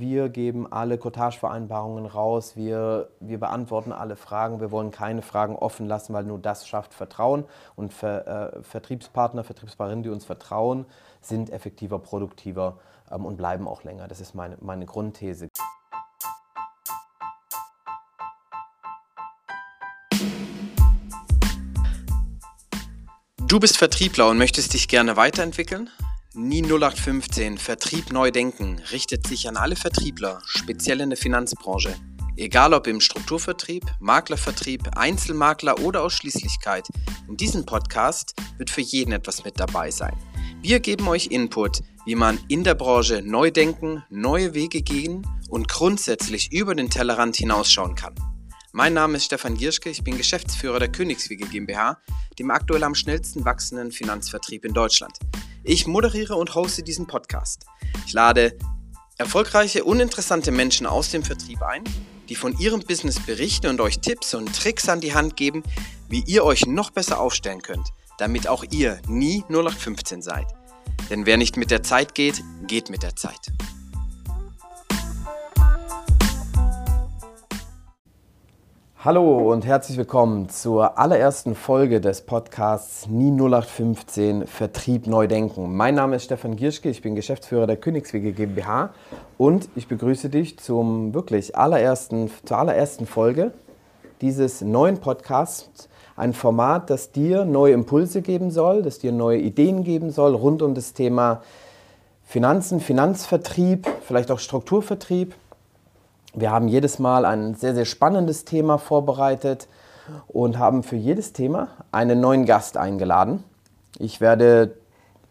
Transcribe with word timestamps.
Wir 0.00 0.30
geben 0.30 0.66
alle 0.72 0.96
Cottagevereinbarungen 0.96 2.06
raus, 2.06 2.56
wir, 2.56 3.10
wir 3.20 3.38
beantworten 3.38 3.92
alle 3.92 4.16
Fragen, 4.16 4.58
wir 4.58 4.70
wollen 4.70 4.90
keine 4.90 5.20
Fragen 5.20 5.56
offen 5.56 5.86
lassen, 5.86 6.14
weil 6.14 6.24
nur 6.24 6.38
das 6.38 6.66
schafft 6.66 6.94
Vertrauen. 6.94 7.44
Und 7.76 7.92
Ver, 7.92 8.54
äh, 8.56 8.62
Vertriebspartner, 8.62 9.44
Vertriebspartnerinnen, 9.44 10.02
die 10.02 10.08
uns 10.08 10.24
vertrauen, 10.24 10.86
sind 11.20 11.50
effektiver, 11.50 11.98
produktiver 11.98 12.78
ähm, 13.10 13.26
und 13.26 13.36
bleiben 13.36 13.68
auch 13.68 13.84
länger. 13.84 14.08
Das 14.08 14.22
ist 14.22 14.34
meine, 14.34 14.56
meine 14.62 14.86
Grundthese. 14.86 15.48
Du 23.46 23.60
bist 23.60 23.76
Vertriebler 23.76 24.30
und 24.30 24.38
möchtest 24.38 24.72
dich 24.72 24.88
gerne 24.88 25.18
weiterentwickeln? 25.18 25.90
Nie 26.34 26.62
0815 26.62 27.58
Vertrieb 27.58 28.12
neu 28.12 28.30
denken 28.30 28.80
richtet 28.92 29.26
sich 29.26 29.48
an 29.48 29.56
alle 29.56 29.74
Vertriebler, 29.74 30.40
speziell 30.46 31.00
in 31.00 31.10
der 31.10 31.16
Finanzbranche. 31.16 31.96
Egal 32.36 32.72
ob 32.72 32.86
im 32.86 33.00
Strukturvertrieb, 33.00 33.84
Maklervertrieb, 33.98 34.96
Einzelmakler 34.96 35.80
oder 35.80 36.04
Ausschließlichkeit, 36.04 36.86
in 37.26 37.36
diesem 37.36 37.66
Podcast 37.66 38.36
wird 38.58 38.70
für 38.70 38.80
jeden 38.80 39.10
etwas 39.10 39.44
mit 39.44 39.58
dabei 39.58 39.90
sein. 39.90 40.16
Wir 40.62 40.78
geben 40.78 41.08
euch 41.08 41.26
Input, 41.26 41.82
wie 42.06 42.14
man 42.14 42.38
in 42.46 42.62
der 42.62 42.76
Branche 42.76 43.22
neu 43.22 43.50
denken, 43.50 44.04
neue 44.08 44.54
Wege 44.54 44.82
gehen 44.82 45.26
und 45.48 45.66
grundsätzlich 45.66 46.52
über 46.52 46.76
den 46.76 46.90
Tellerrand 46.90 47.34
hinausschauen 47.34 47.96
kann. 47.96 48.14
Mein 48.70 48.94
Name 48.94 49.16
ist 49.16 49.24
Stefan 49.24 49.56
Gierschke, 49.56 49.90
ich 49.90 50.04
bin 50.04 50.16
Geschäftsführer 50.16 50.78
der 50.78 50.92
Königswege 50.92 51.48
GmbH, 51.48 51.98
dem 52.38 52.52
aktuell 52.52 52.84
am 52.84 52.94
schnellsten 52.94 53.44
wachsenden 53.44 53.90
Finanzvertrieb 53.90 54.64
in 54.64 54.74
Deutschland. 54.74 55.18
Ich 55.62 55.86
moderiere 55.86 56.36
und 56.36 56.54
hoste 56.54 56.82
diesen 56.82 57.06
Podcast. 57.06 57.66
Ich 58.06 58.12
lade 58.14 58.56
erfolgreiche, 59.18 59.84
uninteressante 59.84 60.50
Menschen 60.50 60.86
aus 60.86 61.10
dem 61.10 61.22
Vertrieb 61.22 61.60
ein, 61.62 61.84
die 62.30 62.34
von 62.34 62.58
ihrem 62.58 62.80
Business 62.80 63.20
berichten 63.20 63.66
und 63.66 63.80
euch 63.80 64.00
Tipps 64.00 64.32
und 64.32 64.54
Tricks 64.56 64.88
an 64.88 65.02
die 65.02 65.14
Hand 65.14 65.36
geben, 65.36 65.62
wie 66.08 66.24
ihr 66.26 66.44
euch 66.44 66.66
noch 66.66 66.90
besser 66.90 67.20
aufstellen 67.20 67.60
könnt, 67.60 67.88
damit 68.16 68.48
auch 68.48 68.64
ihr 68.70 69.00
nie 69.06 69.44
0815 69.48 70.22
seid. 70.22 70.46
Denn 71.10 71.26
wer 71.26 71.36
nicht 71.36 71.58
mit 71.58 71.70
der 71.70 71.82
Zeit 71.82 72.14
geht, 72.14 72.42
geht 72.66 72.88
mit 72.88 73.02
der 73.02 73.14
Zeit. 73.14 73.52
Hallo 79.02 79.50
und 79.50 79.64
herzlich 79.64 79.96
willkommen 79.96 80.50
zur 80.50 80.98
allerersten 80.98 81.54
Folge 81.54 82.02
des 82.02 82.20
Podcasts 82.20 83.08
Nie 83.08 83.30
0815 83.30 84.46
Vertrieb 84.46 85.06
neu 85.06 85.26
denken. 85.26 85.74
Mein 85.74 85.94
Name 85.94 86.16
ist 86.16 86.24
Stefan 86.24 86.54
Gierschke, 86.54 86.90
ich 86.90 87.00
bin 87.00 87.14
Geschäftsführer 87.14 87.66
der 87.66 87.78
Königswege 87.78 88.32
GmbH 88.32 88.90
und 89.38 89.70
ich 89.74 89.88
begrüße 89.88 90.28
dich 90.28 90.58
zum 90.58 91.14
wirklich 91.14 91.56
allerersten, 91.56 92.30
zur 92.44 92.58
allerersten 92.58 93.06
Folge 93.06 93.52
dieses 94.20 94.60
neuen 94.60 94.98
Podcasts. 94.98 95.88
Ein 96.14 96.34
Format, 96.34 96.90
das 96.90 97.10
dir 97.10 97.46
neue 97.46 97.72
Impulse 97.72 98.20
geben 98.20 98.50
soll, 98.50 98.82
das 98.82 98.98
dir 98.98 99.12
neue 99.12 99.38
Ideen 99.38 99.82
geben 99.82 100.10
soll 100.10 100.34
rund 100.34 100.60
um 100.60 100.74
das 100.74 100.92
Thema 100.92 101.40
Finanzen, 102.26 102.80
Finanzvertrieb, 102.80 103.88
vielleicht 104.02 104.30
auch 104.30 104.40
Strukturvertrieb 104.40 105.34
wir 106.34 106.50
haben 106.50 106.68
jedes 106.68 106.98
Mal 106.98 107.24
ein 107.24 107.54
sehr, 107.54 107.74
sehr 107.74 107.84
spannendes 107.84 108.44
Thema 108.44 108.78
vorbereitet 108.78 109.66
und 110.28 110.58
haben 110.58 110.82
für 110.82 110.96
jedes 110.96 111.32
Thema 111.32 111.68
einen 111.90 112.20
neuen 112.20 112.46
Gast 112.46 112.76
eingeladen. 112.76 113.42
Ich 113.98 114.20
werde 114.20 114.76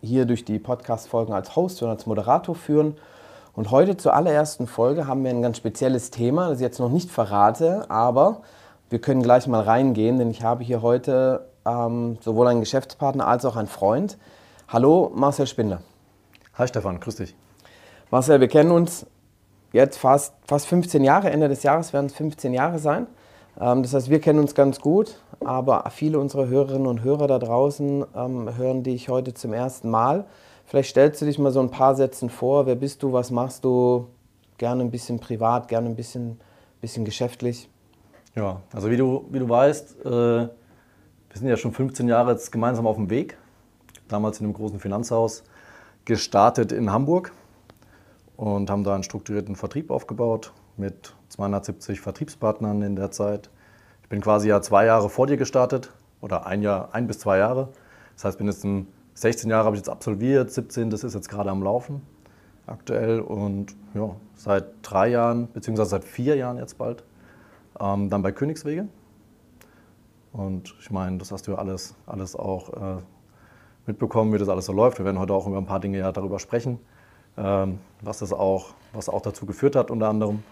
hier 0.01 0.25
durch 0.25 0.45
die 0.45 0.59
Podcast-Folgen 0.59 1.33
als 1.33 1.55
Host 1.55 1.81
und 1.83 1.89
als 1.89 2.05
Moderator 2.05 2.55
führen. 2.55 2.97
Und 3.53 3.71
heute 3.71 3.97
zur 3.97 4.13
allerersten 4.13 4.67
Folge 4.67 5.07
haben 5.07 5.23
wir 5.23 5.31
ein 5.31 5.41
ganz 5.41 5.57
spezielles 5.57 6.11
Thema, 6.11 6.49
das 6.49 6.59
ich 6.59 6.63
jetzt 6.63 6.79
noch 6.79 6.89
nicht 6.89 7.11
verrate, 7.11 7.89
aber 7.89 8.41
wir 8.89 8.99
können 8.99 9.21
gleich 9.21 9.47
mal 9.47 9.61
reingehen, 9.61 10.17
denn 10.17 10.31
ich 10.31 10.43
habe 10.43 10.63
hier 10.63 10.81
heute 10.81 11.47
ähm, 11.65 12.17
sowohl 12.21 12.47
einen 12.47 12.61
Geschäftspartner 12.61 13.27
als 13.27 13.45
auch 13.45 13.55
einen 13.55 13.67
Freund. 13.67 14.17
Hallo, 14.67 15.11
Marcel 15.13 15.47
Spindler. 15.47 15.81
Hi 16.55 16.67
Stefan, 16.67 16.99
grüß 16.99 17.15
dich. 17.15 17.35
Marcel, 18.11 18.39
wir 18.39 18.47
kennen 18.47 18.71
uns 18.71 19.05
jetzt 19.71 19.97
fast, 19.97 20.33
fast 20.45 20.67
15 20.67 21.03
Jahre, 21.03 21.29
Ende 21.29 21.47
des 21.47 21.63
Jahres 21.63 21.93
werden 21.93 22.07
es 22.07 22.13
15 22.13 22.53
Jahre 22.53 22.79
sein. 22.79 23.07
Ähm, 23.59 23.83
das 23.83 23.93
heißt, 23.93 24.09
wir 24.09 24.19
kennen 24.19 24.39
uns 24.39 24.55
ganz 24.55 24.79
gut, 24.79 25.19
aber 25.43 25.83
viele 25.91 26.19
unserer 26.19 26.47
Hörerinnen 26.47 26.87
und 26.87 27.03
Hörer 27.03 27.27
da 27.27 27.39
draußen 27.39 28.05
ähm, 28.15 28.57
hören 28.57 28.83
dich 28.83 29.09
heute 29.09 29.33
zum 29.33 29.53
ersten 29.53 29.89
Mal. 29.89 30.25
Vielleicht 30.65 30.91
stellst 30.91 31.21
du 31.21 31.25
dich 31.25 31.39
mal 31.39 31.51
so 31.51 31.59
ein 31.59 31.71
paar 31.71 31.95
Sätzen 31.95 32.29
vor. 32.29 32.65
Wer 32.65 32.75
bist 32.75 33.01
du? 33.03 33.11
Was 33.11 33.31
machst 33.31 33.63
du? 33.65 34.07
Gerne 34.57 34.83
ein 34.83 34.91
bisschen 34.91 35.19
privat, 35.19 35.67
gerne 35.67 35.87
ein 35.87 35.95
bisschen, 35.95 36.39
bisschen 36.81 37.05
geschäftlich. 37.05 37.69
Ja, 38.35 38.61
also 38.73 38.91
wie 38.91 38.97
du, 38.97 39.25
wie 39.31 39.39
du 39.39 39.49
weißt, 39.49 40.05
äh, 40.05 40.09
wir 40.09 40.49
sind 41.33 41.47
ja 41.47 41.57
schon 41.57 41.71
15 41.71 42.07
Jahre 42.07 42.31
jetzt 42.31 42.51
gemeinsam 42.51 42.85
auf 42.85 42.97
dem 42.97 43.09
Weg. 43.09 43.37
Damals 44.07 44.39
in 44.39 44.45
einem 44.45 44.53
großen 44.53 44.79
Finanzhaus 44.79 45.43
gestartet 46.05 46.71
in 46.71 46.91
Hamburg 46.91 47.31
und 48.39 48.69
haben 48.69 48.85
da 48.85 48.93
einen 48.93 49.03
strukturierten 49.03 49.57
Vertrieb 49.57 49.91
aufgebaut 49.91 50.53
mit 50.77 51.13
270 51.27 51.99
Vertriebspartnern 51.99 52.81
in 52.81 52.95
der 52.95 53.11
Zeit. 53.11 53.49
Ich 54.01 54.07
bin 54.07 54.21
quasi 54.21 54.47
ja 54.47 54.61
zwei 54.61 54.85
Jahre 54.85 55.09
vor 55.09 55.27
dir 55.27 55.35
gestartet 55.35 55.91
oder 56.21 56.45
ein 56.45 56.61
Jahr, 56.61 56.93
ein 56.93 57.05
bis 57.05 57.19
zwei 57.19 57.37
Jahre. 57.37 57.67
Das 58.15 58.23
heißt, 58.23 58.37
bin 58.37 58.47
jetzt 58.47 58.65
16 59.13 59.49
Jahre 59.49 59.65
habe 59.65 59.75
ich 59.75 59.81
jetzt 59.81 59.89
absolviert, 59.89 60.51
17, 60.51 60.89
das 60.89 61.03
ist 61.03 61.15
jetzt 61.15 61.27
gerade 61.27 61.49
am 61.49 61.61
Laufen 61.61 62.01
aktuell 62.65 63.19
und 63.19 63.75
ja, 63.93 64.15
seit 64.35 64.67
drei 64.83 65.09
Jahren, 65.09 65.51
beziehungsweise 65.51 65.89
seit 65.89 66.05
vier 66.05 66.37
Jahren 66.37 66.59
jetzt 66.59 66.77
bald, 66.77 67.03
ähm, 67.77 68.09
dann 68.09 68.21
bei 68.21 68.31
Königswege. 68.31 68.87
Und 70.31 70.75
ich 70.79 70.91
meine, 70.91 71.17
das 71.17 71.33
hast 71.33 71.45
du 71.47 71.51
ja 71.51 71.57
alles, 71.57 71.93
alles 72.05 72.37
auch 72.37 72.69
äh, 72.69 73.01
mitbekommen, 73.85 74.31
wie 74.31 74.37
das 74.37 74.47
alles 74.47 74.65
so 74.67 74.71
läuft. 74.71 74.97
Wir 74.97 75.03
werden 75.03 75.19
heute 75.19 75.33
auch 75.33 75.45
über 75.45 75.57
ein 75.57 75.65
paar 75.65 75.81
Dinge 75.81 75.97
ja 75.97 76.13
darüber 76.13 76.39
sprechen. 76.39 76.79
Ähm, 77.39 77.79
was 78.01 78.19
das 78.19 78.33
auch, 78.33 78.67
was 78.93 79.09
auch 79.09 79.21
dazu 79.21 79.45
geführt 79.45 79.75
hat 79.75 79.91
unter 79.91 80.09
anderem. 80.09 80.43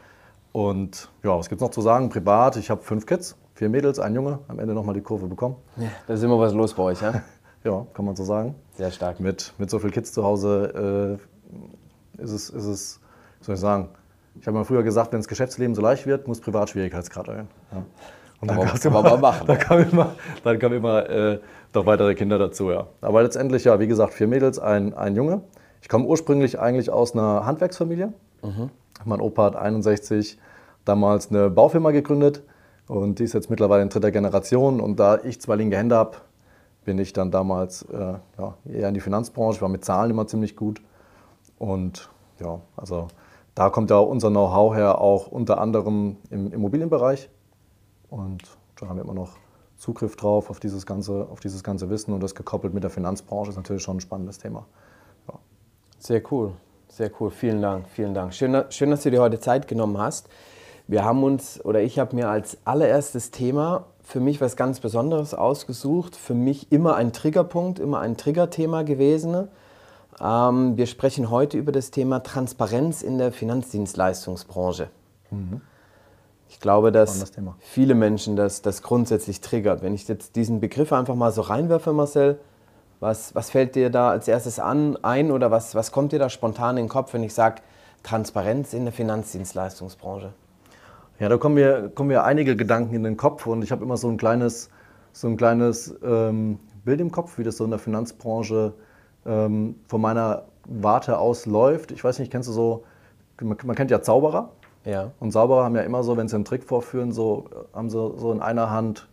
Und 0.51 1.09
ja, 1.23 1.37
was 1.37 1.49
gibt 1.49 1.61
es 1.61 1.65
noch 1.65 1.71
zu 1.71 1.81
sagen? 1.81 2.09
Privat, 2.09 2.55
ich 2.57 2.69
habe 2.69 2.81
fünf 2.81 3.05
Kids, 3.05 3.35
vier 3.53 3.69
Mädels, 3.69 3.99
ein 3.99 4.15
Junge, 4.15 4.39
am 4.47 4.59
Ende 4.59 4.73
nochmal 4.73 4.95
die 4.95 5.01
Kurve 5.01 5.27
bekommen. 5.27 5.55
Ja, 5.75 5.87
da 6.07 6.13
ist 6.13 6.23
immer 6.23 6.39
was 6.39 6.53
los 6.53 6.73
bei 6.73 6.83
euch, 6.83 7.01
ja? 7.01 7.21
ja, 7.63 7.85
kann 7.93 8.05
man 8.05 8.15
so 8.15 8.23
sagen. 8.23 8.55
Sehr 8.75 8.91
stark. 8.91 9.19
Mit, 9.19 9.53
mit 9.57 9.69
so 9.69 9.79
vielen 9.79 9.91
Kids 9.91 10.13
zu 10.13 10.23
Hause 10.23 11.19
äh, 12.19 12.21
ist, 12.23 12.31
es, 12.31 12.49
ist 12.49 12.65
es, 12.65 12.99
soll 13.41 13.55
ich 13.55 13.61
sagen, 13.61 13.89
ich 14.39 14.47
habe 14.47 14.57
mal 14.57 14.63
früher 14.63 14.83
gesagt, 14.83 15.11
wenn 15.11 15.19
das 15.19 15.27
Geschäftsleben 15.27 15.75
so 15.75 15.81
leicht 15.81 16.05
wird, 16.05 16.27
muss 16.27 16.39
Privatschwierigkeitsgrad 16.39 17.27
erhöhen. 17.27 17.47
Ja. 17.71 17.83
Und 18.39 18.51
dann, 18.51 18.59
immer, 18.59 19.17
machen, 19.17 19.43
dann 19.47 19.57
kam 19.57 19.79
immer, 19.79 20.15
dann 20.43 20.59
kam 20.59 20.73
immer 20.73 21.09
äh, 21.09 21.39
noch 21.73 21.85
weitere 21.85 22.13
Kinder 22.13 22.37
dazu, 22.37 22.71
ja. 22.71 22.87
Aber 23.01 23.23
letztendlich, 23.23 23.63
ja, 23.63 23.79
wie 23.79 23.87
gesagt, 23.87 24.13
vier 24.13 24.27
Mädels, 24.27 24.59
ein, 24.59 24.93
ein 24.93 25.15
Junge. 25.15 25.41
Ich 25.81 25.89
komme 25.89 26.05
ursprünglich 26.05 26.59
eigentlich 26.59 26.89
aus 26.89 27.13
einer 27.13 27.45
Handwerksfamilie. 27.45 28.13
Mhm. 28.43 28.69
Mein 29.05 29.21
Opa 29.21 29.45
hat 29.45 29.55
61 29.55 30.39
damals 30.85 31.29
eine 31.29 31.49
Baufirma 31.49 31.91
gegründet 31.91 32.43
und 32.87 33.19
die 33.19 33.23
ist 33.23 33.33
jetzt 33.33 33.49
mittlerweile 33.49 33.83
in 33.83 33.89
dritter 33.89 34.11
Generation. 34.11 34.79
Und 34.79 34.99
da 34.99 35.19
ich 35.23 35.41
zwei 35.41 35.55
linke 35.55 35.77
Hände 35.77 35.95
habe, 35.95 36.17
bin 36.85 36.97
ich 36.99 37.13
dann 37.13 37.31
damals 37.31 37.83
äh, 37.83 38.15
ja, 38.37 38.55
eher 38.65 38.87
in 38.87 38.93
die 38.93 39.01
Finanzbranche, 39.01 39.61
war 39.61 39.69
mit 39.69 39.83
Zahlen 39.83 40.11
immer 40.11 40.25
ziemlich 40.25 40.55
gut. 40.55 40.81
Und 41.59 42.09
ja, 42.39 42.61
also 42.75 43.07
da 43.55 43.69
kommt 43.69 43.89
ja 43.89 43.97
unser 43.97 44.29
Know-how 44.29 44.75
her, 44.75 45.01
auch 45.01 45.27
unter 45.27 45.59
anderem 45.59 46.17
im 46.29 46.53
Immobilienbereich. 46.53 47.29
Und 48.09 48.43
da 48.79 48.87
haben 48.87 48.97
wir 48.97 49.03
immer 49.03 49.13
noch 49.13 49.35
Zugriff 49.77 50.15
drauf 50.15 50.49
auf 50.49 50.59
dieses 50.59 50.85
ganze, 50.85 51.27
auf 51.29 51.39
dieses 51.39 51.63
ganze 51.63 51.89
Wissen 51.89 52.13
und 52.13 52.21
das 52.21 52.35
gekoppelt 52.35 52.73
mit 52.73 52.83
der 52.83 52.89
Finanzbranche 52.89 53.51
ist 53.51 53.57
natürlich 53.57 53.83
schon 53.83 53.97
ein 53.97 54.01
spannendes 54.01 54.39
Thema. 54.39 54.65
Sehr 55.99 56.21
cool, 56.31 56.53
sehr 56.87 57.11
cool. 57.19 57.31
Vielen 57.31 57.61
Dank, 57.61 57.87
vielen 57.89 58.13
Dank. 58.13 58.33
Schön, 58.33 58.63
schön, 58.69 58.91
dass 58.91 59.03
du 59.03 59.11
dir 59.11 59.21
heute 59.21 59.39
Zeit 59.39 59.67
genommen 59.67 59.97
hast. 59.97 60.29
Wir 60.87 61.03
haben 61.03 61.23
uns, 61.23 61.63
oder 61.65 61.81
ich 61.81 61.99
habe 61.99 62.15
mir 62.15 62.29
als 62.29 62.59
allererstes 62.63 63.31
Thema 63.31 63.85
für 64.03 64.21
mich 64.21 64.39
was 64.39 64.55
ganz 64.55 64.79
Besonderes 64.79 65.33
ausgesucht. 65.33 66.15
Für 66.15 66.33
mich 66.33 66.71
immer 66.71 66.95
ein 66.95 67.11
Triggerpunkt, 67.11 67.79
immer 67.79 67.99
ein 67.99 68.15
Triggerthema 68.15 68.83
gewesen. 68.83 69.49
Ähm, 70.21 70.77
wir 70.77 70.85
sprechen 70.85 71.29
heute 71.29 71.57
über 71.57 71.71
das 71.71 71.91
Thema 71.91 72.19
Transparenz 72.19 73.01
in 73.01 73.17
der 73.17 73.31
Finanzdienstleistungsbranche. 73.31 74.89
Mhm. 75.31 75.61
Ich 76.47 76.61
glaube, 76.61 76.93
dass 76.93 77.33
viele 77.59 77.93
Menschen 77.93 78.37
das, 78.37 78.61
das 78.61 78.81
grundsätzlich 78.81 79.41
triggert. 79.41 79.81
Wenn 79.81 79.93
ich 79.93 80.07
jetzt 80.07 80.37
diesen 80.37 80.61
Begriff 80.61 80.93
einfach 80.93 81.15
mal 81.15 81.33
so 81.33 81.41
reinwerfe, 81.41 81.91
Marcel, 81.91 82.39
was, 82.99 83.35
was 83.35 83.49
fällt 83.49 83.75
dir 83.75 83.89
da 83.89 84.09
als 84.09 84.27
erstes 84.27 84.59
an, 84.59 84.97
ein 85.03 85.31
oder 85.31 85.51
was, 85.51 85.75
was 85.75 85.91
kommt 85.91 86.11
dir 86.11 86.19
da 86.19 86.29
spontan 86.29 86.77
in 86.77 86.85
den 86.85 86.89
Kopf, 86.89 87.13
wenn 87.13 87.23
ich 87.23 87.33
sage 87.33 87.61
Transparenz 88.03 88.73
in 88.73 88.85
der 88.85 88.93
Finanzdienstleistungsbranche? 88.93 90.33
Ja, 91.19 91.29
da 91.29 91.37
kommen 91.37 91.55
mir, 91.55 91.89
kommen 91.93 92.09
mir 92.09 92.23
einige 92.23 92.55
Gedanken 92.55 92.95
in 92.95 93.03
den 93.03 93.17
Kopf 93.17 93.45
und 93.47 93.63
ich 93.63 93.71
habe 93.71 93.83
immer 93.83 93.97
so 93.97 94.07
ein 94.07 94.17
kleines, 94.17 94.69
so 95.13 95.27
ein 95.27 95.37
kleines 95.37 95.95
ähm, 96.03 96.59
Bild 96.85 97.01
im 97.01 97.11
Kopf, 97.11 97.37
wie 97.37 97.43
das 97.43 97.57
so 97.57 97.63
in 97.63 97.71
der 97.71 97.79
Finanzbranche 97.79 98.73
ähm, 99.25 99.75
von 99.87 100.01
meiner 100.01 100.43
Warte 100.65 101.17
aus 101.17 101.45
läuft. 101.45 101.91
Ich 101.91 102.03
weiß 102.03 102.19
nicht, 102.19 102.31
kennst 102.31 102.49
du 102.49 102.53
so 102.53 102.83
man 103.41 103.75
kennt 103.75 103.91
ja 103.91 104.01
Zauberer. 104.01 104.49
Ja. 104.85 105.11
Und 105.19 105.31
Zauberer 105.31 105.63
haben 105.63 105.75
ja 105.75 105.81
immer 105.81 106.03
so, 106.03 106.17
wenn 106.17 106.27
sie 106.27 106.35
einen 106.35 106.45
Trick 106.45 106.63
vorführen, 106.63 107.11
so 107.11 107.45
haben 107.73 107.89
sie 107.89 108.13
so 108.17 108.31
in 108.31 108.41
einer 108.41 108.69
Hand 108.69 109.07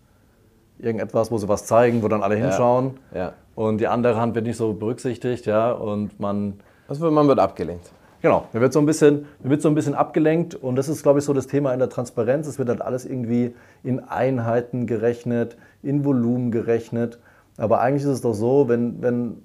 irgendetwas, 0.78 1.30
wo 1.30 1.38
sie 1.38 1.48
was 1.48 1.66
zeigen, 1.66 2.02
wo 2.02 2.08
dann 2.08 2.22
alle 2.22 2.36
hinschauen. 2.36 2.98
Ja. 3.12 3.32
Und 3.54 3.78
die 3.80 3.86
andere 3.86 4.16
Hand 4.16 4.34
wird 4.34 4.46
nicht 4.46 4.56
so 4.56 4.72
berücksichtigt, 4.72 5.46
ja. 5.46 5.72
Und 5.72 6.18
man. 6.20 6.54
Also 6.88 7.10
man 7.10 7.28
wird 7.28 7.38
abgelenkt. 7.38 7.90
Genau, 8.24 8.46
man 8.54 8.62
wird 8.62 8.72
so 8.72 8.78
ein 8.78 8.86
bisschen, 8.86 9.26
man 9.40 9.50
wird 9.50 9.60
so 9.60 9.68
ein 9.68 9.74
bisschen 9.74 9.94
abgelenkt 9.94 10.54
und 10.54 10.76
das 10.76 10.88
ist, 10.88 11.02
glaube 11.02 11.18
ich, 11.18 11.26
so 11.26 11.34
das 11.34 11.46
Thema 11.46 11.74
in 11.74 11.78
der 11.78 11.90
Transparenz. 11.90 12.46
Es 12.46 12.58
wird 12.58 12.70
halt 12.70 12.80
alles 12.80 13.04
irgendwie 13.04 13.54
in 13.82 14.00
Einheiten 14.00 14.86
gerechnet, 14.86 15.58
in 15.82 16.06
Volumen 16.06 16.50
gerechnet. 16.50 17.18
Aber 17.58 17.80
eigentlich 17.80 18.04
ist 18.04 18.08
es 18.08 18.20
doch 18.22 18.32
so, 18.32 18.66
wenn, 18.66 19.02
wenn 19.02 19.44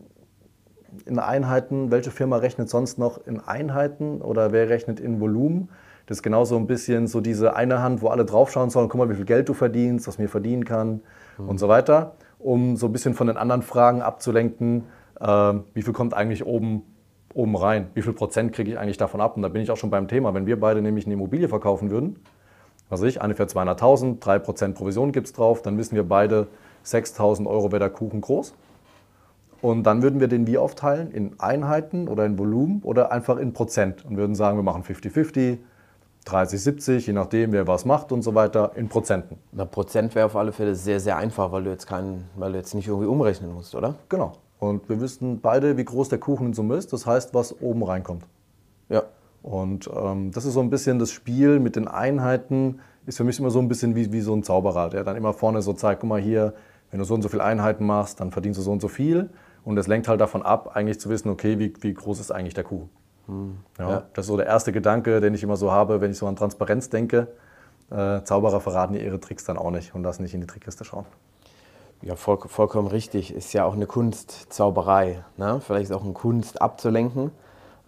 in 1.06 1.20
Einheiten, 1.20 1.92
welche 1.92 2.10
Firma 2.10 2.38
rechnet 2.38 2.70
sonst 2.70 2.98
noch 2.98 3.26
in 3.28 3.42
Einheiten 3.42 4.22
oder 4.22 4.54
wer 4.54 4.70
rechnet 4.70 5.02
in 5.02 5.20
Volumen? 5.20 5.68
Das 6.06 6.20
ist 6.20 6.24
genauso 6.24 6.56
ein 6.56 6.66
bisschen 6.66 7.08
so 7.08 7.22
diese 7.22 7.56
eine 7.56 7.82
Hand, 7.82 8.02
wo 8.02 8.08
alle 8.08 8.26
draufschauen 8.26 8.70
sollen, 8.70 8.90
guck 8.90 8.98
mal, 8.98 9.10
wie 9.10 9.16
viel 9.16 9.26
Geld 9.26 9.50
du 9.50 9.54
verdienst, 9.54 10.08
was 10.08 10.18
mir 10.18 10.30
verdienen 10.30 10.66
kann 10.66 11.02
mhm. 11.38 11.50
und 11.50 11.60
so 11.60 11.68
weiter, 11.68 12.14
um 12.39 12.75
so 12.77 12.88
ein 12.88 12.91
bisschen 12.91 13.13
von 13.13 13.27
den 13.27 13.38
anderen 13.38 13.62
Fragen 13.62 14.01
abzulenken, 14.01 14.86
äh, 15.19 15.53
wie 15.74 15.81
viel 15.81 15.94
kommt 15.94 16.13
eigentlich 16.13 16.45
oben 16.45 16.83
oben 17.33 17.56
rein. 17.56 17.89
Wie 17.94 18.01
viel 18.01 18.13
Prozent 18.13 18.53
kriege 18.53 18.71
ich 18.71 18.80
eigentlich 18.80 18.97
davon 18.97 19.21
ab? 19.21 19.36
Und 19.36 19.44
da 19.44 19.50
bin 19.50 19.62
ich 19.62 19.71
auch 19.71 19.77
schon 19.77 19.89
beim 19.89 20.07
Thema. 20.07 20.33
Wenn 20.33 20.45
wir 20.45 20.59
beide 20.59 20.81
nämlich 20.81 21.06
eine 21.06 21.13
Immobilie 21.13 21.47
verkaufen 21.47 21.91
würden, 21.91 22.18
was 22.89 23.03
ich, 23.03 23.21
eine 23.21 23.36
für 23.36 23.44
200.000, 23.44 24.19
3% 24.19 24.74
Provision 24.74 25.12
gibt 25.12 25.27
es 25.27 25.33
drauf, 25.33 25.62
dann 25.62 25.77
wissen 25.77 25.95
wir 25.95 26.07
beide, 26.07 26.47
6.000 26.86 27.45
Euro 27.45 27.71
wäre 27.71 27.80
der 27.80 27.89
Kuchen 27.89 28.21
groß. 28.21 28.56
Und 29.62 29.83
dann 29.83 30.01
würden 30.01 30.19
wir 30.19 30.27
den 30.27 30.47
wie 30.47 30.57
aufteilen? 30.57 31.12
In 31.12 31.39
Einheiten 31.39 32.07
oder 32.07 32.25
in 32.25 32.39
Volumen 32.39 32.81
oder 32.81 33.12
einfach 33.12 33.38
in 33.38 33.53
Prozent 33.53 34.06
und 34.06 34.18
würden 34.18 34.33
sagen, 34.33 34.57
wir 34.57 34.63
machen 34.63 34.83
50-50, 34.83 35.57
30-70, 36.25 37.07
je 37.07 37.13
nachdem, 37.13 37.51
wer 37.51 37.68
was 37.68 37.86
macht 37.86 38.12
und 38.12 38.21
so 38.21 38.36
weiter, 38.36 38.71
in 38.75 38.89
Prozenten. 38.89 39.38
Na, 39.51 39.66
Prozent 39.66 40.16
wäre 40.16 40.25
auf 40.25 40.36
alle 40.36 40.51
Fälle 40.51 40.75
sehr, 40.75 41.00
sehr 41.00 41.18
einfach, 41.18 41.51
weil 41.51 41.63
du 41.63 41.69
jetzt 41.69 41.88
keinen, 41.88 42.30
weil 42.36 42.51
du 42.51 42.57
jetzt 42.57 42.74
nicht 42.75 42.88
irgendwie 42.88 43.07
umrechnen 43.07 43.54
musst, 43.54 43.74
oder? 43.75 43.95
Genau. 44.10 44.33
Und 44.60 44.89
wir 44.89 45.00
wissen 45.00 45.39
beide, 45.39 45.77
wie 45.77 45.86
groß 45.86 46.10
der 46.10 46.19
Kuchen 46.19 46.48
in 46.48 46.54
Summe 46.54 46.75
ist. 46.75 46.92
Das 46.92 47.06
heißt, 47.06 47.33
was 47.33 47.62
oben 47.62 47.83
reinkommt. 47.83 48.25
Ja. 48.89 49.04
Und 49.42 49.89
ähm, 49.95 50.31
das 50.31 50.45
ist 50.45 50.54
so 50.54 50.60
ein 50.60 50.69
bisschen 50.69 51.00
das 51.00 51.12
Spiel 51.12 51.60
mit 51.60 51.77
den 51.77 51.88
Einheiten, 51.88 52.81
ist 53.06 53.18
für 53.18 53.24
mich 53.24 53.39
immer 53.39 53.50
so 53.50 53.60
ein 53.60 53.69
bisschen 53.69 53.95
wie, 53.95 54.12
wie 54.12 54.19
so 54.19 54.36
ein 54.36 54.44
Zauberer, 54.44 54.89
der 54.89 55.06
dann 55.06 55.15
immer 55.15 55.33
vorne 55.33 55.62
so 55.62 55.74
zeigt, 55.74 56.01
guck 56.01 56.10
mal 56.10 56.19
hier, 56.19 56.54
wenn 56.92 57.00
du 57.00 57.06
so 57.06 57.13
und 57.13 57.22
so 57.22 57.30
viele 57.30 57.44
Einheiten 57.44 57.86
machst, 57.86 58.19
dann 58.19 58.31
verdienst 58.31 58.60
du 58.60 58.63
so 58.63 58.72
und 58.72 58.81
so 58.81 58.89
viel. 58.89 59.30
Und 59.63 59.75
das 59.75 59.88
lenkt 59.88 60.07
halt 60.07 60.19
davon 60.19 60.42
ab, 60.42 60.75
eigentlich 60.75 61.00
zu 61.00 61.10
wissen, 61.10 61.30
okay, 61.30 61.57
wie, 61.57 61.74
wie 61.81 61.94
groß 61.94 62.19
ist 62.19 62.31
eigentlich 62.31 62.54
der 62.54 62.63
Kuchen. 62.63 62.89
Ja, 63.78 63.90
ja. 63.90 64.04
Das 64.14 64.26
ist 64.26 64.28
so 64.28 64.38
der 64.38 64.48
erste 64.48 64.72
Gedanke, 64.72 65.22
den 65.22 65.34
ich 65.34 65.44
immer 65.44 65.58
so 65.58 65.72
habe, 65.72 66.02
wenn 66.02 66.12
ich 66.12 66.18
so 66.18 66.28
an 66.28 66.36
Transparenz 66.36 66.90
denke. 66.90 67.28
Äh, 67.92 68.24
Zauberer 68.24 68.60
verraten 68.60 68.96
ihre 68.96 69.20
Tricks 69.20 69.46
dann 69.46 69.58
auch 69.58 69.72
nicht 69.72 69.96
und 69.96 70.04
lassen 70.04 70.24
nicht 70.24 70.34
in 70.34 70.42
die 70.42 70.48
Trickkiste 70.48 70.86
schauen. 70.86 71.06
Ja, 72.02 72.16
voll, 72.16 72.38
vollkommen 72.48 72.88
richtig. 72.88 73.34
Ist 73.34 73.52
ja 73.54 73.66
auch 73.66 73.74
eine 73.74 73.86
Kunstzauberei. 73.86 75.24
Ne? 75.38 75.60
Vielleicht 75.66 75.90
ist 75.90 75.96
auch 75.96 76.04
eine 76.04 76.14
Kunst 76.14 76.62
abzulenken 76.62 77.31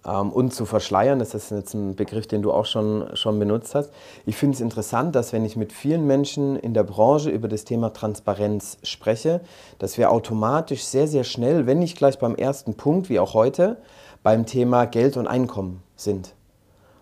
ähm, 0.05 0.31
und 0.31 0.53
zu 0.53 0.65
verschleiern. 0.65 1.19
Das 1.19 1.33
ist 1.33 1.51
jetzt 1.51 1.73
ein 1.73 1.95
Begriff, 1.95 2.27
den 2.27 2.41
du 2.41 2.51
auch 2.51 2.65
schon, 2.65 3.15
schon 3.15 3.39
benutzt 3.39 3.73
hast. 3.73 3.91
Ich 4.25 4.35
finde 4.35 4.55
es 4.55 4.61
interessant, 4.61 5.15
dass 5.15 5.31
wenn 5.31 5.45
ich 5.45 5.55
mit 5.55 5.71
vielen 5.71 6.07
Menschen 6.07 6.57
in 6.57 6.73
der 6.73 6.83
Branche 6.83 7.29
über 7.29 7.47
das 7.47 7.63
Thema 7.63 7.93
Transparenz 7.93 8.79
spreche, 8.83 9.41
dass 9.79 9.97
wir 9.97 10.11
automatisch 10.11 10.83
sehr, 10.83 11.07
sehr 11.07 11.23
schnell, 11.23 11.65
wenn 11.65 11.79
nicht 11.79 11.97
gleich 11.97 12.19
beim 12.19 12.35
ersten 12.35 12.75
Punkt, 12.75 13.09
wie 13.09 13.19
auch 13.19 13.33
heute, 13.33 13.77
beim 14.23 14.45
Thema 14.45 14.85
Geld 14.85 15.17
und 15.17 15.27
Einkommen 15.27 15.81
sind. 15.95 16.35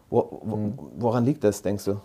Wo, 0.10 0.42
wo, 0.44 0.56
mhm. 0.56 0.74
woran 0.98 1.25
liegt 1.25 1.44
das, 1.44 1.62
denkst 1.62 1.86
du? 1.86 2.01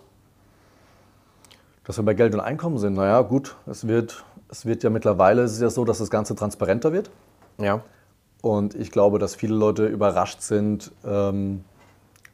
Dass 1.83 1.97
wir 1.97 2.03
bei 2.03 2.13
Geld 2.13 2.33
und 2.33 2.39
Einkommen 2.39 2.77
sind, 2.77 2.95
naja, 2.95 3.21
gut, 3.21 3.55
es 3.67 3.87
wird 3.87 4.25
es 4.49 4.65
wird 4.65 4.83
ja 4.83 4.89
mittlerweile, 4.89 5.43
es 5.43 5.53
ist 5.53 5.61
ja 5.61 5.69
so, 5.69 5.85
dass 5.85 5.97
das 5.99 6.09
Ganze 6.09 6.35
transparenter 6.35 6.91
wird. 6.91 7.09
Ja. 7.57 7.81
Und 8.41 8.75
ich 8.75 8.91
glaube, 8.91 9.19
dass 9.19 9.35
viele 9.35 9.55
Leute 9.55 9.87
überrascht 9.87 10.41
sind, 10.41 10.91
ähm, 11.03 11.63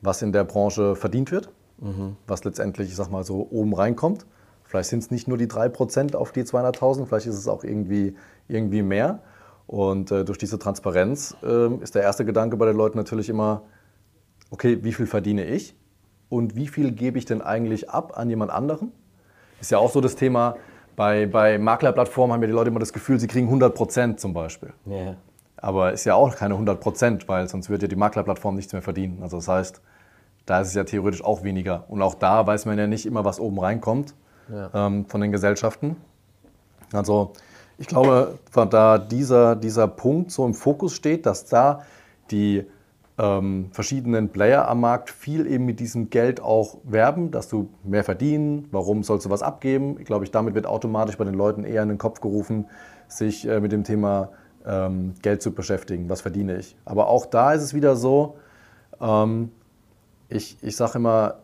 was 0.02 0.22
in 0.22 0.32
der 0.32 0.44
Branche 0.44 0.96
verdient 0.96 1.32
wird, 1.32 1.50
mhm. 1.80 2.18
was 2.28 2.44
letztendlich, 2.44 2.90
ich 2.90 2.96
sag 2.96 3.10
mal 3.10 3.24
so, 3.24 3.48
oben 3.50 3.74
reinkommt. 3.74 4.26
Vielleicht 4.64 4.90
sind 4.90 5.00
es 5.00 5.12
nicht 5.12 5.28
nur 5.28 5.38
die 5.38 5.48
3% 5.48 6.16
auf 6.16 6.32
die 6.32 6.44
200.000, 6.44 7.06
vielleicht 7.06 7.28
ist 7.28 7.38
es 7.38 7.48
auch 7.48 7.64
irgendwie, 7.64 8.16
irgendwie 8.48 8.82
mehr. 8.82 9.20
Und 9.72 10.12
äh, 10.12 10.26
durch 10.26 10.38
diese 10.38 10.60
Transparenz 10.60 11.34
äh, 11.44 11.74
ist 11.76 11.96
der 11.96 12.04
erste 12.04 12.26
Gedanke 12.26 12.58
bei 12.58 12.66
den 12.66 12.76
Leuten 12.76 12.98
natürlich 12.98 13.30
immer, 13.30 13.62
okay, 14.50 14.84
wie 14.84 14.92
viel 14.92 15.08
verdiene 15.08 15.46
ich 15.46 15.78
und 16.28 16.58
wie 16.58 16.68
viel 16.68 16.92
gebe 16.92 17.18
ich 17.18 17.24
denn 17.24 17.42
eigentlich 17.42 17.90
ab 17.90 18.18
an 18.18 18.30
jemand 18.30 18.52
anderen? 18.52 18.92
Ist 19.62 19.72
ja 19.72 19.78
auch 19.78 19.90
so 19.90 20.02
das 20.02 20.18
Thema, 20.18 20.58
bei, 20.98 21.26
bei 21.26 21.58
Maklerplattformen 21.58 22.34
haben 22.34 22.42
ja 22.42 22.48
die 22.48 22.54
Leute 22.54 22.70
immer 22.70 22.82
das 22.82 22.92
Gefühl, 22.92 23.18
sie 23.18 23.28
kriegen 23.28 23.48
100 23.48 23.74
Prozent 23.74 24.20
zum 24.20 24.34
Beispiel. 24.34 24.74
Yeah. 24.86 25.16
Aber 25.56 25.94
ist 25.94 26.04
ja 26.04 26.16
auch 26.16 26.36
keine 26.36 26.56
100 26.56 26.82
Prozent, 26.82 27.30
weil 27.30 27.48
sonst 27.48 27.70
würde 27.70 27.86
ja 27.86 27.88
die 27.88 27.96
Maklerplattform 27.96 28.58
nichts 28.58 28.74
mehr 28.74 28.82
verdienen. 28.82 29.20
Also 29.24 29.38
das 29.38 29.48
heißt, 29.48 29.82
da 30.48 30.60
ist 30.60 30.68
es 30.68 30.74
ja 30.74 30.84
theoretisch 30.84 31.24
auch 31.24 31.44
weniger. 31.44 31.86
Und 31.88 32.02
auch 32.02 32.16
da 32.16 32.46
weiß 32.46 32.66
man 32.66 32.78
ja 32.78 32.88
nicht 32.88 33.06
immer, 33.06 33.24
was 33.24 33.40
oben 33.40 33.58
reinkommt 33.58 34.16
ja. 34.52 34.70
ähm, 34.74 35.06
von 35.06 35.22
den 35.22 35.32
Gesellschaften. 35.32 35.96
Also 36.92 37.32
ich 37.82 37.88
glaube, 37.88 38.38
da 38.54 39.00
dieser, 39.00 39.56
dieser 39.56 39.88
Punkt 39.88 40.30
so 40.32 40.46
im 40.46 40.54
Fokus 40.54 40.94
steht, 40.94 41.26
dass 41.26 41.46
da 41.46 41.82
die 42.30 42.64
ähm, 43.18 43.70
verschiedenen 43.72 44.30
Player 44.30 44.68
am 44.68 44.82
Markt 44.82 45.10
viel 45.10 45.48
eben 45.48 45.66
mit 45.66 45.80
diesem 45.80 46.12
Geld 46.12 46.42
auch 46.42 46.78
werben, 46.84 47.32
dass 47.32 47.50
du 47.50 47.70
mehr 47.84 48.04
verdienen, 48.04 48.68
warum 48.72 49.02
sollst 49.02 49.26
du 49.26 49.32
was 49.32 49.42
abgeben? 49.42 49.98
Ich 50.00 50.06
glaube, 50.06 50.30
damit 50.30 50.54
wird 50.54 50.68
automatisch 50.68 51.18
bei 51.18 51.24
den 51.24 51.34
Leuten 51.34 51.64
eher 51.64 51.82
in 51.82 51.90
den 51.90 51.98
Kopf 51.98 52.22
gerufen, 52.22 52.68
sich 53.08 53.48
äh, 53.48 53.60
mit 53.60 53.72
dem 53.72 53.84
Thema 53.84 54.30
ähm, 54.64 55.16
Geld 55.24 55.42
zu 55.42 55.52
beschäftigen, 55.52 56.08
was 56.08 56.22
verdiene 56.22 56.58
ich. 56.58 56.76
Aber 56.86 57.08
auch 57.08 57.26
da 57.26 57.52
ist 57.54 57.64
es 57.64 57.74
wieder 57.74 57.96
so, 57.96 58.38
ähm, 59.02 59.50
ich, 60.30 60.56
ich 60.62 60.76
sage 60.76 61.00
immer, 61.00 61.40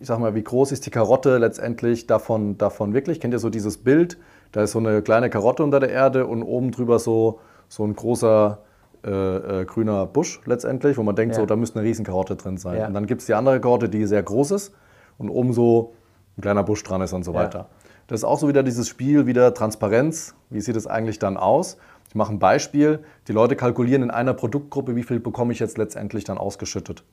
ich 0.00 0.08
sag 0.08 0.18
mal, 0.18 0.34
wie 0.34 0.42
groß 0.42 0.72
ist 0.72 0.86
die 0.86 0.90
Karotte 0.90 1.38
letztendlich 1.38 2.08
davon, 2.08 2.58
davon 2.58 2.94
wirklich? 2.94 3.20
Kennt 3.20 3.32
ihr 3.32 3.38
so 3.38 3.48
dieses 3.48 3.78
Bild? 3.78 4.18
Da 4.52 4.62
ist 4.62 4.72
so 4.72 4.78
eine 4.78 5.02
kleine 5.02 5.30
Karotte 5.30 5.62
unter 5.62 5.80
der 5.80 5.90
Erde 5.90 6.26
und 6.26 6.42
oben 6.42 6.70
drüber 6.70 6.98
so, 6.98 7.40
so 7.68 7.84
ein 7.84 7.94
großer 7.94 8.58
äh, 9.04 9.60
äh, 9.60 9.64
grüner 9.64 10.06
Busch 10.06 10.40
letztendlich, 10.46 10.96
wo 10.96 11.02
man 11.02 11.14
denkt, 11.14 11.36
ja. 11.36 11.40
so, 11.40 11.46
da 11.46 11.56
müsste 11.56 11.78
eine 11.78 11.88
Riesenkarotte 11.88 12.36
drin 12.36 12.56
sein. 12.56 12.78
Ja. 12.78 12.86
Und 12.88 12.94
dann 12.94 13.06
gibt 13.06 13.20
es 13.20 13.26
die 13.26 13.34
andere 13.34 13.60
Karotte, 13.60 13.88
die 13.88 14.04
sehr 14.06 14.22
groß 14.22 14.50
ist 14.52 14.74
und 15.18 15.30
oben 15.30 15.52
so 15.52 15.92
ein 16.36 16.42
kleiner 16.42 16.64
Busch 16.64 16.82
dran 16.82 17.00
ist 17.02 17.12
und 17.12 17.24
so 17.24 17.32
weiter. 17.32 17.68
Das 18.08 18.20
ist 18.20 18.24
auch 18.24 18.38
so 18.38 18.48
wieder 18.48 18.62
dieses 18.62 18.88
Spiel, 18.88 19.26
wieder 19.26 19.52
Transparenz. 19.52 20.34
Wie 20.50 20.60
sieht 20.60 20.76
es 20.76 20.86
eigentlich 20.86 21.18
dann 21.18 21.36
aus? 21.36 21.76
Ich 22.08 22.14
mache 22.14 22.32
ein 22.32 22.38
Beispiel. 22.38 23.00
Die 23.28 23.32
Leute 23.32 23.56
kalkulieren 23.56 24.02
in 24.02 24.10
einer 24.10 24.32
Produktgruppe, 24.32 24.94
wie 24.96 25.02
viel 25.02 25.20
bekomme 25.20 25.52
ich 25.52 25.58
jetzt 25.58 25.76
letztendlich 25.76 26.24
dann 26.24 26.38
ausgeschüttet. 26.38 27.04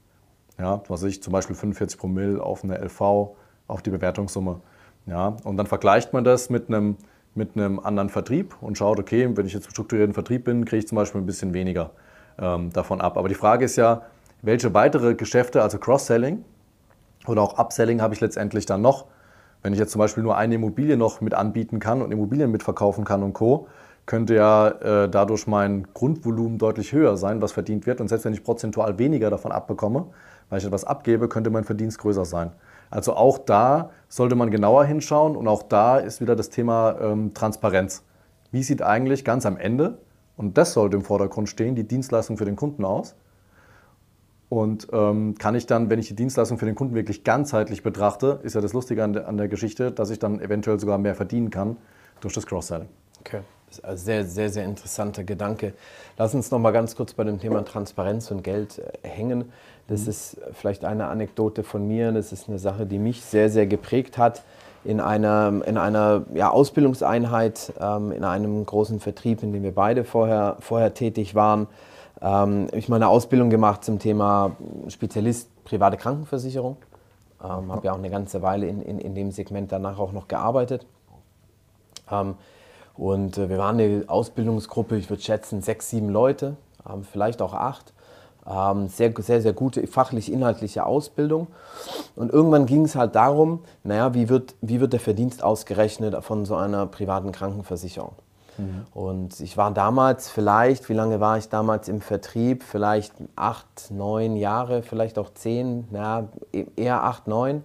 Ja, 0.59 0.83
was 0.87 1.01
ich 1.03 1.23
zum 1.23 1.33
Beispiel 1.33 1.55
45 1.55 1.99
Promille 1.99 2.41
auf 2.41 2.63
eine 2.63 2.77
LV, 2.77 3.01
auf 3.67 3.81
die 3.81 3.89
Bewertungssumme. 3.89 4.61
Ja, 5.07 5.35
und 5.43 5.57
dann 5.57 5.65
vergleicht 5.65 6.13
man 6.13 6.23
das 6.23 6.49
mit 6.49 6.69
einem 6.69 6.97
mit 7.35 7.55
einem 7.55 7.79
anderen 7.79 8.09
Vertrieb 8.09 8.55
und 8.61 8.77
schaut, 8.77 8.99
okay, 8.99 9.29
wenn 9.35 9.45
ich 9.45 9.53
jetzt 9.53 9.69
strukturierten 9.71 10.13
Vertrieb 10.13 10.45
bin, 10.45 10.65
kriege 10.65 10.79
ich 10.79 10.87
zum 10.87 10.95
Beispiel 10.97 11.21
ein 11.21 11.25
bisschen 11.25 11.53
weniger 11.53 11.91
ähm, 12.39 12.71
davon 12.71 13.01
ab. 13.01 13.17
Aber 13.17 13.27
die 13.27 13.35
Frage 13.35 13.65
ist 13.65 13.75
ja, 13.75 14.03
welche 14.41 14.73
weitere 14.73 15.15
Geschäfte, 15.15 15.61
also 15.61 15.77
Cross-Selling 15.77 16.43
oder 17.27 17.41
auch 17.41 17.57
Upselling 17.57 18.01
habe 18.01 18.13
ich 18.13 18.21
letztendlich 18.21 18.65
dann 18.65 18.81
noch? 18.81 19.05
Wenn 19.61 19.73
ich 19.73 19.79
jetzt 19.79 19.91
zum 19.91 19.99
Beispiel 19.99 20.23
nur 20.23 20.35
eine 20.35 20.55
Immobilie 20.55 20.97
noch 20.97 21.21
mit 21.21 21.33
anbieten 21.33 21.79
kann 21.79 22.01
und 22.01 22.11
Immobilien 22.11 22.51
mitverkaufen 22.51 23.05
kann 23.05 23.23
und 23.23 23.33
Co., 23.33 23.67
könnte 24.05 24.35
ja 24.35 24.67
äh, 24.67 25.09
dadurch 25.09 25.47
mein 25.47 25.87
Grundvolumen 25.93 26.57
deutlich 26.57 26.91
höher 26.91 27.15
sein, 27.15 27.41
was 27.41 27.53
verdient 27.53 27.85
wird. 27.85 28.01
Und 28.01 28.09
selbst 28.09 28.25
wenn 28.25 28.33
ich 28.33 28.43
prozentual 28.43 28.99
weniger 28.99 29.29
davon 29.29 29.53
abbekomme, 29.53 30.07
weil 30.49 30.59
ich 30.59 30.65
etwas 30.65 30.83
abgebe, 30.83 31.29
könnte 31.29 31.49
mein 31.49 31.63
Verdienst 31.63 31.99
größer 31.99 32.25
sein. 32.25 32.51
Also 32.93 33.15
auch 33.15 33.39
da 33.39 33.89
sollte 34.07 34.35
man 34.35 34.51
genauer 34.51 34.85
hinschauen 34.85 35.35
und 35.35 35.47
auch 35.47 35.63
da 35.63 35.97
ist 35.97 36.21
wieder 36.21 36.35
das 36.35 36.51
Thema 36.51 36.95
ähm, 37.01 37.33
Transparenz. 37.33 38.03
Wie 38.51 38.61
sieht 38.61 38.83
eigentlich 38.83 39.25
ganz 39.25 39.47
am 39.47 39.57
Ende, 39.57 39.97
und 40.37 40.59
das 40.59 40.73
sollte 40.73 40.97
im 40.97 41.03
Vordergrund 41.03 41.49
stehen, 41.49 41.73
die 41.73 41.87
Dienstleistung 41.87 42.37
für 42.37 42.45
den 42.45 42.55
Kunden 42.55 42.85
aus? 42.85 43.15
Und 44.47 44.89
ähm, 44.93 45.33
kann 45.39 45.55
ich 45.55 45.65
dann, 45.65 45.89
wenn 45.89 45.97
ich 45.97 46.07
die 46.07 46.15
Dienstleistung 46.15 46.59
für 46.59 46.67
den 46.67 46.75
Kunden 46.75 46.93
wirklich 46.93 47.23
ganzheitlich 47.23 47.81
betrachte, 47.81 48.39
ist 48.43 48.53
ja 48.53 48.61
das 48.61 48.73
Lustige 48.73 49.03
an 49.03 49.13
der, 49.13 49.27
an 49.27 49.37
der 49.37 49.47
Geschichte, 49.47 49.91
dass 49.91 50.11
ich 50.11 50.19
dann 50.19 50.39
eventuell 50.39 50.79
sogar 50.79 50.99
mehr 50.99 51.15
verdienen 51.15 51.49
kann 51.49 51.77
durch 52.21 52.35
das 52.35 52.45
Cross-Selling. 52.45 52.89
Okay. 53.21 53.39
Das 53.73 53.79
ist 53.79 53.85
ein 53.85 53.97
sehr, 53.97 54.25
sehr, 54.25 54.49
sehr 54.49 54.65
interessanter 54.65 55.23
Gedanke. 55.23 55.73
Lass 56.17 56.35
uns 56.35 56.51
noch 56.51 56.59
mal 56.59 56.71
ganz 56.71 56.95
kurz 56.95 57.13
bei 57.13 57.23
dem 57.23 57.39
Thema 57.39 57.65
Transparenz 57.65 58.29
und 58.29 58.43
Geld 58.43 58.79
äh, 58.79 59.07
hängen. 59.07 59.51
Das 59.87 60.03
mhm. 60.03 60.09
ist 60.09 60.37
vielleicht 60.53 60.85
eine 60.85 61.07
Anekdote 61.07 61.63
von 61.63 61.87
mir. 61.87 62.11
Das 62.11 62.31
ist 62.31 62.49
eine 62.49 62.59
Sache, 62.59 62.85
die 62.85 62.99
mich 62.99 63.23
sehr, 63.23 63.49
sehr 63.49 63.65
geprägt 63.65 64.17
hat. 64.19 64.43
In 64.83 64.99
einer, 64.99 65.61
in 65.65 65.77
einer 65.77 66.25
ja, 66.35 66.51
Ausbildungseinheit, 66.51 67.73
ähm, 67.79 68.11
in 68.11 68.23
einem 68.23 68.63
großen 68.65 68.99
Vertrieb, 68.99 69.41
in 69.41 69.53
dem 69.53 69.63
wir 69.63 69.73
beide 69.73 70.03
vorher, 70.03 70.57
vorher 70.59 70.93
tätig 70.93 71.35
waren, 71.35 71.67
Ähm, 72.21 72.67
ich 72.71 72.87
meine 72.87 73.07
Ausbildung 73.09 73.49
gemacht 73.49 73.83
zum 73.83 73.99
Thema 73.99 74.55
Spezialist 74.87 75.49
private 75.65 75.97
Krankenversicherung. 75.97 76.77
Ähm, 77.43 77.71
habe 77.71 77.87
ja 77.87 77.91
auch 77.91 77.97
eine 77.97 78.09
ganze 78.09 78.41
Weile 78.41 78.67
in, 78.67 78.81
in, 78.81 78.99
in 78.99 79.13
dem 79.13 79.31
Segment 79.31 79.71
danach 79.71 79.99
auch 79.99 80.13
noch 80.13 80.29
gearbeitet. 80.29 80.85
Ähm, 82.09 82.35
und 82.95 83.37
äh, 83.37 83.49
wir 83.49 83.57
waren 83.57 83.79
eine 83.79 84.03
Ausbildungsgruppe, 84.07 84.97
ich 84.97 85.09
würde 85.09 85.23
schätzen, 85.23 85.61
sechs, 85.61 85.89
sieben 85.89 86.09
Leute, 86.09 86.55
ähm, 86.89 87.03
vielleicht 87.03 87.41
auch 87.41 87.53
acht. 87.53 87.93
Ähm, 88.45 88.89
sehr, 88.89 89.13
sehr, 89.19 89.41
sehr 89.41 89.53
gute 89.53 89.87
fachlich-inhaltliche 89.87 90.85
Ausbildung. 90.85 91.47
Und 92.15 92.31
irgendwann 92.31 92.65
ging 92.65 92.83
es 92.83 92.95
halt 92.95 93.15
darum, 93.15 93.63
naja, 93.83 94.13
wie 94.13 94.27
wird, 94.27 94.55
wie 94.61 94.81
wird 94.81 94.91
der 94.91 94.99
Verdienst 94.99 95.43
ausgerechnet 95.43 96.21
von 96.25 96.45
so 96.45 96.55
einer 96.55 96.85
privaten 96.85 97.31
Krankenversicherung? 97.31 98.15
Mhm. 98.57 98.85
Und 98.93 99.39
ich 99.39 99.55
war 99.55 99.71
damals 99.71 100.29
vielleicht, 100.29 100.89
wie 100.89 100.93
lange 100.93 101.21
war 101.21 101.37
ich 101.37 101.47
damals 101.49 101.87
im 101.87 102.01
Vertrieb? 102.01 102.63
Vielleicht 102.63 103.13
acht, 103.37 103.89
neun 103.91 104.35
Jahre, 104.35 104.83
vielleicht 104.83 105.17
auch 105.17 105.33
zehn, 105.33 105.87
na, 105.91 106.27
eher 106.75 107.03
acht, 107.03 107.27
neun. 107.27 107.63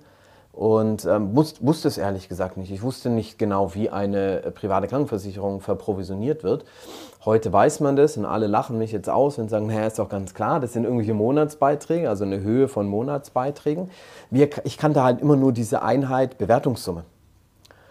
Und 0.58 1.04
ähm, 1.04 1.36
wusste, 1.36 1.64
wusste 1.64 1.86
es 1.86 1.98
ehrlich 1.98 2.28
gesagt 2.28 2.56
nicht. 2.56 2.72
Ich 2.72 2.82
wusste 2.82 3.10
nicht 3.10 3.38
genau, 3.38 3.76
wie 3.76 3.90
eine 3.90 4.42
äh, 4.42 4.50
private 4.50 4.88
Krankenversicherung 4.88 5.60
verprovisioniert 5.60 6.42
wird. 6.42 6.64
Heute 7.24 7.52
weiß 7.52 7.78
man 7.78 7.94
das 7.94 8.16
und 8.16 8.24
alle 8.24 8.48
lachen 8.48 8.76
mich 8.76 8.90
jetzt 8.90 9.08
aus 9.08 9.38
und 9.38 9.50
sagen, 9.50 9.68
naja, 9.68 9.86
ist 9.86 10.00
doch 10.00 10.08
ganz 10.08 10.34
klar, 10.34 10.58
das 10.58 10.72
sind 10.72 10.82
irgendwelche 10.82 11.14
Monatsbeiträge, 11.14 12.08
also 12.08 12.24
eine 12.24 12.40
Höhe 12.40 12.66
von 12.66 12.88
Monatsbeiträgen. 12.88 13.88
Wir, 14.30 14.48
ich 14.64 14.78
kannte 14.78 15.04
halt 15.04 15.20
immer 15.20 15.36
nur 15.36 15.52
diese 15.52 15.82
Einheit 15.82 16.38
Bewertungssumme. 16.38 17.04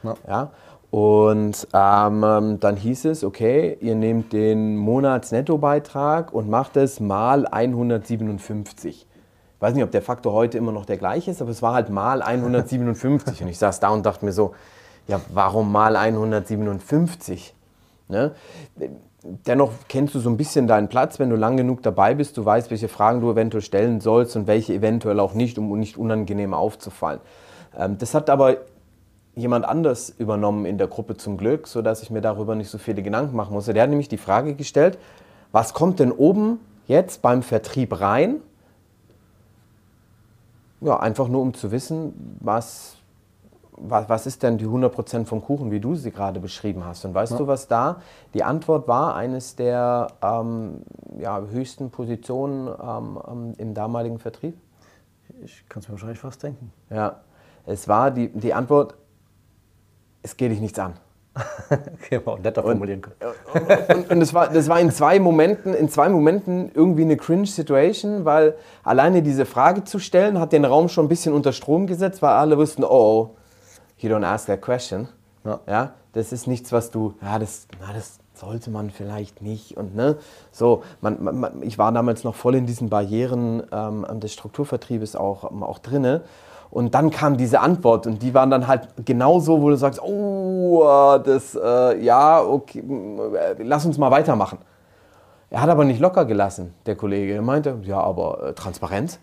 Ja. 0.04 0.16
ja? 0.28 0.52
Und 0.92 1.70
ähm, 1.74 2.26
ähm, 2.28 2.60
dann 2.60 2.76
hieß 2.76 3.06
es, 3.06 3.24
okay, 3.24 3.78
ihr 3.80 3.96
nehmt 3.96 4.34
den 4.34 4.76
Monatsnettobeitrag 4.76 6.34
und 6.34 6.50
macht 6.50 6.76
es 6.76 7.00
mal 7.00 7.48
157. 7.48 9.08
Ich 9.58 9.62
weiß 9.62 9.74
nicht, 9.74 9.84
ob 9.84 9.90
der 9.90 10.04
Faktor 10.04 10.34
heute 10.34 10.60
immer 10.60 10.72
noch 10.72 10.86
der 10.86 10.98
gleiche 10.98 11.32
ist, 11.32 11.42
aber 11.42 11.50
es 11.50 11.64
war 11.64 11.74
halt 11.74 11.90
mal 11.90 12.22
157. 12.22 13.42
und 13.42 13.48
ich 13.48 13.58
saß 13.58 13.80
da 13.80 13.90
und 13.90 14.06
dachte 14.06 14.24
mir 14.24 14.32
so, 14.32 14.54
ja, 15.08 15.20
warum 15.34 15.72
mal 15.72 15.96
157? 15.96 17.56
Ne? 18.08 18.34
Dennoch 19.48 19.72
kennst 19.88 20.14
du 20.14 20.20
so 20.20 20.30
ein 20.30 20.38
bisschen 20.38 20.68
deinen 20.68 20.90
Platz, 20.90 21.18
wenn 21.18 21.32
du 21.32 21.36
lang 21.36 21.58
genug 21.58 21.82
dabei 21.82 22.14
bist. 22.14 22.38
Du 22.38 22.46
weißt, 22.46 22.70
welche 22.70 22.88
Fragen 22.88 23.20
du 23.20 23.32
eventuell 23.32 23.64
stellen 23.64 24.00
sollst 24.00 24.36
und 24.36 24.46
welche 24.46 24.76
eventuell 24.76 25.20
auch 25.20 25.34
nicht, 25.34 25.58
um 25.58 25.76
nicht 25.80 25.98
unangenehm 25.98 26.54
aufzufallen. 26.54 27.20
Ähm, 27.76 27.98
das 27.98 28.14
hat 28.14 28.30
aber 28.30 28.58
jemand 29.34 29.66
anders 29.66 30.14
übernommen 30.20 30.66
in 30.66 30.78
der 30.78 30.88
Gruppe 30.88 31.18
zum 31.18 31.36
Glück, 31.36 31.68
sodass 31.68 32.04
ich 32.04 32.12
mir 32.12 32.22
darüber 32.22 32.54
nicht 32.54 32.70
so 32.70 32.78
viele 32.78 33.02
Gedanken 33.02 33.36
machen 33.36 33.54
musste. 33.56 33.74
Der 33.74 33.82
hat 33.82 33.90
nämlich 33.90 34.08
die 34.08 34.18
Frage 34.18 34.54
gestellt, 34.54 35.00
was 35.52 35.74
kommt 35.74 36.00
denn 36.00 36.12
oben 36.12 36.60
jetzt 36.86 37.24
beim 37.24 37.42
Vertrieb 37.42 38.00
rein? 38.00 38.42
Ja, 40.82 41.00
einfach 41.00 41.28
nur 41.28 41.42
um 41.42 41.54
zu 41.54 41.72
wissen, 41.72 42.38
was, 42.40 42.98
was, 43.72 44.08
was 44.10 44.28
ist 44.28 44.44
denn 44.44 44.58
die 44.58 44.68
100% 44.68 45.26
vom 45.26 45.42
Kuchen, 45.42 45.72
wie 45.72 45.80
du 45.80 45.96
sie 45.96 46.12
gerade 46.12 46.40
beschrieben 46.40 46.86
hast. 46.86 47.04
Und 47.06 47.14
weißt 47.14 47.34
ja. 47.34 47.38
du, 47.40 47.48
was 47.48 47.68
da 47.68 48.02
die 48.34 48.44
Antwort 48.44 48.88
war? 48.88 49.16
Eines 49.16 49.56
der 49.56 50.08
ähm, 50.22 50.82
ja, 51.18 51.42
höchsten 51.42 51.90
Positionen 51.90 52.68
ähm, 52.68 53.20
ähm 53.28 53.54
im 53.58 53.74
damaligen 53.74 54.20
Vertrieb? 54.20 54.58
Ich 55.44 55.68
kann 55.68 55.82
es 55.82 55.88
mir 55.88 55.94
wahrscheinlich 55.94 56.20
fast 56.20 56.44
denken. 56.44 56.72
Ja, 56.90 57.22
es 57.66 57.88
war 57.88 58.12
die, 58.12 58.30
die 58.30 58.54
Antwort, 58.54 58.96
es 60.22 60.38
geht 60.38 60.52
dich 60.52 60.62
nichts 60.62 60.80
an. 60.80 60.94
okay, 61.70 62.22
wow, 62.24 62.40
netter 62.40 62.64
formulieren 62.64 63.02
können. 63.02 63.16
Und, 63.54 63.96
und, 63.96 64.12
und 64.12 64.20
das, 64.20 64.34
war, 64.34 64.50
das 64.50 64.68
war 64.70 64.80
in 64.80 64.92
zwei 64.92 65.20
Momenten, 65.20 65.74
in 65.74 65.90
zwei 65.90 66.10
Momenten 66.10 66.72
irgendwie 66.74 67.04
eine 67.04 67.18
Cringe-Situation, 67.18 68.26
weil 68.26 68.56
alleine 68.84 69.22
diese 69.22 69.46
Frage 69.46 69.84
zu 69.84 70.00
stellen, 70.00 70.40
hat 70.40 70.54
den 70.54 70.66
Raum 70.66 70.90
schon 70.90 71.06
ein 71.06 71.10
bisschen 71.10 71.34
unter 71.34 71.54
Strom 71.54 71.88
gesetzt, 71.88 72.22
weil 72.22 72.32
alle 72.32 72.58
wussten, 72.58 72.84
oh, 72.84 72.88
oh 72.90 73.36
you 73.98 74.10
don't 74.10 74.26
ask 74.26 74.48
that 74.48 74.62
question. 74.62 75.08
Ja. 75.44 75.60
ja 75.68 75.94
das 76.14 76.32
ist 76.32 76.48
nichts, 76.48 76.72
was 76.72 76.92
du, 76.92 77.14
ja, 77.22 77.40
das, 77.40 77.68
na, 77.80 77.94
das 77.94 78.20
sollte 78.34 78.70
man 78.70 78.90
vielleicht 78.90 79.42
nicht. 79.42 79.78
Und 79.78 79.96
ne, 79.96 80.18
so, 80.52 80.84
man, 81.02 81.24
man, 81.24 81.64
ich 81.64 81.78
war 81.78 81.92
damals 81.92 82.24
noch 82.24 82.36
voll 82.36 82.56
in 82.56 82.66
diesen 82.66 82.90
Barrieren 82.90 83.64
ähm, 83.72 84.06
des 84.20 84.34
Strukturvertriebes 84.34 85.16
auch, 85.16 85.44
auch 85.62 85.80
drinne. 85.80 86.22
Und 86.70 86.94
dann 86.96 87.10
kam 87.12 87.38
diese 87.38 87.62
Antwort 87.62 88.08
und 88.08 88.22
die 88.22 88.34
waren 88.34 88.50
dann 88.50 88.68
halt 88.68 88.90
genauso, 89.06 89.62
wo 89.62 89.70
du 89.70 89.78
sagst, 89.78 90.02
oh, 90.02 91.18
das, 91.24 91.56
äh, 91.56 92.04
ja, 92.04 92.42
okay, 92.42 92.80
äh, 92.80 93.64
lass 93.64 93.86
uns 93.86 93.98
mal 93.98 94.12
weitermachen. 94.12 94.60
Er 95.50 95.62
hat 95.62 95.70
aber 95.70 95.86
nicht 95.86 96.02
locker 96.02 96.26
gelassen, 96.26 96.74
der 96.86 96.96
Kollege. 96.96 97.34
Er 97.34 97.42
meinte, 97.42 97.80
ja, 97.84 98.00
aber 98.00 98.50
äh, 98.50 98.54
Transparenz, 98.54 99.20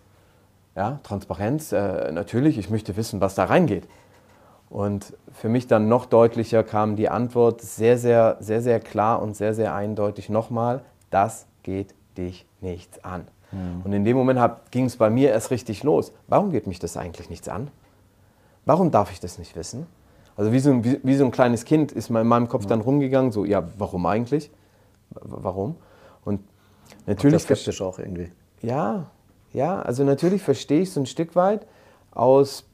ja, 0.75 0.99
Transparenz, 1.03 1.71
äh, 1.71 2.11
natürlich, 2.11 2.57
ich 2.57 2.69
möchte 2.69 2.97
wissen, 2.97 3.21
was 3.21 3.35
da 3.35 3.45
reingeht. 3.45 3.87
Und 4.69 5.13
für 5.31 5.47
mich 5.47 5.67
dann 5.67 5.87
noch 5.87 6.07
deutlicher 6.07 6.63
kam 6.63 6.95
die 6.95 7.09
Antwort 7.09 7.61
sehr, 7.61 7.97
sehr, 7.99 8.37
sehr, 8.39 8.61
sehr 8.61 8.79
klar 8.79 9.21
und 9.21 9.35
sehr, 9.35 9.53
sehr 9.53 9.75
eindeutig 9.75 10.29
nochmal, 10.29 10.81
das 11.11 11.45
geht 11.61 11.93
dich 12.17 12.47
nichts 12.59 13.03
an. 13.03 13.27
Mhm. 13.55 13.81
Und 13.83 13.93
in 13.93 14.03
dem 14.03 14.17
Moment 14.17 14.39
ging 14.71 14.85
es 14.85 14.97
bei 14.97 15.09
mir 15.09 15.31
erst 15.31 15.51
richtig 15.51 15.83
los. 15.83 16.11
Warum 16.27 16.51
geht 16.51 16.67
mich 16.67 16.79
das 16.79 16.97
eigentlich 16.97 17.29
nichts 17.29 17.47
an? 17.47 17.69
Warum 18.65 18.91
darf 18.91 19.11
ich 19.11 19.19
das 19.19 19.39
nicht 19.39 19.55
wissen? 19.55 19.87
Also 20.35 20.51
wie 20.51 20.59
so 20.59 20.71
ein, 20.71 20.83
wie, 20.83 20.99
wie 21.03 21.15
so 21.15 21.23
ein 21.23 21.31
kleines 21.31 21.65
Kind 21.65 21.91
ist 21.91 22.09
in 22.09 22.27
meinem 22.27 22.49
Kopf 22.49 22.63
ja. 22.63 22.69
dann 22.69 22.81
rumgegangen, 22.81 23.31
so, 23.31 23.45
ja, 23.45 23.63
warum 23.77 24.05
eigentlich? 24.05 24.51
Warum? 25.09 25.77
Und 26.25 26.41
natürlich... 27.05 27.43
skeptisch 27.43 27.81
auch 27.81 27.99
irgendwie. 27.99 28.31
Ja, 28.61 29.11
ja, 29.53 29.81
also 29.81 30.03
natürlich 30.03 30.41
verstehe 30.41 30.81
ich 30.81 30.91
so 30.91 30.99
ein 30.99 31.05
Stück 31.05 31.35
weit 31.35 31.65
aus 32.11 32.65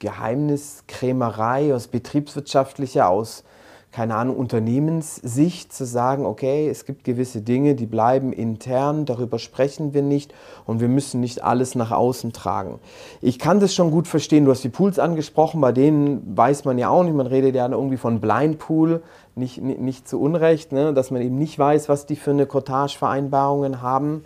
Geheimniskrämerei, 0.00 1.72
aus 1.72 1.86
betriebswirtschaftlicher, 1.86 3.08
aus 3.08 3.44
keine 3.92 4.14
Ahnung, 4.14 4.36
Unternehmenssicht 4.36 5.72
zu 5.72 5.86
sagen, 5.86 6.26
okay, 6.26 6.68
es 6.68 6.84
gibt 6.84 7.04
gewisse 7.04 7.40
Dinge, 7.40 7.74
die 7.74 7.86
bleiben 7.86 8.32
intern, 8.32 9.06
darüber 9.06 9.38
sprechen 9.38 9.94
wir 9.94 10.02
nicht 10.02 10.34
und 10.66 10.80
wir 10.80 10.88
müssen 10.88 11.20
nicht 11.20 11.42
alles 11.42 11.74
nach 11.74 11.92
außen 11.92 12.34
tragen. 12.34 12.78
Ich 13.22 13.38
kann 13.38 13.58
das 13.58 13.74
schon 13.74 13.90
gut 13.90 14.06
verstehen, 14.06 14.44
du 14.44 14.50
hast 14.50 14.64
die 14.64 14.68
Pools 14.68 14.98
angesprochen, 14.98 15.60
bei 15.62 15.72
denen 15.72 16.36
weiß 16.36 16.64
man 16.66 16.76
ja 16.76 16.90
auch 16.90 17.04
nicht, 17.04 17.14
man 17.14 17.26
redet 17.26 17.54
ja 17.54 17.68
irgendwie 17.68 17.96
von 17.96 18.20
Blind 18.20 18.58
Pool, 18.58 19.02
nicht, 19.34 19.62
nicht, 19.62 19.80
nicht 19.80 20.08
zu 20.08 20.20
Unrecht, 20.20 20.72
ne, 20.72 20.92
dass 20.92 21.10
man 21.10 21.22
eben 21.22 21.36
nicht 21.36 21.58
weiß, 21.58 21.88
was 21.88 22.04
die 22.04 22.16
für 22.16 22.32
eine 22.32 22.46
Cottage-Vereinbarungen 22.46 23.80
haben. 23.80 24.24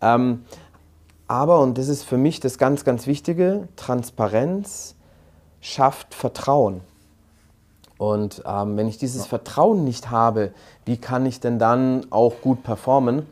Ähm, 0.00 0.44
aber, 1.26 1.60
und 1.60 1.78
das 1.78 1.88
ist 1.88 2.04
für 2.04 2.16
mich 2.16 2.40
das 2.40 2.58
ganz, 2.58 2.84
ganz 2.84 3.06
Wichtige, 3.06 3.68
Transparenz 3.76 4.96
schafft 5.60 6.14
Vertrauen. 6.14 6.80
Und 8.00 8.42
ähm, 8.46 8.78
wenn 8.78 8.88
ich 8.88 8.96
dieses 8.96 9.24
ja. 9.24 9.28
Vertrauen 9.28 9.84
nicht 9.84 10.10
habe, 10.10 10.52
wie 10.86 10.96
kann 10.96 11.26
ich 11.26 11.38
denn 11.38 11.58
dann 11.58 12.06
auch 12.08 12.32
gut 12.40 12.62
performen? 12.62 13.26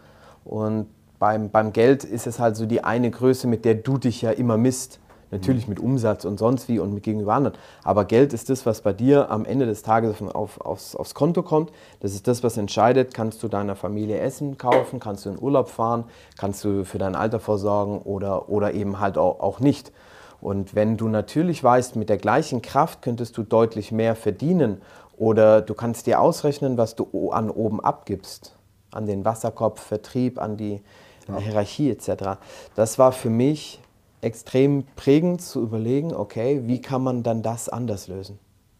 Und 0.44 0.88
beim, 1.18 1.48
beim 1.48 1.72
Geld 1.72 2.04
ist 2.04 2.26
es 2.26 2.38
halt 2.38 2.54
so 2.54 2.66
die 2.66 2.84
eine 2.84 3.10
Größe, 3.10 3.46
mit 3.46 3.64
der 3.64 3.76
du 3.76 3.96
dich 3.96 4.20
ja 4.20 4.30
immer 4.30 4.58
misst. 4.58 5.00
Natürlich 5.30 5.66
mhm. 5.66 5.70
mit 5.70 5.80
Umsatz 5.80 6.26
und 6.26 6.38
sonst 6.38 6.68
wie 6.68 6.80
und 6.80 6.92
mit 6.92 7.02
gegenüber 7.02 7.32
anderen. 7.32 7.56
Aber 7.82 8.04
Geld 8.04 8.34
ist 8.34 8.50
das, 8.50 8.66
was 8.66 8.82
bei 8.82 8.92
dir 8.92 9.30
am 9.30 9.46
Ende 9.46 9.64
des 9.64 9.82
Tages 9.82 10.20
auf, 10.20 10.60
aufs, 10.60 10.94
aufs 10.94 11.14
Konto 11.14 11.42
kommt. 11.42 11.72
Das 12.00 12.12
ist 12.12 12.28
das, 12.28 12.42
was 12.42 12.58
entscheidet, 12.58 13.14
kannst 13.14 13.42
du 13.42 13.48
deiner 13.48 13.74
Familie 13.74 14.18
Essen 14.18 14.58
kaufen, 14.58 15.00
kannst 15.00 15.24
du 15.24 15.30
in 15.30 15.40
Urlaub 15.40 15.70
fahren, 15.70 16.04
kannst 16.36 16.62
du 16.64 16.84
für 16.84 16.98
dein 16.98 17.14
Alter 17.14 17.40
vorsorgen 17.40 18.02
oder, 18.02 18.50
oder 18.50 18.74
eben 18.74 19.00
halt 19.00 19.16
auch, 19.16 19.40
auch 19.40 19.60
nicht. 19.60 19.92
Und 20.40 20.74
wenn 20.74 20.96
du 20.96 21.08
natürlich 21.08 21.62
weißt, 21.64 21.96
mit 21.96 22.08
der 22.08 22.16
gleichen 22.16 22.62
Kraft 22.62 23.02
könntest 23.02 23.36
du 23.36 23.42
deutlich 23.42 23.90
mehr 23.92 24.14
verdienen 24.14 24.80
oder 25.16 25.60
du 25.60 25.74
kannst 25.74 26.06
dir 26.06 26.20
ausrechnen, 26.20 26.78
was 26.78 26.94
du 26.94 27.30
an 27.30 27.50
oben 27.50 27.80
abgibst, 27.80 28.56
an 28.92 29.06
den 29.06 29.24
Wasserkopf, 29.24 29.80
Vertrieb, 29.80 30.40
an 30.40 30.56
die 30.56 30.80
ja. 31.26 31.38
Hierarchie 31.38 31.90
etc. 31.90 32.38
Das 32.76 32.98
war 32.98 33.12
für 33.12 33.30
mich 33.30 33.80
extrem 34.20 34.84
prägend 34.96 35.42
zu 35.42 35.62
überlegen, 35.62 36.14
okay, 36.14 36.62
wie 36.64 36.80
kann 36.80 37.02
man 37.02 37.22
dann 37.22 37.42
das 37.42 37.68
anders 37.68 38.08
lösen? 38.08 38.38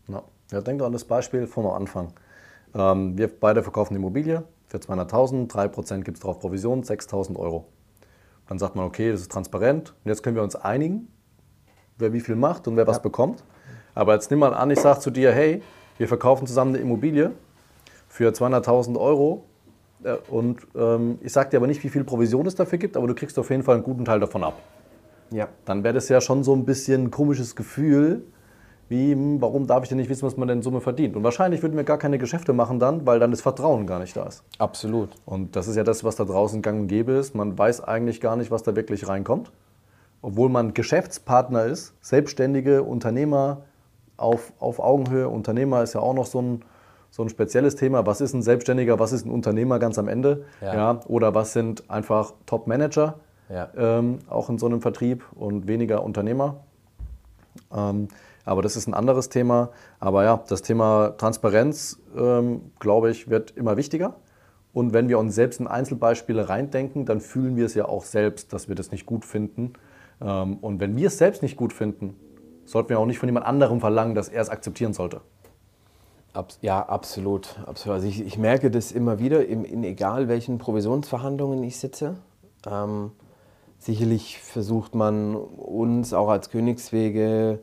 Ja, 0.09 0.23
ja 0.53 0.61
denk 0.61 0.83
an 0.83 0.93
das 0.93 1.05
Beispiel 1.05 1.47
vom 1.47 1.67
Anfang. 1.67 2.13
Ähm, 2.75 3.17
wir 3.17 3.29
beide 3.29 3.63
verkaufen 3.63 3.97
Immobilie 3.97 4.45
für 4.67 4.79
200.000, 4.79 5.51
3% 5.51 6.03
gibt 6.03 6.19
es 6.19 6.21
darauf 6.21 6.41
Provision, 6.41 6.83
6.000 6.83 7.37
Euro. 7.37 7.67
Dann 8.49 8.59
sagt 8.59 8.77
man, 8.77 8.87
okay, 8.87 9.11
das 9.11 9.23
ist 9.23 9.33
transparent 9.33 9.95
und 10.05 10.09
jetzt 10.09 10.23
können 10.23 10.37
wir 10.37 10.43
uns 10.43 10.57
einigen, 10.57 11.09
wer 11.99 12.13
wie 12.13 12.21
viel 12.21 12.37
macht 12.37 12.69
und 12.69 12.77
wer 12.77 12.85
ja. 12.85 12.89
was 12.89 13.03
bekommt. 13.03 13.45
Aber 13.95 14.15
jetzt 14.15 14.31
nimm 14.31 14.41
mal 14.41 14.55
an, 14.55 14.71
ich 14.71 14.81
sage 14.81 15.01
zu 15.01 15.11
dir, 15.11 15.33
hey, 15.33 15.63
wir 15.99 16.09
verkaufen 16.09 16.47
zusammen 16.47 16.75
eine 16.75 16.83
Immobilie 16.83 17.33
für 18.09 18.31
200.000 18.31 18.99
Euro 18.99 19.45
äh, 20.05 20.17
und 20.29 20.67
ähm, 20.77 21.19
ich 21.23 21.33
sage 21.33 21.51
dir 21.51 21.57
aber 21.59 21.67
nicht, 21.67 21.83
wie 21.83 21.89
viel 21.89 22.05
Provision 22.05 22.47
es 22.47 22.55
dafür 22.55 22.79
gibt, 22.79 22.97
aber 22.97 23.07
du 23.07 23.15
kriegst 23.15 23.39
auf 23.39 23.51
jeden 23.51 23.63
Fall 23.63 23.77
einen 23.77 23.85
guten 23.85 24.05
Teil 24.05 24.21
davon 24.21 24.45
ab. 24.45 24.55
Ja. 25.31 25.49
Dann 25.65 25.85
wäre 25.85 25.95
das 25.95 26.09
ja 26.09 26.21
schon 26.21 26.45
so 26.45 26.55
ein 26.55 26.65
bisschen 26.65 27.05
ein 27.05 27.11
komisches 27.11 27.55
Gefühl, 27.55 28.23
wie, 28.89 29.13
hm, 29.13 29.41
warum 29.41 29.67
darf 29.67 29.83
ich 29.83 29.89
denn 29.89 29.99
nicht 29.99 30.09
wissen, 30.09 30.27
was 30.27 30.37
man 30.37 30.49
denn 30.49 30.59
in 30.59 30.63
Summe 30.63 30.81
verdient? 30.81 31.17
Und 31.17 31.23
wahrscheinlich 31.23 31.63
würden 31.63 31.77
wir 31.77 31.85
gar 31.85 31.99
keine 31.99 32.19
Geschäfte 32.19 32.53
machen 32.53 32.79
dann, 32.79 33.07
weil 33.07 33.19
dann 33.19 33.31
das 33.31 33.43
Vertrauen 33.43 33.87
gar 33.87 33.99
nicht 33.99 34.17
da 34.17 34.25
ist. 34.25 34.43
Absolut. 34.59 35.11
Und 35.27 35.57
das 35.57 35.69
ist 35.69 35.77
ja 35.77 35.85
das, 35.85 36.05
was 36.05 36.17
da 36.17 36.25
draußen 36.25 36.63
gang 36.63 36.81
und 36.81 36.89
gäbe 36.89 37.13
ist. 37.13 37.35
Man 37.35 37.59
weiß 37.59 37.83
eigentlich 37.83 38.21
gar 38.21 38.37
nicht, 38.37 38.51
was 38.51 38.63
da 38.63 38.75
wirklich 38.75 39.07
reinkommt. 39.07 39.53
Obwohl 40.23 40.49
man 40.49 40.75
Geschäftspartner 40.75 41.65
ist, 41.65 41.95
selbstständige 42.01 42.83
Unternehmer 42.83 43.63
auf, 44.17 44.53
auf 44.59 44.81
Augenhöhe. 44.81 45.29
Unternehmer 45.29 45.83
ist 45.83 45.95
ja 45.95 46.01
auch 46.01 46.15
noch 46.15 46.27
so 46.27 46.43
ein, 46.43 46.65
so 47.11 47.23
ein 47.23 47.29
spezielles 47.29 47.77
Thema. 47.77 48.05
Was 48.07 48.21
ist 48.21 48.35
ein 48.35 48.43
Selbstständiger, 48.43 48.99
was 48.99 49.13
ist 49.13 49.25
ein 49.25 49.31
Unternehmer 49.31 49.79
ganz 49.79 49.99
am 49.99 50.09
Ende? 50.09 50.45
Ja. 50.61 50.75
Ja, 50.75 51.01
oder 51.07 51.35
was 51.35 51.53
sind 51.53 51.89
einfach 51.89 52.33
Top-Manager, 52.47 53.15
Ja. 53.49 53.69
ähm, 53.77 54.19
auch 54.29 54.49
in 54.51 54.59
so 54.59 54.67
einem 54.67 54.81
Vertrieb 54.83 55.25
und 55.35 55.69
weniger 55.69 56.03
Unternehmer? 56.03 56.57
Ähm, 57.73 58.09
aber 58.45 58.63
das 58.63 58.77
ist 58.77 58.89
ein 58.89 58.95
anderes 58.95 59.29
Thema. 59.29 59.71
Aber 60.01 60.25
ja, 60.25 60.43
das 60.49 60.63
Thema 60.63 61.15
Transparenz, 61.17 62.01
ähm, 62.17 62.73
glaube 62.81 63.11
ich, 63.11 63.29
wird 63.29 63.53
immer 63.53 63.77
wichtiger. 63.77 64.15
Und 64.73 64.93
wenn 64.93 65.09
wir 65.09 65.19
uns 65.19 65.35
selbst 65.35 65.61
in 65.61 65.67
Einzelbeispiele 65.67 66.49
reindenken, 66.49 67.05
dann 67.05 67.21
fühlen 67.21 67.57
wir 67.57 67.67
es 67.67 67.75
ja 67.75 67.87
auch 67.87 68.05
selbst, 68.05 68.53
dass 68.53 68.69
wir 68.69 68.75
das 68.75 68.91
nicht 68.91 69.07
gut 69.07 69.25
finden. 69.25 69.75
Ähm, 70.21 70.59
und 70.59 70.81
wenn 70.81 70.97
wir 70.97 71.09
es 71.09 71.19
selbst 71.19 71.43
nicht 71.43 71.57
gut 71.57 71.73
finden, 71.73 72.17
sollten 72.65 72.91
wir 72.91 72.99
auch 72.99 73.07
nicht 73.07 73.19
von 73.19 73.29
jemand 73.29 73.47
anderem 73.47 73.81
verlangen, 73.81 74.15
dass 74.15 74.29
er 74.29 74.43
es 74.43 74.51
akzeptieren 74.51 74.93
sollte. 74.93 75.21
Ja, 76.61 76.87
absolut. 76.87 77.57
absolut. 77.67 77.97
Also 77.97 78.07
ich, 78.07 78.25
ich 78.25 78.39
merke 78.39 78.71
das 78.71 78.93
immer 78.93 79.19
wieder, 79.19 79.45
in, 79.47 79.65
in 79.65 79.83
egal 79.83 80.29
welchen 80.29 80.59
Provisionsverhandlungen 80.59 81.65
ich 81.65 81.79
sitze. 81.79 82.17
Ähm, 82.67 83.11
sicherlich 83.79 84.39
versucht 84.39 84.95
man 84.95 85.35
uns 85.35 86.13
auch 86.13 86.29
als 86.29 86.51
Königswege, 86.51 87.61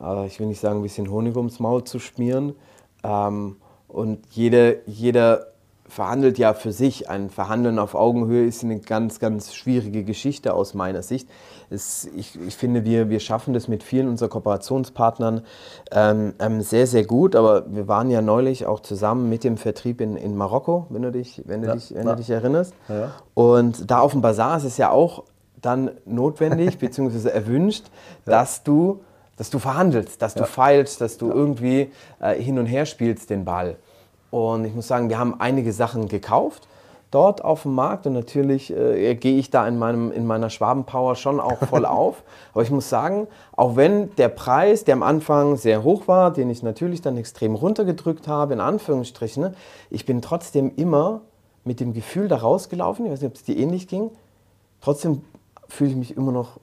äh, 0.00 0.26
ich 0.26 0.40
will 0.40 0.46
nicht 0.46 0.60
sagen, 0.60 0.80
ein 0.80 0.82
bisschen 0.82 1.10
Honig 1.10 1.36
ums 1.36 1.58
Maul 1.60 1.84
zu 1.84 1.98
schmieren. 1.98 2.54
Ähm, 3.02 3.56
und 3.86 4.26
jeder, 4.30 4.86
jeder 4.86 5.46
verhandelt 5.86 6.38
ja 6.38 6.52
für 6.52 6.72
sich. 6.72 7.08
Ein 7.08 7.30
Verhandeln 7.30 7.78
auf 7.78 7.94
Augenhöhe 7.94 8.46
ist 8.46 8.62
eine 8.62 8.78
ganz, 8.78 9.20
ganz 9.20 9.54
schwierige 9.54 10.04
Geschichte 10.04 10.52
aus 10.52 10.74
meiner 10.74 11.02
Sicht. 11.02 11.28
Es, 11.70 12.08
ich, 12.16 12.40
ich 12.40 12.56
finde, 12.56 12.84
wir, 12.84 13.10
wir 13.10 13.20
schaffen 13.20 13.54
das 13.54 13.68
mit 13.68 13.82
vielen 13.82 14.08
unserer 14.08 14.28
Kooperationspartnern 14.28 15.42
ähm, 15.90 16.34
ähm, 16.38 16.60
sehr, 16.62 16.86
sehr 16.86 17.04
gut. 17.04 17.36
Aber 17.36 17.64
wir 17.72 17.88
waren 17.88 18.10
ja 18.10 18.22
neulich 18.22 18.66
auch 18.66 18.80
zusammen 18.80 19.28
mit 19.28 19.44
dem 19.44 19.56
Vertrieb 19.56 20.00
in, 20.00 20.16
in 20.16 20.36
Marokko, 20.36 20.86
wenn 20.90 21.02
du 21.02 21.12
dich, 21.12 21.42
wenn 21.46 21.62
du 21.62 21.68
Ja, 21.68 21.74
dich, 21.74 21.94
wenn 21.94 22.06
ja. 22.06 22.12
du 22.12 22.16
dich 22.16 22.30
erinnerst. 22.30 22.74
Ja. 22.88 23.12
Und 23.34 23.90
da 23.90 24.00
auf 24.00 24.12
dem 24.12 24.20
Bazar 24.20 24.56
ist 24.56 24.64
es 24.64 24.76
ja 24.78 24.90
auch 24.90 25.24
dann 25.60 25.90
notwendig 26.04 26.78
bzw. 26.80 27.28
erwünscht, 27.28 27.86
dass 28.24 28.62
du 28.62 29.00
dass 29.36 29.50
du 29.50 29.60
verhandelst, 29.60 30.20
dass 30.20 30.34
du 30.34 30.44
feilst, 30.44 31.00
dass 31.00 31.16
du 31.16 31.30
irgendwie 31.30 31.92
äh, 32.18 32.34
hin 32.34 32.58
und 32.58 32.66
her 32.66 32.86
spielst 32.86 33.30
den 33.30 33.44
Ball. 33.44 33.76
Und 34.30 34.64
ich 34.64 34.74
muss 34.74 34.88
sagen, 34.88 35.08
wir 35.08 35.18
haben 35.18 35.40
einige 35.40 35.72
Sachen 35.72 36.08
gekauft 36.08 36.66
dort 37.10 37.44
auf 37.44 37.62
dem 37.62 37.74
Markt 37.74 38.06
und 38.06 38.12
natürlich 38.12 38.74
äh, 38.74 39.14
gehe 39.14 39.38
ich 39.38 39.50
da 39.50 39.66
in, 39.66 39.78
meinem, 39.78 40.12
in 40.12 40.26
meiner 40.26 40.50
Schwabenpower 40.50 41.16
schon 41.16 41.40
auch 41.40 41.58
voll 41.58 41.84
auf. 41.86 42.22
Aber 42.52 42.62
ich 42.62 42.70
muss 42.70 42.88
sagen, 42.88 43.26
auch 43.52 43.76
wenn 43.76 44.14
der 44.16 44.28
Preis, 44.28 44.84
der 44.84 44.94
am 44.94 45.02
Anfang 45.02 45.56
sehr 45.56 45.82
hoch 45.82 46.08
war, 46.08 46.32
den 46.32 46.50
ich 46.50 46.62
natürlich 46.62 47.00
dann 47.00 47.16
extrem 47.16 47.54
runtergedrückt 47.54 48.28
habe, 48.28 48.52
in 48.54 48.60
Anführungsstrichen, 48.60 49.42
ne, 49.42 49.54
ich 49.90 50.04
bin 50.04 50.20
trotzdem 50.22 50.72
immer 50.76 51.22
mit 51.64 51.80
dem 51.80 51.92
Gefühl 51.92 52.28
da 52.28 52.36
rausgelaufen, 52.36 53.06
ich 53.06 53.12
weiß 53.12 53.20
nicht, 53.22 53.30
ob 53.30 53.36
es 53.36 53.44
dir 53.44 53.56
ähnlich 53.56 53.88
ging, 53.88 54.10
trotzdem 54.80 55.22
fühle 55.68 55.90
ich 55.90 55.96
mich 55.96 56.16
immer 56.16 56.32
noch 56.32 56.60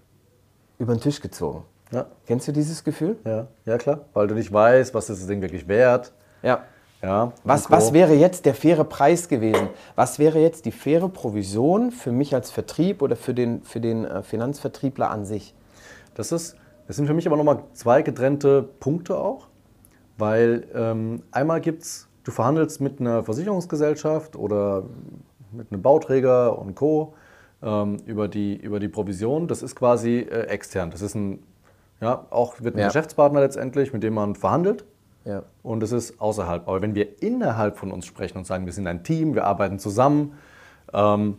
über 0.79 0.93
den 0.93 1.01
Tisch 1.01 1.21
gezogen. 1.21 1.63
Ja, 1.91 2.07
Kennst 2.25 2.47
du 2.47 2.51
dieses 2.51 2.83
Gefühl? 2.83 3.17
ja, 3.25 3.47
ja 3.65 3.77
klar. 3.77 4.01
Weil 4.13 4.27
du 4.27 4.35
nicht 4.35 4.51
weißt, 4.51 4.93
was 4.93 5.09
ist 5.09 5.21
das 5.21 5.27
Ding 5.27 5.41
wirklich 5.41 5.67
wert. 5.67 6.11
Ja. 6.41 6.61
Ja, 7.05 7.33
Was, 7.43 7.69
was 7.69 7.93
wäre 7.93 8.15
jetzt 8.15 8.47
der 8.47 8.55
faire 8.55 8.83
Preis 8.83 9.27
gewesen? 9.27 9.69
Was 9.95 10.17
wäre 10.17 10.39
jetzt 10.39 10.65
die 10.65 10.71
faire 10.71 11.07
Provision 11.07 11.91
für 11.91 12.12
mich 12.12 12.33
als 12.33 12.50
Vertrieb 12.50 13.03
oder 13.03 13.15
für 13.15 13.35
den, 13.35 13.62
für 13.62 13.79
den 13.79 14.05
äh, 14.05 14.24
Finanzvertriebler 14.24 15.12
an 15.12 15.24
sich? 15.24 15.53
Das, 16.15 16.31
ist, 16.31 16.55
das 16.88 16.95
sind 16.95 17.05
für 17.05 17.13
mich 17.13 17.27
aber 17.27 17.38
nochmal 17.38 17.59
zwei 17.74 18.01
getrennte 18.01 18.63
Punkte 18.79 19.19
auch. 19.19 19.47
Weil 20.17 20.65
ähm, 20.73 21.21
einmal 21.32 21.62
gibt 21.62 21.84
es, 21.84 22.08
du 22.23 22.32
verhandelst 22.32 22.82
mit 22.82 22.99
einer 22.99 23.23
Versicherungsgesellschaft 23.23 24.36
oder 24.36 24.84
mit 25.51 25.71
einem 25.71 25.84
Bauträger 25.84 26.58
und 26.58 26.73
Co. 26.73 27.13
Ähm, 27.62 27.97
über, 28.06 28.27
die, 28.27 28.56
über 28.56 28.80
die 28.80 28.88
Provision. 28.88 29.47
Das 29.47 29.62
ist 29.62 29.75
quasi 29.75 30.19
äh, 30.19 30.47
extern. 30.47 30.89
Das 30.89 31.01
ist 31.03 31.13
ein, 31.15 31.43
ja, 32.01 32.25
auch 32.32 32.62
wird 32.62 32.75
ein 32.75 32.80
Ja. 32.80 32.88
Geschäftspartner 32.88 33.41
letztendlich, 33.41 33.93
mit 33.93 34.01
dem 34.01 34.15
man 34.15 34.36
verhandelt. 34.36 34.86
Ja. 35.25 35.43
Und 35.63 35.83
es 35.83 35.91
ist 35.91 36.21
außerhalb. 36.21 36.67
Aber 36.67 36.81
wenn 36.81 36.95
wir 36.95 37.21
innerhalb 37.21 37.77
von 37.77 37.91
uns 37.91 38.05
sprechen 38.05 38.38
und 38.38 38.45
sagen, 38.45 38.65
wir 38.65 38.73
sind 38.73 38.88
ein 38.88 39.03
Team, 39.03 39.33
wir 39.33 39.45
arbeiten 39.45 39.79
zusammen, 39.79 40.33
ähm, 40.93 41.38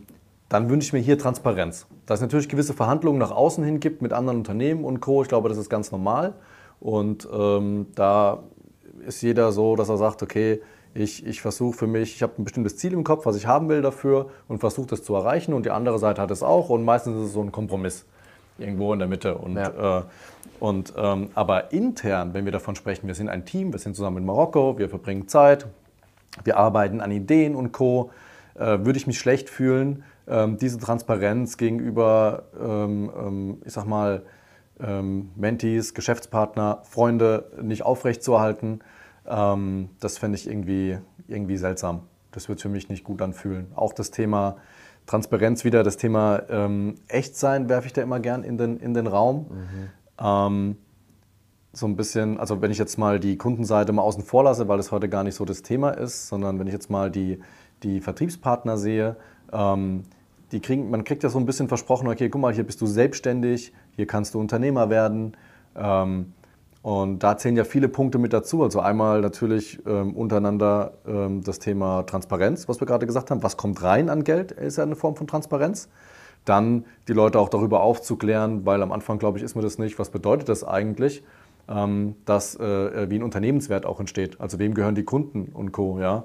dann 0.49 0.69
wünsche 0.69 0.87
ich 0.87 0.93
mir 0.93 0.99
hier 0.99 1.17
Transparenz. 1.17 1.87
Dass 2.05 2.19
es 2.19 2.21
natürlich 2.21 2.49
gewisse 2.49 2.73
Verhandlungen 2.73 3.19
nach 3.19 3.31
außen 3.31 3.63
hin 3.63 3.79
gibt 3.79 4.01
mit 4.01 4.13
anderen 4.13 4.39
Unternehmen 4.39 4.83
und 4.85 4.99
Co. 4.99 5.21
Ich 5.21 5.29
glaube, 5.29 5.49
das 5.49 5.57
ist 5.57 5.69
ganz 5.69 5.91
normal. 5.91 6.33
Und 6.79 7.27
ähm, 7.33 7.87
da 7.95 8.43
ist 9.05 9.21
jeder 9.21 9.51
so, 9.51 9.75
dass 9.75 9.89
er 9.89 9.97
sagt, 9.97 10.21
okay, 10.21 10.61
ich, 10.93 11.25
ich 11.25 11.41
versuche 11.41 11.77
für 11.77 11.87
mich, 11.87 12.15
ich 12.15 12.23
habe 12.23 12.33
ein 12.39 12.43
bestimmtes 12.43 12.77
Ziel 12.77 12.93
im 12.93 13.03
Kopf, 13.03 13.25
was 13.25 13.35
ich 13.35 13.45
haben 13.45 13.69
will 13.69 13.81
dafür 13.81 14.29
und 14.47 14.59
versuche 14.59 14.87
das 14.87 15.03
zu 15.03 15.15
erreichen. 15.15 15.53
Und 15.53 15.65
die 15.65 15.71
andere 15.71 15.99
Seite 15.99 16.21
hat 16.21 16.31
es 16.31 16.43
auch. 16.43 16.69
Und 16.69 16.83
meistens 16.83 17.17
ist 17.17 17.27
es 17.27 17.33
so 17.33 17.41
ein 17.41 17.51
Kompromiss 17.51 18.05
irgendwo 18.57 18.93
in 18.93 18.99
der 18.99 19.07
Mitte. 19.07 19.37
Und, 19.37 19.55
Ja. 19.55 19.99
äh, 19.99 20.03
und, 20.59 20.93
ähm, 20.97 21.29
aber 21.35 21.71
intern, 21.71 22.33
wenn 22.33 22.45
wir 22.45 22.51
davon 22.51 22.75
sprechen, 22.75 23.07
wir 23.07 23.15
sind 23.15 23.29
ein 23.29 23.45
Team, 23.45 23.71
wir 23.71 23.79
sind 23.79 23.95
zusammen 23.95 24.17
in 24.17 24.25
Marokko, 24.25 24.77
wir 24.77 24.89
verbringen 24.89 25.27
Zeit, 25.27 25.67
wir 26.43 26.57
arbeiten 26.57 27.01
an 27.01 27.11
Ideen 27.11 27.55
und 27.55 27.71
Co., 27.71 28.11
äh, 28.55 28.79
würde 28.85 28.97
ich 28.97 29.05
mich 29.05 29.19
schlecht 29.19 29.49
fühlen, 29.49 30.03
ähm, 30.27 30.57
diese 30.57 30.79
Transparenz 30.79 31.57
gegenüber, 31.57 32.43
ähm, 32.59 33.11
ähm, 33.17 33.57
ich 33.65 33.73
sag 33.73 33.85
mal, 33.85 34.23
ähm, 34.79 35.29
Mentees, 35.35 35.93
Geschäftspartner, 35.93 36.79
Freunde 36.83 37.51
nicht 37.61 37.83
aufrechtzuerhalten. 37.83 38.81
Ähm, 39.27 39.89
das 39.99 40.17
fände 40.17 40.37
ich 40.37 40.47
irgendwie, 40.47 40.97
irgendwie 41.27 41.57
seltsam. 41.57 42.01
Das 42.31 42.49
wird 42.49 42.61
für 42.61 42.69
mich 42.69 42.89
nicht 42.89 43.03
gut 43.03 43.21
anfühlen. 43.21 43.67
Auch 43.75 43.93
das 43.93 44.11
Thema 44.11 44.57
Transparenz 45.05 45.63
wieder, 45.63 45.83
das 45.83 45.97
Thema 45.97 46.43
ähm, 46.49 46.95
Echtsein 47.07 47.69
werfe 47.69 47.87
ich 47.87 47.93
da 47.93 48.01
immer 48.01 48.19
gern 48.19 48.43
in 48.43 48.57
den, 48.57 48.77
in 48.77 48.93
den 48.93 49.07
Raum. 49.07 49.47
Ähm, 50.19 50.77
so 51.73 51.85
ein 51.85 51.95
bisschen, 51.95 52.39
also 52.39 52.61
wenn 52.61 52.71
ich 52.71 52.77
jetzt 52.77 52.97
mal 52.97 53.19
die 53.19 53.37
Kundenseite 53.37 53.93
mal 53.93 54.01
außen 54.01 54.23
vor 54.23 54.43
lasse, 54.43 54.67
weil 54.67 54.77
das 54.77 54.91
heute 54.91 55.09
gar 55.09 55.23
nicht 55.23 55.35
so 55.35 55.45
das 55.45 55.61
Thema 55.61 55.91
ist, 55.91 56.27
sondern 56.27 56.59
wenn 56.59 56.67
ich 56.67 56.73
jetzt 56.73 56.89
mal 56.89 57.11
die, 57.11 57.39
die 57.83 58.01
Vertriebspartner 58.01 58.77
sehe, 58.77 59.15
ähm, 59.51 60.03
die 60.51 60.59
kriegen, 60.59 60.89
man 60.89 61.03
kriegt 61.03 61.23
ja 61.23 61.29
so 61.29 61.39
ein 61.39 61.45
bisschen 61.45 61.67
versprochen, 61.67 62.07
okay, 62.07 62.29
guck 62.29 62.41
mal, 62.41 62.53
hier 62.53 62.63
bist 62.63 62.81
du 62.81 62.85
selbstständig, 62.85 63.73
hier 63.95 64.07
kannst 64.07 64.33
du 64.33 64.39
Unternehmer 64.39 64.89
werden. 64.89 65.35
Ähm, 65.75 66.33
und 66.81 67.19
da 67.19 67.37
zählen 67.37 67.57
ja 67.57 67.65
viele 67.65 67.89
Punkte 67.89 68.17
mit 68.17 68.31
dazu. 68.31 68.63
Also 68.63 68.79
einmal 68.79 69.19
natürlich 69.19 69.85
ähm, 69.85 70.15
untereinander 70.15 70.93
ähm, 71.05 71.43
das 71.43 71.59
Thema 71.59 72.03
Transparenz, 72.03 72.69
was 72.69 72.79
wir 72.79 72.87
gerade 72.87 73.05
gesagt 73.05 73.29
haben. 73.29 73.43
Was 73.43 73.57
kommt 73.57 73.83
rein 73.83 74.09
an 74.09 74.23
Geld, 74.23 74.53
ist 74.53 74.77
ja 74.77 74.83
eine 74.83 74.95
Form 74.95 75.17
von 75.17 75.27
Transparenz. 75.27 75.89
Dann 76.47 76.85
die 77.09 77.13
Leute 77.13 77.39
auch 77.39 77.49
darüber 77.49 77.81
aufzuklären, 77.81 78.65
weil 78.65 78.81
am 78.81 78.91
Anfang, 78.93 79.19
glaube 79.19 79.37
ich, 79.37 79.43
ist 79.43 79.55
mir 79.55 79.61
das 79.61 79.77
nicht. 79.77 79.99
Was 79.99 80.09
bedeutet 80.09 80.47
das 80.47 80.63
eigentlich, 80.63 81.23
ähm, 81.67 82.15
dass 82.23 82.55
äh, 82.55 83.09
wie 83.09 83.19
ein 83.19 83.23
Unternehmenswert 83.23 83.85
auch 83.85 83.99
entsteht? 83.99 84.39
Also 84.39 84.57
wem 84.57 84.73
gehören 84.73 84.95
die 84.95 85.03
Kunden 85.03 85.51
und 85.53 85.73
Co. 85.73 85.99
Ja? 85.99 86.23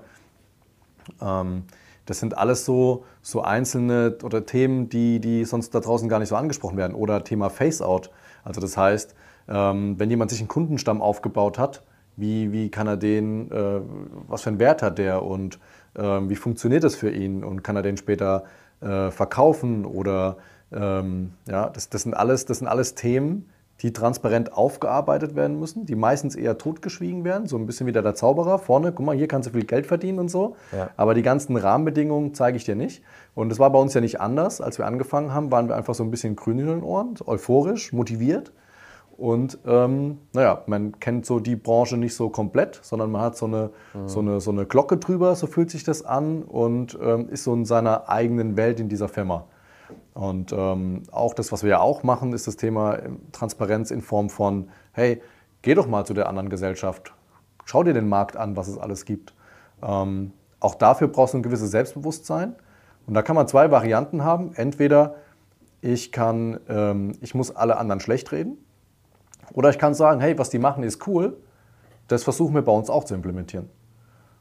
Ähm, 1.21 1.65
das 2.07 2.21
sind 2.21 2.39
alles 2.39 2.65
so, 2.65 3.05
so 3.21 3.43
einzelne 3.43 4.17
oder 4.23 4.47
Themen, 4.47 4.89
die, 4.89 5.19
die 5.19 5.45
sonst 5.45 5.75
da 5.75 5.81
draußen 5.81 6.09
gar 6.09 6.21
nicht 6.21 6.29
so 6.29 6.37
angesprochen 6.37 6.77
werden. 6.77 6.95
Oder 6.95 7.25
Thema 7.25 7.51
Face-out. 7.51 8.11
Also 8.45 8.61
das 8.61 8.77
heißt, 8.77 9.17
ähm, 9.49 9.99
wenn 9.99 10.09
jemand 10.09 10.31
sich 10.31 10.41
einen 10.41 10.49
Kundenstamm 10.49 11.03
aufgebaut 11.03 11.59
hat, 11.59 11.83
wie, 12.17 12.53
wie 12.53 12.71
kann 12.71 12.87
er 12.87 12.97
den, 12.97 13.51
äh, 13.51 13.81
was 14.29 14.43
für 14.43 14.51
einen 14.51 14.61
Wert 14.61 14.83
hat 14.83 14.99
der 14.99 15.25
und 15.25 15.59
ähm, 15.97 16.29
wie 16.31 16.37
funktioniert 16.37 16.85
das 16.85 16.95
für 16.95 17.11
ihn 17.11 17.43
und 17.43 17.63
kann 17.63 17.77
er 17.77 17.83
den 17.83 17.97
später 17.97 18.45
äh, 18.83 19.11
verkaufen 19.11 19.85
oder 19.85 20.37
ähm, 20.73 21.33
ja, 21.49 21.68
das, 21.68 21.88
das, 21.88 22.03
sind 22.03 22.14
alles, 22.14 22.47
das 22.47 22.59
sind 22.59 22.68
alles 22.68 22.95
Themen, 22.95 23.49
die 23.81 23.92
transparent 23.92 24.53
aufgearbeitet 24.53 25.35
werden 25.35 25.59
müssen, 25.59 25.87
die 25.87 25.97
meistens 25.97 26.37
eher 26.37 26.57
totgeschwiegen 26.57 27.25
werden, 27.25 27.49
so 27.49 27.57
ein 27.57 27.66
bisschen 27.66 27.87
wie 27.87 27.92
der, 27.92 28.14
Zauberer. 28.14 28.59
Vorne, 28.59 28.92
guck 28.92 29.05
mal, 29.05 29.16
hier 29.16 29.27
kannst 29.27 29.49
du 29.49 29.53
viel 29.53 29.64
Geld 29.64 29.87
verdienen 29.87 30.18
und 30.21 30.31
so. 30.31 30.57
Ja. 30.71 30.90
Aber 30.97 31.14
die 31.14 31.23
ganzen 31.23 31.57
Rahmenbedingungen 31.57 32.35
zeige 32.35 32.57
ich 32.57 32.64
dir 32.64 32.77
nicht. 32.77 33.03
Und 33.35 33.49
das 33.49 33.59
war 33.59 33.71
bei 33.71 33.79
uns 33.79 33.92
ja 33.95 34.01
nicht 34.01 34.21
anders. 34.21 34.61
Als 34.61 34.79
wir 34.79 34.87
angefangen 34.87 35.35
haben, 35.35 35.51
waren 35.51 35.68
wir 35.68 35.77
einfach 35.77 35.95
so 35.95 36.05
ein 36.05 36.11
bisschen 36.11 36.37
grün 36.37 36.61
in 36.61 36.66
den 36.66 36.83
Ohren, 36.83 37.14
euphorisch, 37.27 37.92
motiviert. 37.92 38.53
Und 39.23 39.57
ähm, 39.67 40.19
naja, 40.33 40.65
man 40.67 40.99
kennt 40.99 41.27
so 41.27 41.39
die 41.39 41.55
Branche 41.55 41.97
nicht 41.97 42.17
so 42.17 42.29
komplett, 42.29 42.81
sondern 42.83 43.13
man 43.13 43.21
hat 43.21 43.37
so 43.37 43.47
eine, 43.47 43.71
so 44.07 44.19
eine, 44.19 44.41
so 44.41 44.51
eine 44.51 44.67
Glocke 44.67 44.97
drüber, 44.97 45.37
so 45.37 45.47
fühlt 45.47 45.71
sich 45.71 45.85
das 45.85 46.05
an 46.05 46.43
und 46.43 46.99
ähm, 47.01 47.29
ist 47.29 47.45
so 47.45 47.55
in 47.55 47.65
seiner 47.65 48.09
eigenen 48.09 48.57
Welt 48.57 48.81
in 48.81 48.89
dieser 48.89 49.09
Firma. 49.09 49.45
Und 50.15 50.53
ähm, 50.53 51.05
auch 51.13 51.35
das, 51.35 51.53
was 51.53 51.63
wir 51.63 51.71
ja 51.71 51.79
auch 51.79 52.03
machen, 52.03 52.33
ist 52.33 52.49
das 52.49 52.57
Thema 52.57 52.99
ähm, 52.99 53.21
Transparenz 53.31 53.93
in 53.93 54.01
Form 54.01 54.29
von, 54.29 54.71
hey, 54.91 55.23
geh 55.63 55.75
doch 55.75 55.87
mal 55.87 56.05
zu 56.05 56.15
der 56.15 56.29
anderen 56.29 56.49
Gesellschaft. 56.49 57.15
Schau 57.65 57.85
dir 57.85 57.95
den 57.95 58.09
Markt 58.09 58.37
an, 58.37 58.57
was 58.57 58.67
es 58.67 58.77
alles 58.77 59.05
gibt. 59.05 59.35
Ähm, 59.85 60.33
auch 60.59 60.75
dafür 60.75 61.07
brauchst 61.07 61.35
du 61.35 61.39
ein 61.39 61.45
gewisses 61.45 61.71
Selbstbewusstsein. 61.71 62.57
Und 63.07 63.15
da 63.15 63.23
kann 63.23 63.37
man 63.37 63.47
zwei 63.47 63.71
Varianten 63.71 64.25
haben. 64.25 64.51
Entweder 64.57 65.15
ich, 65.81 66.11
kann, 66.11 66.59
ähm, 66.69 67.13
ich 67.21 67.37
muss 67.37 67.55
alle 67.55 67.77
anderen 67.77 68.01
schlecht 68.01 68.33
reden. 68.33 68.59
Oder 69.53 69.71
ich 69.71 69.79
kann 69.79 69.95
sagen, 69.95 70.21
hey, 70.21 70.38
was 70.38 70.51
die 70.51 70.59
machen, 70.59 70.83
ist 70.83 71.07
cool. 71.07 71.37
Das 72.09 72.25
versuchen 72.25 72.55
wir 72.55 72.62
bei 72.62 72.73
uns 72.73 72.91
auch 72.91 73.05
zu 73.05 73.15
implementieren. 73.15 73.69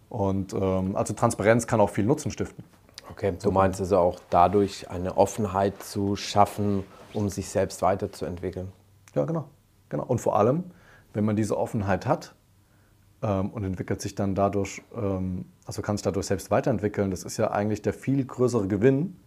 Und 0.10 0.54
ähm, 0.54 0.95
also 0.95 1.13
Transparenz 1.13 1.67
kann 1.67 1.80
auch 1.80 1.89
viel 1.89 2.06
Nutzen 2.06 2.32
stiften. 2.32 2.63
Okay, 3.10 3.34
du 3.41 3.52
meinst 3.52 3.80
also 3.82 3.97
auch 3.97 4.19
dadurch 4.30 4.89
eine 4.89 5.17
Offenheit 5.17 5.84
zu 5.84 6.15
schaffen, 6.15 6.84
um 7.13 7.30
sich 7.30 7.50
selbst 7.50 7.82
weiterzuentwickeln. 7.82 8.71
Ja, 9.15 9.26
genau. 9.26 9.45
genau. 9.89 10.06
Und 10.06 10.19
vor 10.19 10.38
allem, 10.38 10.65
wenn 11.13 11.26
man 11.26 11.36
diese 11.36 11.58
Offenheit 11.58 12.06
hat 12.06 12.36
ähm, 13.21 13.50
und 13.50 13.65
entwickelt 13.65 14.02
sich 14.02 14.15
dann 14.15 14.34
dadurch, 14.34 14.82
ähm, 14.95 15.45
also 15.65 15.82
kann 15.82 15.97
sich 15.97 16.04
dadurch 16.04 16.28
selbst 16.28 16.52
weiterentwickeln, 16.52 17.12
das 17.12 17.24
ist 17.24 17.36
ja 17.38 17.52
eigentlich 17.52 17.82
der 17.82 17.93
viel 17.93 18.24
größere 18.24 18.67
Gewinn. 18.67 19.17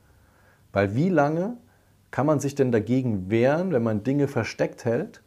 Weil 0.73 0.95
wie 0.95 1.11
lange 1.11 1.59
kann 2.11 2.27
man 2.27 2.41
sich 2.41 2.55
denn 2.55 2.73
dagegen 2.73 3.31
wehren, 3.31 3.73
wenn 3.73 3.83
man 3.83 4.03
Dinge 4.03 4.29
versteckt 4.29 4.85
hält 4.85 5.24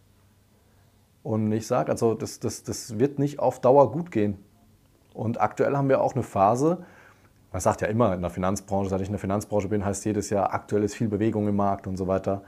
und 1.28 1.52
ich 1.52 1.68
sage, 1.68 1.92
also 1.92 2.14
das, 2.14 2.40
das, 2.40 2.64
das 2.64 3.00
wird 3.00 3.20
nicht 3.20 3.40
auf 3.40 3.60
Dauer 3.60 3.92
gut 3.92 4.12
gehen. 4.12 4.38
Und 5.14 5.42
aktuell 5.42 5.76
haben 5.76 5.90
wir 5.90 6.00
auch 6.00 6.14
eine 6.14 6.24
Phase, 6.24 6.86
man 7.52 7.60
sagt 7.60 7.82
ja 7.82 7.90
immer 7.90 8.14
in 8.14 8.22
der 8.22 8.30
Finanzbranche, 8.30 8.90
seit 8.90 9.02
ich 9.02 9.08
in 9.08 9.12
der 9.12 9.20
Finanzbranche 9.20 9.68
bin, 9.68 9.84
heißt 9.84 10.06
jedes 10.06 10.30
Jahr, 10.30 10.54
aktuell 10.54 10.84
ist 10.84 10.96
viel 10.96 11.10
Bewegung 11.10 11.50
im 11.50 11.58
Markt 11.58 11.86
und 11.86 11.98
so 11.98 12.08
weiter. 12.08 12.44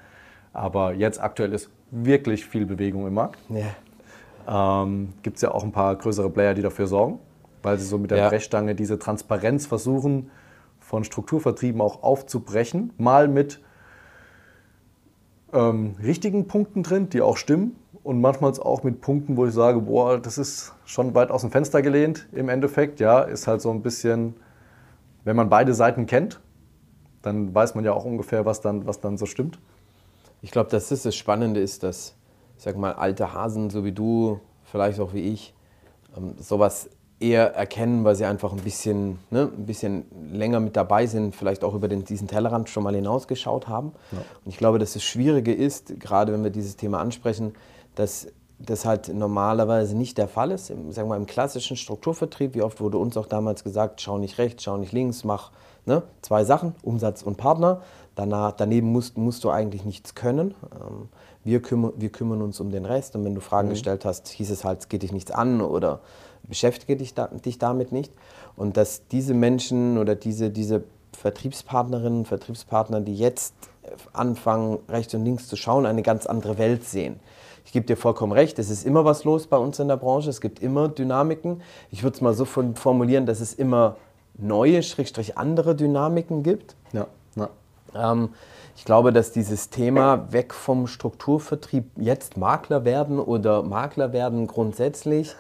Aber 0.54 0.94
jetzt 0.94 1.22
aktuell 1.22 1.52
ist 1.52 1.70
wirklich 1.92 2.46
viel 2.46 2.66
Bewegung 2.66 3.06
im 3.06 3.16
Markt. 3.16 3.38
Ja. 3.50 4.84
Ähm, 4.84 5.12
Gibt 5.24 5.36
es 5.36 5.42
ja 5.42 5.52
auch 5.52 5.66
ein 5.66 5.74
paar 5.74 5.98
größere 5.98 6.30
Player, 6.30 6.54
die 6.54 6.62
dafür 6.62 6.88
sorgen, 6.88 7.20
weil 7.62 7.78
sie 7.78 7.86
so 7.86 7.98
mit 7.98 8.12
der 8.12 8.20
ja. 8.20 8.30
Brechstange 8.30 8.76
diese 8.76 8.98
Transparenz 8.98 9.66
versuchen, 9.66 10.32
von 10.80 11.04
Strukturvertrieben 11.04 11.82
auch 11.82 12.02
aufzubrechen. 12.02 12.94
Mal 12.98 13.28
mit 13.28 13.60
ähm, 15.52 15.96
richtigen 16.02 16.48
Punkten 16.48 16.82
drin, 16.82 17.10
die 17.10 17.22
auch 17.22 17.36
stimmen. 17.36 17.76
Und 18.10 18.22
manchmal 18.22 18.52
auch 18.60 18.84
mit 18.84 19.02
Punkten, 19.02 19.38
wo 19.38 19.46
ich 19.46 19.54
sage, 19.54 19.82
boah, 19.82 20.18
das 20.18 20.38
ist 20.38 20.74
schon 20.86 21.14
weit 21.14 21.30
aus 21.30 21.42
dem 21.42 21.52
Fenster 21.52 21.82
gelehnt 21.82 22.28
im 22.32 22.50
Endeffekt. 22.50 23.00
Ja, 23.00 23.22
ist 23.22 23.48
halt 23.48 23.62
so 23.62 23.70
ein 23.70 23.82
bisschen 23.84 24.34
wenn 25.24 25.36
man 25.36 25.50
beide 25.50 25.74
Seiten 25.74 26.06
kennt, 26.06 26.40
dann 27.22 27.54
weiß 27.54 27.76
man 27.76 27.84
ja 27.84 27.94
auch 27.94 28.06
ungefähr, 28.06 28.46
was 28.46 28.62
dann, 28.62 28.88
was 28.88 29.00
dann 29.00 29.18
so 29.18 29.26
stimmt. 29.26 29.60
Ich 30.42 30.52
glaube, 30.52 30.70
dass 30.70 30.90
das 30.90 31.04
das 31.04 31.16
Spannende 31.16 31.60
ist, 31.60 31.84
dass, 31.84 32.16
ich 32.58 32.64
sag 32.64 32.78
mal, 32.78 32.94
alte 32.94 33.34
Hasen, 33.34 33.70
so 33.70 33.84
wie 33.84 33.92
du, 33.92 34.40
vielleicht 34.64 35.00
auch 35.00 35.14
wie 35.14 35.22
ich, 35.22 35.54
ähm, 36.16 36.36
sowas 36.40 36.90
eher 37.20 37.54
erkennen, 37.54 38.06
weil 38.06 38.16
sie 38.16 38.24
einfach 38.24 38.54
ein 38.54 38.62
bisschen, 38.62 39.20
ne, 39.30 39.52
ein 39.56 39.66
bisschen 39.66 40.06
länger 40.32 40.62
mit 40.62 40.78
dabei 40.78 41.06
sind, 41.06 41.36
vielleicht 41.36 41.66
auch 41.66 41.74
über 41.74 41.90
den, 41.90 42.06
diesen 42.06 42.30
Tellerrand 42.30 42.70
schon 42.70 42.84
mal 42.84 42.96
hinausgeschaut 42.96 43.68
haben. 43.68 43.92
Ja. 44.14 44.20
Und 44.46 44.50
ich 44.50 44.58
glaube, 44.58 44.80
dass 44.80 44.94
das 44.94 45.04
Schwierige 45.04 45.54
ist, 45.54 46.00
gerade 46.00 46.32
wenn 46.32 46.44
wir 46.44 46.52
dieses 46.52 46.78
Thema 46.78 47.02
ansprechen, 47.02 47.54
dass 47.96 48.28
das 48.60 48.86
halt 48.86 49.08
normalerweise 49.14 49.96
nicht 49.96 50.18
der 50.18 50.28
Fall 50.28 50.52
ist. 50.52 50.70
Im, 50.70 50.92
sagen 50.92 51.10
wir, 51.10 51.16
im 51.16 51.26
klassischen 51.26 51.78
Strukturvertrieb, 51.78 52.56
wie 52.56 52.62
oft 52.62 52.82
wurde 52.82 52.98
uns 52.98 53.16
auch 53.16 53.26
damals 53.26 53.64
gesagt, 53.64 54.02
schau 54.02 54.18
nicht 54.18 54.38
rechts, 54.38 54.64
schau 54.64 54.78
nicht 54.78 54.92
links, 54.92 55.24
mach 55.24 55.52
ne, 55.86 56.04
zwei 56.22 56.44
Sachen, 56.44 56.76
Umsatz 56.84 57.22
und 57.22 57.38
Partner. 57.38 57.82
Danach, 58.16 58.52
daneben 58.52 58.92
musst, 58.92 59.18
musst 59.18 59.46
du 59.46 59.50
eigentlich 59.50 59.86
nichts 59.86 60.14
können. 60.14 60.54
Ähm, 60.74 61.08
wir, 61.46 61.62
kümmern, 61.62 61.94
wir 61.96 62.10
kümmern 62.10 62.42
uns 62.42 62.60
um 62.60 62.70
den 62.70 62.84
Rest. 62.84 63.16
Und 63.16 63.24
wenn 63.24 63.34
du 63.34 63.42
Fragen 63.42 63.70
mhm. 63.70 63.74
gestellt 63.74 64.04
hast, 64.04 64.28
hieß 64.28 64.50
es 64.52 64.66
halt, 64.66 64.82
es 64.82 64.90
geht 64.90 65.04
dich 65.04 65.14
nichts 65.14 65.32
an 65.32 65.62
oder 65.62 66.02
beschäftige 66.44 66.98
dich, 66.98 67.14
da, 67.14 67.28
dich 67.28 67.60
damit 67.60 67.94
nicht. 67.94 68.12
Und 68.58 68.76
dass 68.76 69.08
diese 69.08 69.34
Menschen 69.34 69.98
oder 69.98 70.16
diese, 70.16 70.50
diese 70.50 70.84
Vertriebspartnerinnen 71.18 72.20
und 72.20 72.28
Vertriebspartner, 72.28 73.00
die 73.00 73.16
jetzt 73.16 73.54
anfangen, 74.12 74.80
rechts 74.90 75.14
und 75.14 75.24
links 75.24 75.48
zu 75.48 75.56
schauen, 75.56 75.86
eine 75.86 76.04
ganz 76.04 76.26
andere 76.26 76.58
Welt 76.58 76.84
sehen 76.84 77.22
ich 77.66 77.72
gebe 77.72 77.86
dir 77.86 77.98
vollkommen 77.98 78.32
recht, 78.32 78.60
es 78.60 78.70
ist 78.70 78.86
immer 78.86 79.06
was 79.06 79.24
los 79.24 79.48
bei 79.48 79.58
uns 79.58 79.80
in 79.80 79.88
der 79.88 79.98
Branche, 79.98 80.30
es 80.30 80.42
gibt 80.42 80.62
immer 80.62 80.88
Dynamiken. 80.90 81.62
Ich 81.92 82.04
würde 82.04 82.16
es 82.16 82.22
mal 82.22 82.34
so 82.34 82.46
formulieren, 82.46 83.26
dass 83.26 83.40
es 83.40 83.54
immer 83.54 83.98
neue, 84.38 84.84
schrägstrich 84.84 85.38
andere 85.38 85.76
Dynamiken 85.76 86.44
gibt. 86.44 86.76
Ja. 86.94 87.08
ja. 87.36 87.50
Ähm, 87.94 88.30
ich 88.76 88.86
glaube, 88.86 89.12
dass 89.12 89.32
dieses 89.32 89.70
Thema 89.70 90.32
weg 90.32 90.54
vom 90.54 90.88
Strukturvertrieb 90.88 91.86
jetzt 91.98 92.38
Makler 92.38 92.86
werden 92.86 93.20
oder 93.20 93.62
Makler 93.62 94.14
werden 94.14 94.48
grundsätzlich, 94.48 95.36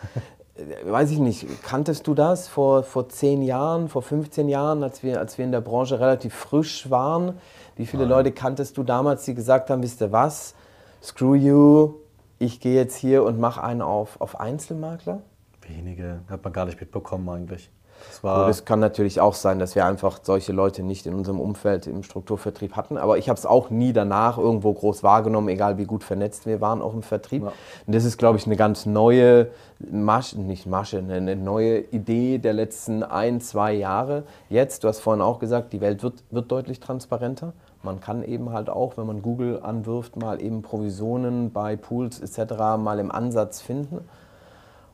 äh, 0.55 0.91
weiß 0.91 1.11
ich 1.11 1.19
nicht, 1.19 1.63
kanntest 1.63 2.05
du 2.07 2.13
das 2.13 2.49
vor, 2.49 2.83
vor 2.83 3.07
10 3.07 3.41
Jahren, 3.41 3.87
vor 3.87 4.01
15 4.01 4.49
Jahren, 4.49 4.83
als 4.83 5.03
wir, 5.03 5.19
als 5.19 5.37
wir 5.37 5.45
in 5.45 5.51
der 5.51 5.61
Branche 5.61 5.99
relativ 5.99 6.33
frisch 6.33 6.89
waren? 6.89 7.35
Wie 7.77 7.85
viele. 7.85 8.03
Leute 8.03 8.33
kanntest 8.33 8.75
du 8.75 8.83
damals, 8.83 9.23
die 9.23 9.33
gesagt 9.33 9.69
haben, 9.69 9.81
wisst 9.81 10.01
ihr 10.01 10.11
was, 10.11 10.53
screw 11.01 11.33
you, 11.33 11.93
ich 12.39 12.59
gehe 12.59 12.75
jetzt 12.75 12.95
hier 12.95 13.23
und 13.23 13.39
mache 13.39 13.61
einen 13.61 13.81
auf, 13.81 14.19
auf 14.19 14.39
Einzelmakler? 14.39 15.21
Wenige, 15.61 16.21
hat 16.29 16.43
man 16.43 16.53
gar 16.53 16.65
nicht 16.65 16.79
mitbekommen 16.79 17.29
eigentlich. 17.29 17.69
Das, 18.07 18.23
war 18.23 18.45
Gut, 18.45 18.51
es 18.51 18.63
kann 18.63 18.79
natürlich 18.79 19.19
auch 19.19 19.33
sein, 19.33 19.59
dass 19.59 19.75
wir 19.75 19.85
einfach 19.85 20.19
solche 20.23 20.53
Leute 20.53 20.83
nicht 20.83 21.05
in 21.05 21.13
unserem 21.13 21.39
Umfeld 21.39 21.85
im 21.85 22.01
Strukturvertrieb 22.01 22.77
hatten. 22.77 22.97
Aber 22.97 23.17
ich 23.17 23.27
habe 23.27 23.37
es 23.37 23.45
auch 23.45 23.69
nie 23.69 23.91
danach 23.91 24.37
irgendwo 24.37 24.73
groß 24.73 25.03
wahrgenommen, 25.03 25.49
egal 25.49 25.77
wie 25.77 25.83
gut 25.83 26.05
vernetzt 26.05 26.45
wir 26.45 26.61
waren, 26.61 26.81
auch 26.81 26.93
im 26.93 27.03
Vertrieb. 27.03 27.43
Ja. 27.43 27.51
Und 27.85 27.95
das 27.95 28.05
ist, 28.05 28.17
glaube 28.17 28.37
ich, 28.37 28.45
eine 28.45 28.55
ganz 28.55 28.85
neue 28.85 29.49
Masche, 29.91 30.39
nicht 30.39 30.65
Masche, 30.65 30.99
eine 30.99 31.35
neue 31.35 31.79
Idee 31.79 32.37
der 32.37 32.53
letzten 32.53 33.03
ein, 33.03 33.41
zwei 33.41 33.73
Jahre. 33.73 34.23
Jetzt, 34.49 34.83
du 34.83 34.87
hast 34.87 35.01
vorhin 35.01 35.21
auch 35.21 35.39
gesagt, 35.39 35.73
die 35.73 35.81
Welt 35.81 36.01
wird, 36.01 36.23
wird 36.31 36.49
deutlich 36.51 36.79
transparenter. 36.79 37.53
Man 37.81 38.01
kann 38.01 38.23
eben 38.23 38.51
halt 38.51 38.69
auch, 38.69 38.97
wenn 38.97 39.07
man 39.07 39.21
Google 39.21 39.61
anwirft, 39.61 40.17
mal 40.17 40.41
eben 40.41 40.61
Provisionen 40.61 41.51
bei 41.51 41.75
Pools 41.77 42.19
etc. 42.19 42.77
mal 42.77 42.99
im 42.99 43.11
Ansatz 43.11 43.61
finden. 43.61 44.01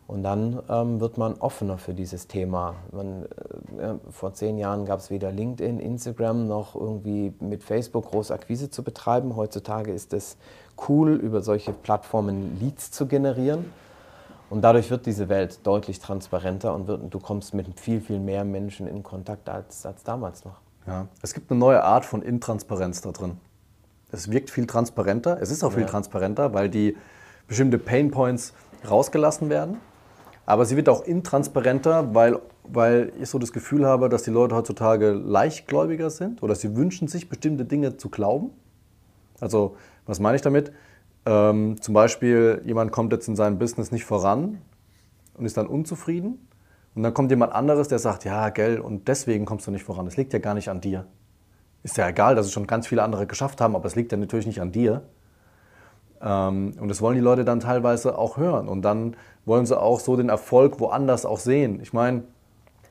Und 0.08 0.22
dann 0.22 0.62
ähm, 0.70 1.00
wird 1.00 1.18
man 1.18 1.34
offener 1.36 1.80
für 1.80 1.96
dieses 1.96 2.28
Thema. 2.28 2.76
Man, 2.92 3.24
äh, 3.80 3.96
vor 4.12 4.34
zehn 4.34 4.60
Jahren 4.60 4.86
gab 4.86 5.00
es 5.00 5.10
weder 5.10 5.32
LinkedIn, 5.32 5.80
Instagram 5.80 6.48
noch 6.48 6.76
irgendwie 6.76 7.34
mit 7.40 7.64
Facebook 7.64 8.12
groß 8.12 8.30
Akquise 8.30 8.70
zu 8.70 8.84
betreiben. 8.84 9.36
Heutzutage 9.36 9.92
ist 9.92 10.14
es 10.14 10.38
cool, 10.88 11.14
über 11.14 11.42
solche 11.42 11.74
Plattformen 11.74 12.60
Leads 12.60 12.92
zu 12.92 13.08
generieren. 13.08 13.66
Und 14.52 14.62
dadurch 14.62 14.92
wird 14.92 15.08
diese 15.08 15.28
Welt 15.28 15.66
deutlich 15.66 16.00
transparenter 16.00 16.76
und 16.76 16.88
wird, 16.88 17.12
du 17.12 17.20
kommst 17.20 17.56
mit 17.56 17.80
viel, 17.80 18.00
viel 18.00 18.20
mehr 18.20 18.46
Menschen 18.46 18.88
in 18.88 19.02
Kontakt 19.02 19.50
als, 19.50 19.88
als 19.88 20.04
damals 20.04 20.46
noch. 20.46 20.65
Ja. 20.88 21.08
Es 21.22 21.34
gibt 21.34 21.52
eine 21.52 21.60
neue 21.60 21.84
Art 21.84 22.06
von 22.06 22.22
Intransparenz 22.22 23.02
da 23.02 23.12
drin. 23.12 23.38
Es 24.12 24.32
wirkt 24.32 24.50
viel 24.50 24.68
transparenter, 24.68 25.40
es 25.42 25.52
ist 25.52 25.64
auch 25.64 25.74
viel 25.74 25.82
ja. 25.82 25.88
transparenter, 25.88 26.54
weil 26.54 26.70
die 26.70 26.96
bestimmte 27.48 27.78
Painpoints 27.78 28.54
rausgelassen 28.90 29.50
werden. 29.50 29.78
Aber 30.46 30.66
sie 30.66 30.78
wird 30.78 30.90
auch 30.90 31.04
intransparenter, 31.04 32.14
weil, 32.14 32.40
weil 32.64 33.12
ich 33.20 33.30
so 33.30 33.40
das 33.40 33.52
Gefühl 33.52 33.86
habe, 33.86 34.10
dass 34.10 34.24
die 34.24 34.30
Leute 34.30 34.56
heutzutage 34.56 35.12
leichtgläubiger 35.12 36.12
sind 36.12 36.44
oder 36.44 36.54
sie 36.54 36.76
wünschen 36.76 37.08
sich 37.08 37.30
bestimmte 37.30 37.66
Dinge 37.66 37.98
zu 37.98 38.10
glauben. 38.10 38.52
Also, 39.40 39.76
was 40.06 40.20
meine 40.20 40.36
ich 40.36 40.44
damit? 40.44 40.72
Ähm, 41.26 41.82
zum 41.82 41.96
Beispiel, 41.96 42.62
jemand 42.64 42.92
kommt 42.92 43.12
jetzt 43.12 43.28
in 43.28 43.36
seinem 43.36 43.58
Business 43.58 43.92
nicht 43.92 44.06
voran 44.06 44.62
und 45.34 45.46
ist 45.46 45.58
dann 45.58 45.66
unzufrieden 45.66 46.48
und 46.96 47.04
dann 47.04 47.14
kommt 47.14 47.30
jemand 47.30 47.54
anderes, 47.54 47.90
der 47.90 48.00
sagt, 48.00 48.24
ja, 48.24 48.50
gell, 48.50 48.80
und 48.80 49.10
deswegen 49.10 49.46
kommst 49.46 49.68
du 49.68 49.72
nicht 49.72 49.84
voran. 49.84 50.08
Es 50.08 50.16
liegt 50.16 50.32
ja 50.32 50.40
gar 50.40 50.54
nicht 50.54 50.70
an 50.70 50.80
dir. 50.80 51.06
Ist 51.84 51.98
ja 51.98 52.08
egal, 52.08 52.36
dass 52.36 52.46
es 52.46 52.54
schon 52.54 52.68
ganz 52.68 52.88
viele 52.88 53.04
andere 53.04 53.28
geschafft 53.28 53.60
haben, 53.60 53.76
aber 53.76 53.86
es 53.86 53.96
liegt 53.96 54.14
ja 54.14 54.18
natürlich 54.18 54.48
nicht 54.48 54.62
an 54.62 54.72
dir. 54.72 55.04
Ähm, 56.22 56.74
und 56.80 56.88
das 56.88 57.02
wollen 57.02 57.16
die 57.16 57.22
Leute 57.22 57.44
dann 57.44 57.60
teilweise 57.60 58.18
auch 58.18 58.38
hören. 58.38 58.70
Und 58.70 58.82
dann 58.84 59.18
wollen 59.44 59.66
sie 59.66 59.80
auch 59.80 60.00
so 60.00 60.16
den 60.16 60.30
Erfolg 60.30 60.80
woanders 60.80 61.26
auch 61.26 61.40
sehen. 61.40 61.82
Ich 61.82 61.92
meine, 61.92 62.24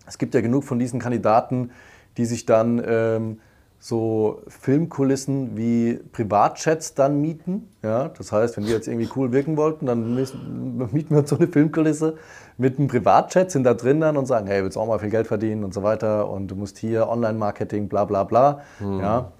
es 0.06 0.18
gibt 0.18 0.34
ja 0.34 0.42
genug 0.42 0.64
von 0.64 0.78
diesen 0.78 1.00
Kandidaten, 1.00 1.70
die 2.18 2.26
sich 2.26 2.44
dann 2.44 2.82
ähm, 2.86 3.40
so 3.86 4.40
Filmkulissen 4.48 5.58
wie 5.58 6.00
Privatchats 6.10 6.94
dann 6.94 7.20
mieten. 7.20 7.68
Ja, 7.82 8.08
das 8.08 8.32
heißt, 8.32 8.56
wenn 8.56 8.64
wir 8.64 8.72
jetzt 8.72 8.88
irgendwie 8.88 9.10
cool 9.14 9.30
wirken 9.30 9.58
wollten, 9.58 9.84
dann 9.84 10.14
mieten 10.14 11.10
wir 11.10 11.18
uns 11.18 11.28
so 11.28 11.36
eine 11.36 11.48
Filmkulisse 11.48 12.16
mit 12.56 12.78
einem 12.78 12.88
Privatchat, 12.88 13.50
sind 13.50 13.64
da 13.64 13.74
drin 13.74 14.00
dann 14.00 14.16
und 14.16 14.24
sagen, 14.24 14.46
hey, 14.46 14.62
willst 14.62 14.76
du 14.76 14.80
auch 14.80 14.86
mal 14.86 14.98
viel 15.00 15.10
Geld 15.10 15.26
verdienen 15.26 15.64
und 15.64 15.74
so 15.74 15.82
weiter 15.82 16.30
und 16.30 16.46
du 16.48 16.54
musst 16.54 16.78
hier 16.78 17.10
Online-Marketing, 17.10 17.88
bla 17.88 18.06
bla 18.06 18.24
bla. 18.24 18.62
Mhm. 18.80 19.00
Ja, 19.00 19.32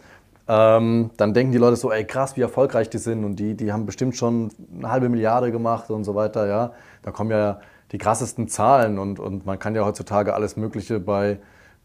ähm, 0.47 1.11
dann 1.17 1.33
denken 1.33 1.53
die 1.53 1.59
Leute 1.59 1.77
so, 1.77 1.91
ey 1.91 2.05
krass, 2.05 2.37
wie 2.37 2.43
erfolgreich 2.43 2.91
die 2.91 2.99
sind 2.99 3.25
und 3.25 3.37
die, 3.37 3.55
die 3.55 3.73
haben 3.73 3.87
bestimmt 3.87 4.15
schon 4.15 4.51
eine 4.77 4.91
halbe 4.91 5.09
Milliarde 5.09 5.53
gemacht 5.53 5.91
und 5.91 6.05
so 6.05 6.15
weiter. 6.15 6.47
Ja, 6.47 6.73
da 7.01 7.13
kommen 7.13 7.31
ja 7.31 7.61
die 7.93 7.99
krassesten 7.99 8.49
Zahlen 8.49 8.99
und, 8.99 9.19
und 9.19 9.47
man 9.47 9.59
kann 9.59 9.75
ja 9.75 9.87
heutzutage 9.87 10.35
alles 10.35 10.59
Mögliche 10.59 11.01
bei 11.01 11.39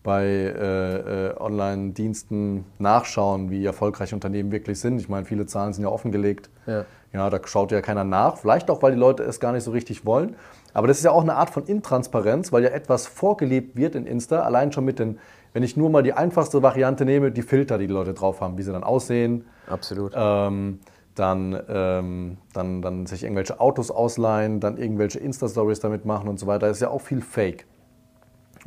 bei 0.04 0.24
äh, 0.24 1.28
äh, 1.28 1.38
Online-Diensten 1.40 2.66
nachschauen, 2.78 3.52
wie 3.52 3.66
erfolgreich 3.66 4.14
Unternehmen 4.14 4.52
wirklich 4.52 4.80
sind. 4.80 5.00
Ich 5.00 5.10
meine, 5.10 5.26
viele 5.26 5.46
Zahlen 5.46 5.74
sind 5.74 5.84
ja 5.84 5.90
offengelegt. 5.90 6.50
Ja. 6.66 6.86
ja, 7.12 7.30
da 7.30 7.40
schaut 7.46 7.72
ja 7.72 7.82
keiner 7.82 8.06
nach. 8.06 8.38
Vielleicht 8.38 8.70
auch, 8.70 8.82
weil 8.82 8.94
die 8.94 8.98
Leute 8.98 9.24
es 9.24 9.40
gar 9.40 9.52
nicht 9.52 9.64
so 9.64 9.72
richtig 9.72 10.06
wollen. 10.06 10.36
Aber 10.74 10.88
das 10.88 10.98
ist 10.98 11.04
ja 11.04 11.12
auch 11.12 11.22
eine 11.22 11.36
Art 11.36 11.50
von 11.50 11.66
Intransparenz, 11.66 12.52
weil 12.54 12.64
ja 12.64 12.70
etwas 12.70 13.08
vorgelebt 13.08 13.76
wird 13.76 13.96
in 13.96 14.06
Insta, 14.06 14.42
allein 14.42 14.72
schon 14.72 14.86
mit 14.86 15.00
den, 15.00 15.20
wenn 15.54 15.64
ich 15.64 15.76
nur 15.76 15.90
mal 15.90 16.04
die 16.04 16.14
einfachste 16.14 16.64
Variante 16.64 17.04
nehme, 17.04 17.32
die 17.32 17.42
Filter, 17.42 17.78
die 17.78 17.88
die 17.88 17.94
Leute 17.94 18.14
drauf 18.14 18.40
haben, 18.40 18.58
wie 18.58 18.64
sie 18.64 18.72
dann 18.72 18.84
aussehen. 18.84 19.46
Absolut. 19.68 20.14
Ähm, 20.16 20.80
dann, 21.16 21.60
ähm, 21.68 22.38
dann, 22.54 22.82
dann 22.82 23.06
sich 23.06 23.24
irgendwelche 23.24 23.60
Autos 23.60 23.92
ausleihen, 23.92 24.62
dann 24.62 24.78
irgendwelche 24.78 25.20
Insta-Stories 25.20 25.82
damit 25.82 26.06
machen 26.06 26.30
und 26.30 26.40
so 26.40 26.48
weiter. 26.48 26.68
Das 26.68 26.78
ist 26.78 26.82
ja 26.82 26.90
auch 26.90 27.02
viel 27.02 27.22
Fake. 27.22 27.66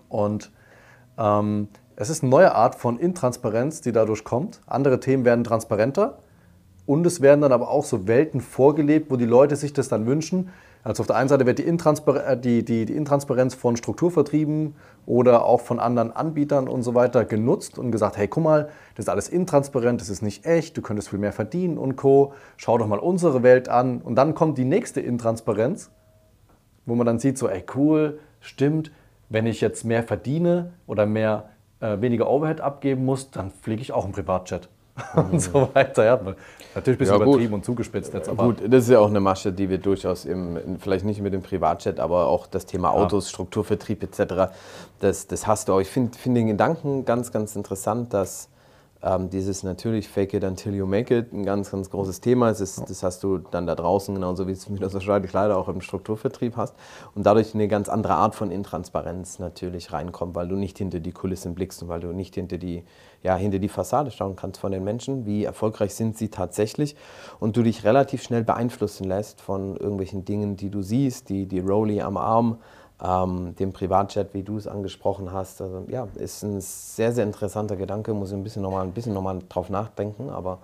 Und 0.09 0.51
ähm, 1.19 1.69
es 1.97 2.11
ist 2.11 2.23
eine 2.23 2.31
neue 2.31 2.55
Art 2.55 2.75
von 2.75 2.99
Intransparenz, 2.99 3.81
die 3.81 3.93
dadurch 3.93 4.25
kommt. 4.25 4.61
Andere 4.67 5.01
Themen 5.01 5.25
werden 5.25 5.45
transparenter 5.45 6.19
und 6.87 7.07
es 7.07 7.21
werden 7.21 7.43
dann 7.43 7.53
aber 7.53 7.71
auch 7.71 7.85
so 7.85 8.07
Welten 8.09 8.41
vorgelebt, 8.41 9.11
wo 9.11 9.17
die 9.17 9.27
Leute 9.27 9.57
sich 9.57 9.73
das 9.73 9.89
dann 9.89 10.07
wünschen. 10.07 10.51
Also 10.85 11.03
auf 11.03 11.07
der 11.07 11.17
einen 11.17 11.29
Seite 11.29 11.47
wird 11.47 11.59
die, 11.59 11.63
Intransparenz, 11.63 12.29
äh, 12.29 12.37
die, 12.37 12.65
die, 12.65 12.87
die 12.87 12.97
Intransparenz 12.97 13.55
von 13.55 13.77
Strukturvertrieben 13.77 14.75
oder 15.07 15.45
auch 15.45 15.61
von 15.61 15.79
anderen 15.79 16.11
Anbietern 16.11 16.67
und 16.67 16.83
so 16.83 16.95
weiter 16.95 17.25
genutzt 17.25 17.79
und 17.79 17.93
gesagt, 17.93 18.17
hey, 18.17 18.27
guck 18.27 18.43
mal, 18.43 18.69
das 18.97 19.05
ist 19.05 19.09
alles 19.09 19.29
intransparent, 19.29 20.01
das 20.01 20.09
ist 20.09 20.23
nicht 20.23 20.45
echt, 20.45 20.77
du 20.77 20.83
könntest 20.83 21.11
viel 21.11 21.21
mehr 21.21 21.33
verdienen 21.33 21.79
und 21.79 21.95
Co. 21.95 22.33
Schau 22.57 22.79
doch 22.79 22.89
mal 22.89 22.99
unsere 22.99 23.45
Welt 23.45 23.69
an. 23.69 24.01
Und 24.01 24.17
dann 24.17 24.35
kommt 24.35 24.59
die 24.59 24.65
nächste 24.65 25.01
Intransparenz, 25.01 25.91
wo 26.85 26.97
man 26.97 27.07
dann 27.07 27.21
sieht, 27.21 27.39
so, 27.39 27.49
ey, 27.49 27.65
cool, 27.77 28.19
stimmt, 28.41 28.91
wenn 29.33 29.47
ich 29.47 29.61
jetzt 29.61 29.85
mehr 29.85 30.03
verdiene 30.03 30.73
oder 30.87 31.07
mehr, 31.07 31.49
äh, 31.81 32.01
weniger 32.01 32.31
Overhead 32.31 32.61
abgeben 32.61 33.05
muss, 33.05 33.31
dann 33.31 33.51
fliege 33.51 33.83
ich 33.83 33.93
auch 33.93 34.05
im 34.05 34.13
Privatjet. 34.13 34.69
und 35.17 35.41
so 35.41 35.71
weiter. 35.73 36.05
Ja, 36.05 36.21
natürlich 36.21 36.37
ein 36.75 36.99
bisschen 36.99 37.19
ja, 37.19 37.25
übertrieben 37.25 37.55
und 37.55 37.65
zugespitzt 37.65 38.13
jetzt. 38.13 38.29
Aber 38.29 38.45
gut, 38.45 38.57
das 38.69 38.85
ist 38.85 38.91
ja 38.91 38.99
auch 38.99 39.09
eine 39.09 39.21
Masche, 39.21 39.51
die 39.51 39.71
wir 39.71 39.79
durchaus 39.79 40.27
im, 40.27 40.79
vielleicht 40.79 41.07
nicht 41.07 41.23
mit 41.23 41.33
dem 41.33 41.41
Privatjet, 41.41 41.99
aber 41.99 42.27
auch 42.27 42.47
das 42.47 42.67
Thema 42.67 42.91
Autos, 42.91 43.27
ja. 43.27 43.31
Strukturvertrieb 43.31 44.03
etc., 44.03 44.53
das, 45.01 45.27
das 45.27 45.47
hast 45.47 45.69
du 45.69 45.73
auch. 45.73 45.81
Ich 45.81 45.89
finde 45.89 46.19
find 46.19 46.37
den 46.37 46.47
Gedanken 46.49 47.07
ganz, 47.07 47.33
ganz 47.33 47.57
interessant, 47.57 48.13
dass 48.13 48.51
ähm, 49.03 49.31
dieses 49.31 49.63
natürlich 49.63 50.09
Fake 50.09 50.33
it 50.35 50.45
until 50.45 50.75
you 50.75 50.87
make 50.87 51.17
it 51.17 51.33
ein 51.33 51.45
ganz, 51.45 51.71
ganz 51.71 51.91
großes 51.91 52.21
Thema 52.21 52.51
ist. 52.51 52.61
Das, 52.61 53.03
hast 53.03 53.25
du 53.25 53.39
dann 53.39 53.67
da 53.67 53.75
draußen, 53.75 54.15
genauso 54.15 54.47
wie 54.47 54.53
es 54.53 54.69
das 54.81 54.95
wahrscheinlich 54.95 55.33
leider 55.33 55.57
auch 55.57 55.69
im 55.69 55.81
Strukturvertrieb 55.81 56.57
hast. 56.57 56.75
Und 57.15 57.27
dadurch 57.27 57.55
eine 57.55 57.67
ganz 57.67 57.89
andere 57.89 58.15
Art 58.15 58.35
von 58.35 58.51
Intransparenz 58.51 59.39
natürlich 59.39 59.93
reinkommt, 59.93 60.35
weil 60.35 60.47
du 60.47 60.55
nicht 60.55 60.79
hinter 60.79 61.01
die 61.01 61.13
Kulissen 61.13 61.55
blickst 61.55 61.83
und 61.83 61.89
weil 61.89 62.01
du 62.01 62.13
nicht 62.13 62.35
hinter 62.37 62.59
die, 62.59 62.85
ja, 63.23 63.35
hinter 63.35 63.59
die 63.59 63.69
Fassade 63.69 64.11
schauen 64.11 64.37
kannst 64.37 64.61
von 64.61 64.71
den 64.71 64.85
Menschen, 64.85 65.27
wie 65.27 65.45
erfolgreich 65.45 65.95
sind 65.95 66.17
sie 66.17 66.29
tatsächlich 66.29 66.95
und 67.41 67.57
du 67.57 67.63
dich 67.63 67.85
relativ 67.85 68.23
schnell 68.23 68.45
beeinflussen 68.45 69.05
lässt 69.05 69.41
von 69.41 69.77
irgendwelchen 69.77 70.25
Dingen, 70.25 70.57
die 70.57 70.71
du 70.71 70.83
siehst, 70.83 71.29
die, 71.29 71.47
die 71.47 71.61
Rolli 71.61 72.01
am 72.01 72.17
Arm, 72.17 72.59
ähm, 73.03 73.55
dem 73.57 73.73
Privatchat, 73.73 74.33
wie 74.35 74.43
du 74.43 74.57
es 74.57 74.67
angesprochen 74.67 75.33
hast. 75.33 75.61
Also, 75.61 75.85
ja, 75.89 76.07
ist 76.15 76.43
ein 76.43 76.61
sehr, 76.61 77.13
sehr 77.13 77.25
interessanter 77.25 77.77
Gedanke, 77.77 78.15
muss 78.15 78.31
ich 78.31 78.37
ein 78.37 78.45
bisschen 78.45 78.63
nochmal 78.63 78.85
ein 78.85 78.93
bisschen 78.93 79.15
noch 79.15 79.23
mal 79.23 79.41
drauf 79.49 79.71
nachdenken, 79.71 80.31
aber 80.31 80.59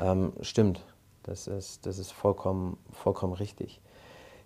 ähm, 0.00 0.32
stimmt, 0.40 0.80
das 1.22 1.46
ist, 1.46 1.86
das 1.86 1.98
ist 1.98 2.12
vollkommen, 2.12 2.78
vollkommen 2.92 3.34
richtig. 3.34 3.80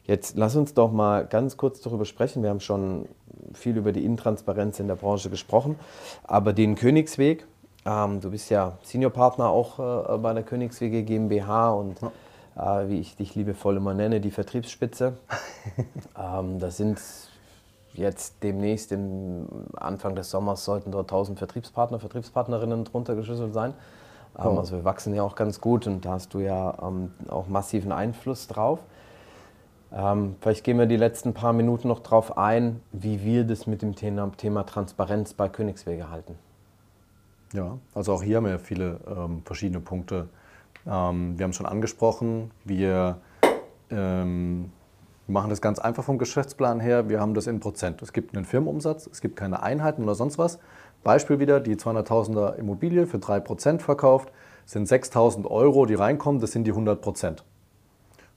Jetzt 0.04 0.36
lass 0.36 0.56
uns 0.56 0.74
doch 0.74 0.90
mal 0.90 1.26
ganz 1.26 1.56
kurz 1.56 1.80
darüber 1.80 2.04
sprechen. 2.04 2.42
Wir 2.42 2.50
haben 2.50 2.60
schon 2.60 3.08
viel 3.54 3.76
über 3.76 3.92
die 3.92 4.04
Intransparenz 4.04 4.80
in 4.80 4.88
der 4.88 4.96
Branche 4.96 5.30
gesprochen, 5.30 5.78
aber 6.24 6.52
den 6.52 6.74
Königsweg, 6.74 7.46
ähm, 7.86 8.20
du 8.20 8.30
bist 8.30 8.50
ja 8.50 8.78
Seniorpartner 8.82 9.48
auch 9.48 9.78
äh, 9.78 10.18
bei 10.18 10.34
der 10.34 10.42
Königswege 10.42 11.02
GmbH 11.04 11.70
und 11.70 12.00
ja. 12.00 12.10
Äh, 12.56 12.88
wie 12.88 13.00
ich 13.00 13.16
dich 13.16 13.34
liebevoll 13.34 13.76
immer 13.76 13.94
nenne, 13.94 14.20
die 14.20 14.30
Vertriebsspitze. 14.30 15.14
ähm, 16.18 16.58
das 16.58 16.76
sind 16.76 17.00
jetzt 17.94 18.42
demnächst, 18.42 18.92
im 18.92 19.46
Anfang 19.76 20.14
des 20.14 20.30
Sommers, 20.30 20.64
sollten 20.64 20.92
dort 20.92 21.10
1000 21.10 21.38
Vertriebspartner, 21.38 21.98
Vertriebspartnerinnen 21.98 22.84
drunter 22.84 23.14
geschlüsselt 23.14 23.52
sein. 23.52 23.74
Ähm, 24.38 24.46
oh. 24.46 24.58
Also 24.58 24.76
wir 24.76 24.84
wachsen 24.84 25.14
ja 25.14 25.22
auch 25.22 25.34
ganz 25.34 25.60
gut 25.60 25.86
und 25.86 26.04
da 26.04 26.12
hast 26.12 26.34
du 26.34 26.40
ja 26.40 26.74
ähm, 26.82 27.12
auch 27.28 27.48
massiven 27.48 27.92
Einfluss 27.92 28.46
drauf. 28.48 28.80
Ähm, 29.92 30.36
vielleicht 30.40 30.64
gehen 30.64 30.78
wir 30.78 30.86
die 30.86 30.96
letzten 30.96 31.34
paar 31.34 31.52
Minuten 31.52 31.88
noch 31.88 32.00
darauf 32.00 32.38
ein, 32.38 32.80
wie 32.92 33.22
wir 33.22 33.44
das 33.44 33.66
mit 33.66 33.82
dem 33.82 33.94
Thema, 33.94 34.30
Thema 34.36 34.64
Transparenz 34.64 35.34
bei 35.34 35.48
Königswege 35.48 36.10
halten. 36.10 36.36
Ja, 37.52 37.76
also 37.94 38.14
auch 38.14 38.22
hier 38.22 38.38
haben 38.38 38.46
wir 38.46 38.58
viele 38.58 38.98
ähm, 39.06 39.42
verschiedene 39.44 39.80
Punkte. 39.80 40.28
Ähm, 40.86 41.38
wir 41.38 41.44
haben 41.44 41.50
es 41.50 41.56
schon 41.56 41.66
angesprochen, 41.66 42.50
wir 42.64 43.18
ähm, 43.90 44.70
machen 45.26 45.50
das 45.50 45.60
ganz 45.60 45.78
einfach 45.78 46.04
vom 46.04 46.18
Geschäftsplan 46.18 46.80
her. 46.80 47.08
Wir 47.08 47.20
haben 47.20 47.34
das 47.34 47.46
in 47.46 47.60
Prozent. 47.60 48.02
Es 48.02 48.12
gibt 48.12 48.36
einen 48.36 48.44
Firmenumsatz, 48.44 49.06
es 49.06 49.20
gibt 49.20 49.36
keine 49.36 49.62
Einheiten 49.62 50.02
oder 50.02 50.14
sonst 50.14 50.38
was. 50.38 50.58
Beispiel 51.04 51.40
wieder, 51.40 51.60
die 51.60 51.76
200.000er 51.76 52.56
Immobilie 52.56 53.06
für 53.06 53.18
3% 53.18 53.80
verkauft, 53.80 54.30
sind 54.64 54.88
6.000 54.88 55.46
Euro, 55.46 55.86
die 55.86 55.94
reinkommen, 55.94 56.40
das 56.40 56.52
sind 56.52 56.64
die 56.64 56.70
100 56.70 57.00
Prozent. 57.00 57.44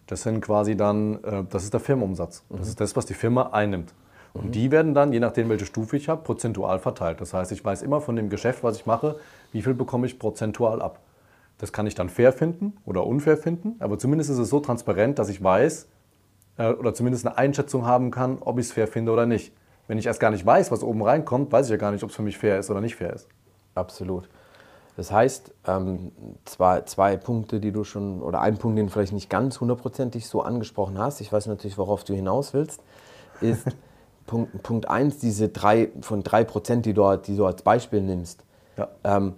Das 0.07 0.23
sind 0.23 0.41
quasi 0.41 0.75
dann, 0.75 1.23
äh, 1.23 1.43
das 1.49 1.63
ist 1.63 1.73
der 1.73 1.79
Firmenumsatz. 1.79 2.43
Das 2.49 2.59
mhm. 2.59 2.65
ist 2.65 2.81
das, 2.81 2.95
was 2.95 3.05
die 3.05 3.13
Firma 3.13 3.49
einnimmt. 3.51 3.93
Und 4.33 4.47
mhm. 4.47 4.51
die 4.51 4.71
werden 4.71 4.93
dann, 4.93 5.13
je 5.13 5.19
nachdem, 5.19 5.49
welche 5.49 5.65
Stufe 5.65 5.97
ich 5.97 6.09
habe, 6.09 6.23
prozentual 6.23 6.79
verteilt. 6.79 7.21
Das 7.21 7.33
heißt, 7.33 7.51
ich 7.51 7.63
weiß 7.63 7.81
immer 7.81 8.01
von 8.01 8.15
dem 8.15 8.29
Geschäft, 8.29 8.63
was 8.63 8.77
ich 8.77 8.85
mache, 8.85 9.15
wie 9.51 9.61
viel 9.61 9.73
bekomme 9.73 10.07
ich 10.07 10.19
prozentual 10.19 10.81
ab. 10.81 10.99
Das 11.57 11.71
kann 11.71 11.87
ich 11.87 11.95
dann 11.95 12.09
fair 12.09 12.33
finden 12.33 12.73
oder 12.85 13.05
unfair 13.05 13.37
finden, 13.37 13.75
aber 13.79 13.97
zumindest 13.97 14.29
ist 14.29 14.37
es 14.37 14.49
so 14.49 14.59
transparent, 14.59 15.19
dass 15.19 15.29
ich 15.29 15.41
weiß, 15.43 15.87
äh, 16.57 16.69
oder 16.69 16.93
zumindest 16.93 17.25
eine 17.25 17.37
Einschätzung 17.37 17.85
haben 17.85 18.11
kann, 18.11 18.39
ob 18.41 18.59
ich 18.59 18.67
es 18.67 18.71
fair 18.73 18.87
finde 18.87 19.11
oder 19.11 19.25
nicht. 19.25 19.53
Wenn 19.87 19.97
ich 19.97 20.05
erst 20.07 20.19
gar 20.19 20.31
nicht 20.31 20.45
weiß, 20.45 20.71
was 20.71 20.83
oben 20.83 21.03
reinkommt, 21.03 21.51
weiß 21.51 21.67
ich 21.67 21.71
ja 21.71 21.77
gar 21.77 21.91
nicht, 21.91 22.03
ob 22.03 22.09
es 22.09 22.15
für 22.15 22.23
mich 22.23 22.37
fair 22.37 22.59
ist 22.59 22.69
oder 22.71 22.81
nicht 22.81 22.95
fair 22.95 23.13
ist. 23.13 23.27
Absolut. 23.75 24.27
Das 24.97 25.11
heißt, 25.11 25.53
ähm, 25.67 26.11
zwei, 26.45 26.81
zwei 26.81 27.17
Punkte, 27.17 27.59
die 27.59 27.71
du 27.71 27.83
schon, 27.83 28.21
oder 28.21 28.41
ein 28.41 28.57
Punkt, 28.57 28.77
den 28.77 28.87
du 28.87 28.91
vielleicht 28.91 29.13
nicht 29.13 29.29
ganz 29.29 29.59
hundertprozentig 29.59 30.27
so 30.27 30.41
angesprochen 30.41 30.97
hast, 30.97 31.19
ich 31.19 31.31
weiß 31.31 31.47
natürlich, 31.47 31.77
worauf 31.77 32.03
du 32.03 32.13
hinaus 32.13 32.53
willst, 32.53 32.81
ist 33.41 33.67
Punkt, 34.25 34.63
Punkt 34.63 34.89
eins, 34.89 35.17
diese 35.19 35.49
drei, 35.49 35.89
von 36.01 36.23
drei 36.23 36.43
Prozent, 36.43 36.85
die 36.85 36.93
du, 36.93 37.15
die 37.17 37.35
du 37.35 37.45
als 37.45 37.61
Beispiel 37.61 38.01
nimmst, 38.01 38.43
ja. 38.77 38.87
ähm, 39.03 39.33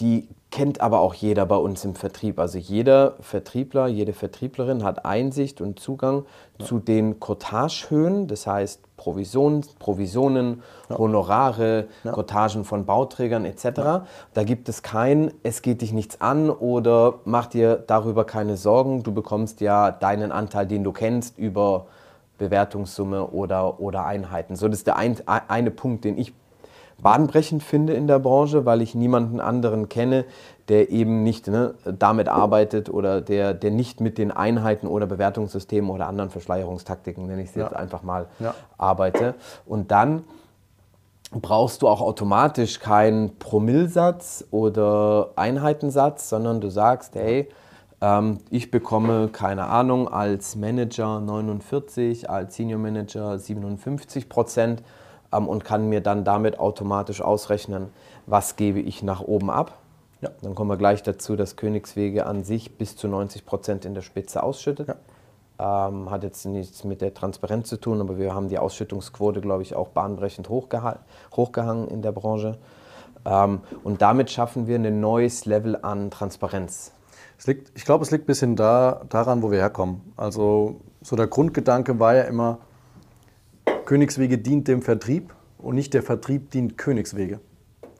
die 0.00 0.28
kennt 0.52 0.82
aber 0.82 1.00
auch 1.00 1.14
jeder 1.14 1.46
bei 1.46 1.56
uns 1.56 1.84
im 1.84 1.96
Vertrieb. 1.96 2.38
Also 2.38 2.58
jeder 2.58 3.14
Vertriebler, 3.20 3.88
jede 3.88 4.12
Vertrieblerin 4.12 4.84
hat 4.84 5.04
Einsicht 5.04 5.60
und 5.60 5.80
Zugang 5.80 6.26
ja. 6.60 6.66
zu 6.66 6.78
den 6.78 7.18
Cotagehöhen, 7.18 8.28
das 8.28 8.46
heißt 8.46 8.96
Provisionen, 8.96 9.64
Provisionen 9.80 10.62
ja. 10.90 10.98
Honorare, 10.98 11.88
ja. 12.04 12.12
Cottagen 12.12 12.64
von 12.64 12.84
Bauträgern 12.84 13.46
etc. 13.46 14.04
Da 14.34 14.44
gibt 14.44 14.68
es 14.68 14.82
kein, 14.82 15.32
es 15.42 15.62
geht 15.62 15.80
dich 15.80 15.92
nichts 15.92 16.20
an 16.20 16.50
oder 16.50 17.14
mach 17.24 17.46
dir 17.46 17.76
darüber 17.76 18.24
keine 18.24 18.56
Sorgen, 18.56 19.02
du 19.02 19.12
bekommst 19.12 19.62
ja 19.62 19.90
deinen 19.90 20.30
Anteil, 20.30 20.66
den 20.66 20.84
du 20.84 20.92
kennst, 20.92 21.38
über 21.38 21.86
Bewertungssumme 22.36 23.28
oder, 23.28 23.80
oder 23.80 24.04
Einheiten. 24.04 24.54
So, 24.56 24.68
das 24.68 24.78
ist 24.78 24.86
der 24.86 24.96
ein, 24.96 25.16
eine 25.26 25.70
Punkt, 25.70 26.04
den 26.04 26.18
ich 26.18 26.34
bahnbrechend 27.02 27.62
finde 27.62 27.94
in 27.94 28.06
der 28.06 28.18
Branche, 28.18 28.64
weil 28.64 28.80
ich 28.80 28.94
niemanden 28.94 29.40
anderen 29.40 29.88
kenne, 29.88 30.24
der 30.68 30.90
eben 30.90 31.22
nicht 31.24 31.48
ne, 31.48 31.74
damit 31.84 32.28
arbeitet 32.28 32.88
oder 32.88 33.20
der, 33.20 33.52
der 33.54 33.70
nicht 33.70 34.00
mit 34.00 34.16
den 34.16 34.30
Einheiten 34.30 34.86
oder 34.86 35.06
Bewertungssystemen 35.06 35.90
oder 35.90 36.06
anderen 36.06 36.30
Verschleierungstaktiken, 36.30 37.26
nenne 37.26 37.42
ich 37.42 37.50
es 37.50 37.54
jetzt 37.56 37.74
einfach 37.74 38.02
mal, 38.02 38.26
ja. 38.38 38.54
arbeite. 38.78 39.34
Und 39.66 39.90
dann 39.90 40.24
brauchst 41.32 41.82
du 41.82 41.88
auch 41.88 42.00
automatisch 42.00 42.78
keinen 42.78 43.38
Promillsatz 43.38 44.44
oder 44.50 45.30
Einheitensatz, 45.36 46.28
sondern 46.28 46.60
du 46.60 46.68
sagst, 46.68 47.16
hey, 47.16 47.48
ähm, 48.00 48.38
ich 48.50 48.70
bekomme, 48.70 49.28
keine 49.28 49.66
Ahnung, 49.66 50.08
als 50.08 50.56
Manager 50.56 51.20
49, 51.20 52.28
als 52.28 52.56
Senior 52.56 52.78
Manager 52.78 53.38
57 53.38 54.28
Prozent 54.28 54.82
ähm, 55.32 55.48
und 55.48 55.64
kann 55.64 55.88
mir 55.88 56.00
dann 56.00 56.24
damit 56.24 56.58
automatisch 56.58 57.20
ausrechnen, 57.20 57.88
was 58.26 58.56
gebe 58.56 58.80
ich 58.80 59.02
nach 59.02 59.20
oben 59.20 59.50
ab. 59.50 59.78
Ja. 60.20 60.30
Dann 60.42 60.54
kommen 60.54 60.70
wir 60.70 60.76
gleich 60.76 61.02
dazu, 61.02 61.36
dass 61.36 61.56
Königswege 61.56 62.26
an 62.26 62.44
sich 62.44 62.78
bis 62.78 62.96
zu 62.96 63.08
90 63.08 63.44
Prozent 63.44 63.84
in 63.84 63.94
der 63.94 64.02
Spitze 64.02 64.42
ausschüttet. 64.42 64.88
Ja. 64.88 65.88
Ähm, 65.88 66.10
hat 66.10 66.22
jetzt 66.22 66.44
nichts 66.46 66.84
mit 66.84 67.00
der 67.00 67.14
Transparenz 67.14 67.68
zu 67.68 67.76
tun, 67.76 68.00
aber 68.00 68.18
wir 68.18 68.34
haben 68.34 68.48
die 68.48 68.58
Ausschüttungsquote, 68.58 69.40
glaube 69.40 69.62
ich, 69.62 69.76
auch 69.76 69.88
bahnbrechend 69.88 70.48
hochgehangen 70.48 71.88
in 71.88 72.02
der 72.02 72.12
Branche. 72.12 72.58
Ähm, 73.24 73.60
und 73.84 74.02
damit 74.02 74.30
schaffen 74.30 74.66
wir 74.66 74.76
ein 74.76 75.00
neues 75.00 75.44
Level 75.44 75.76
an 75.82 76.10
Transparenz. 76.10 76.92
Liegt, 77.44 77.76
ich 77.76 77.84
glaube, 77.84 78.04
es 78.04 78.12
liegt 78.12 78.24
ein 78.24 78.26
bisschen 78.26 78.54
da, 78.54 79.02
daran, 79.08 79.42
wo 79.42 79.50
wir 79.50 79.58
herkommen. 79.58 80.12
Also 80.16 80.76
so 81.00 81.16
der 81.16 81.26
Grundgedanke 81.26 81.98
war 81.98 82.14
ja 82.14 82.22
immer, 82.22 82.58
Königswege 83.84 84.38
dient 84.38 84.68
dem 84.68 84.82
Vertrieb 84.82 85.34
und 85.58 85.74
nicht 85.74 85.94
der 85.94 86.02
Vertrieb 86.02 86.50
dient 86.50 86.78
Königswege. 86.78 87.40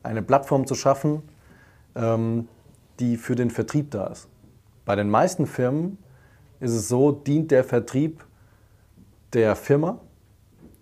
Eine 0.03 0.23
Plattform 0.23 0.67
zu 0.67 0.75
schaffen, 0.75 1.23
ähm, 1.95 2.49
die 2.99 3.17
für 3.17 3.35
den 3.35 3.51
Vertrieb 3.51 3.91
da 3.91 4.07
ist. 4.07 4.29
Bei 4.85 4.97
den 4.97 5.11
meisten 5.11 5.47
Firmen 5.47 5.99
ist 6.61 6.73
es 6.73 6.89
so, 6.89 7.13
dient 7.13 7.51
der 7.51 7.65
Vertrieb 7.65 8.25
der 9.33 9.57
Firma. 9.57 10.01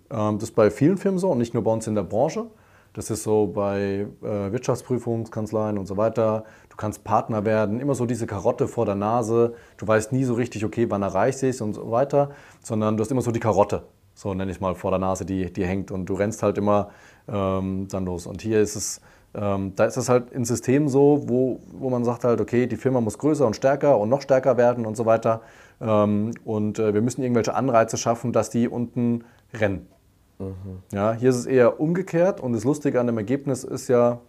Ähm, 0.09 0.39
das 0.39 0.49
ist 0.49 0.55
bei 0.55 0.69
vielen 0.71 0.97
Firmen 0.97 1.19
so 1.19 1.29
und 1.29 1.37
nicht 1.37 1.53
nur 1.53 1.63
bei 1.63 1.71
uns 1.71 1.87
in 1.87 1.95
der 1.95 2.03
Branche. 2.03 2.47
Das 2.93 3.09
ist 3.09 3.23
so 3.23 3.47
bei 3.47 4.05
äh, 4.21 4.51
Wirtschaftsprüfungskanzleien 4.51 5.77
und 5.77 5.85
so 5.85 5.95
weiter. 5.95 6.43
Du 6.69 6.75
kannst 6.75 7.05
Partner 7.05 7.45
werden, 7.45 7.79
immer 7.79 7.95
so 7.95 8.05
diese 8.05 8.27
Karotte 8.27 8.67
vor 8.67 8.85
der 8.85 8.95
Nase. 8.95 9.53
Du 9.77 9.87
weißt 9.87 10.11
nie 10.11 10.25
so 10.25 10.33
richtig, 10.33 10.65
okay, 10.65 10.89
wann 10.89 11.01
erreichst 11.01 11.41
du 11.41 11.47
es 11.47 11.61
und 11.61 11.73
so 11.73 11.89
weiter, 11.89 12.31
sondern 12.61 12.97
du 12.97 13.01
hast 13.01 13.11
immer 13.11 13.21
so 13.21 13.31
die 13.31 13.39
Karotte, 13.39 13.83
so 14.21 14.35
nenne 14.35 14.51
ich 14.51 14.61
mal, 14.61 14.75
vor 14.75 14.91
der 14.91 14.99
Nase, 14.99 15.25
die, 15.25 15.51
die 15.51 15.65
hängt 15.65 15.89
und 15.89 16.05
du 16.05 16.13
rennst 16.13 16.43
halt 16.43 16.59
immer 16.59 16.91
ähm, 17.27 17.87
dann 17.89 18.05
los. 18.05 18.27
Und 18.27 18.43
hier 18.43 18.61
ist 18.61 18.75
es, 18.75 19.01
ähm, 19.33 19.73
da 19.75 19.85
ist 19.85 19.97
es 19.97 20.09
halt 20.09 20.29
in 20.29 20.45
Systemen 20.45 20.89
so, 20.89 21.23
wo, 21.25 21.59
wo 21.71 21.89
man 21.89 22.05
sagt 22.05 22.23
halt, 22.23 22.39
okay, 22.39 22.67
die 22.67 22.75
Firma 22.75 23.01
muss 23.01 23.17
größer 23.17 23.47
und 23.47 23.55
stärker 23.55 23.97
und 23.97 24.09
noch 24.09 24.21
stärker 24.21 24.57
werden 24.57 24.85
und 24.85 24.95
so 24.95 25.07
weiter. 25.07 25.41
Ähm, 25.81 26.33
und 26.45 26.77
äh, 26.77 26.93
wir 26.93 27.01
müssen 27.01 27.23
irgendwelche 27.23 27.55
Anreize 27.55 27.97
schaffen, 27.97 28.31
dass 28.31 28.51
die 28.51 28.67
unten 28.67 29.23
rennen. 29.55 29.87
Mhm. 30.37 30.83
Ja, 30.93 31.13
hier 31.13 31.31
ist 31.31 31.37
es 31.37 31.45
eher 31.47 31.79
umgekehrt 31.79 32.41
und 32.41 32.53
das 32.53 32.63
Lustige 32.63 32.99
an 32.99 33.07
dem 33.07 33.17
Ergebnis 33.17 33.63
ist 33.63 33.87
ja, 33.87 34.19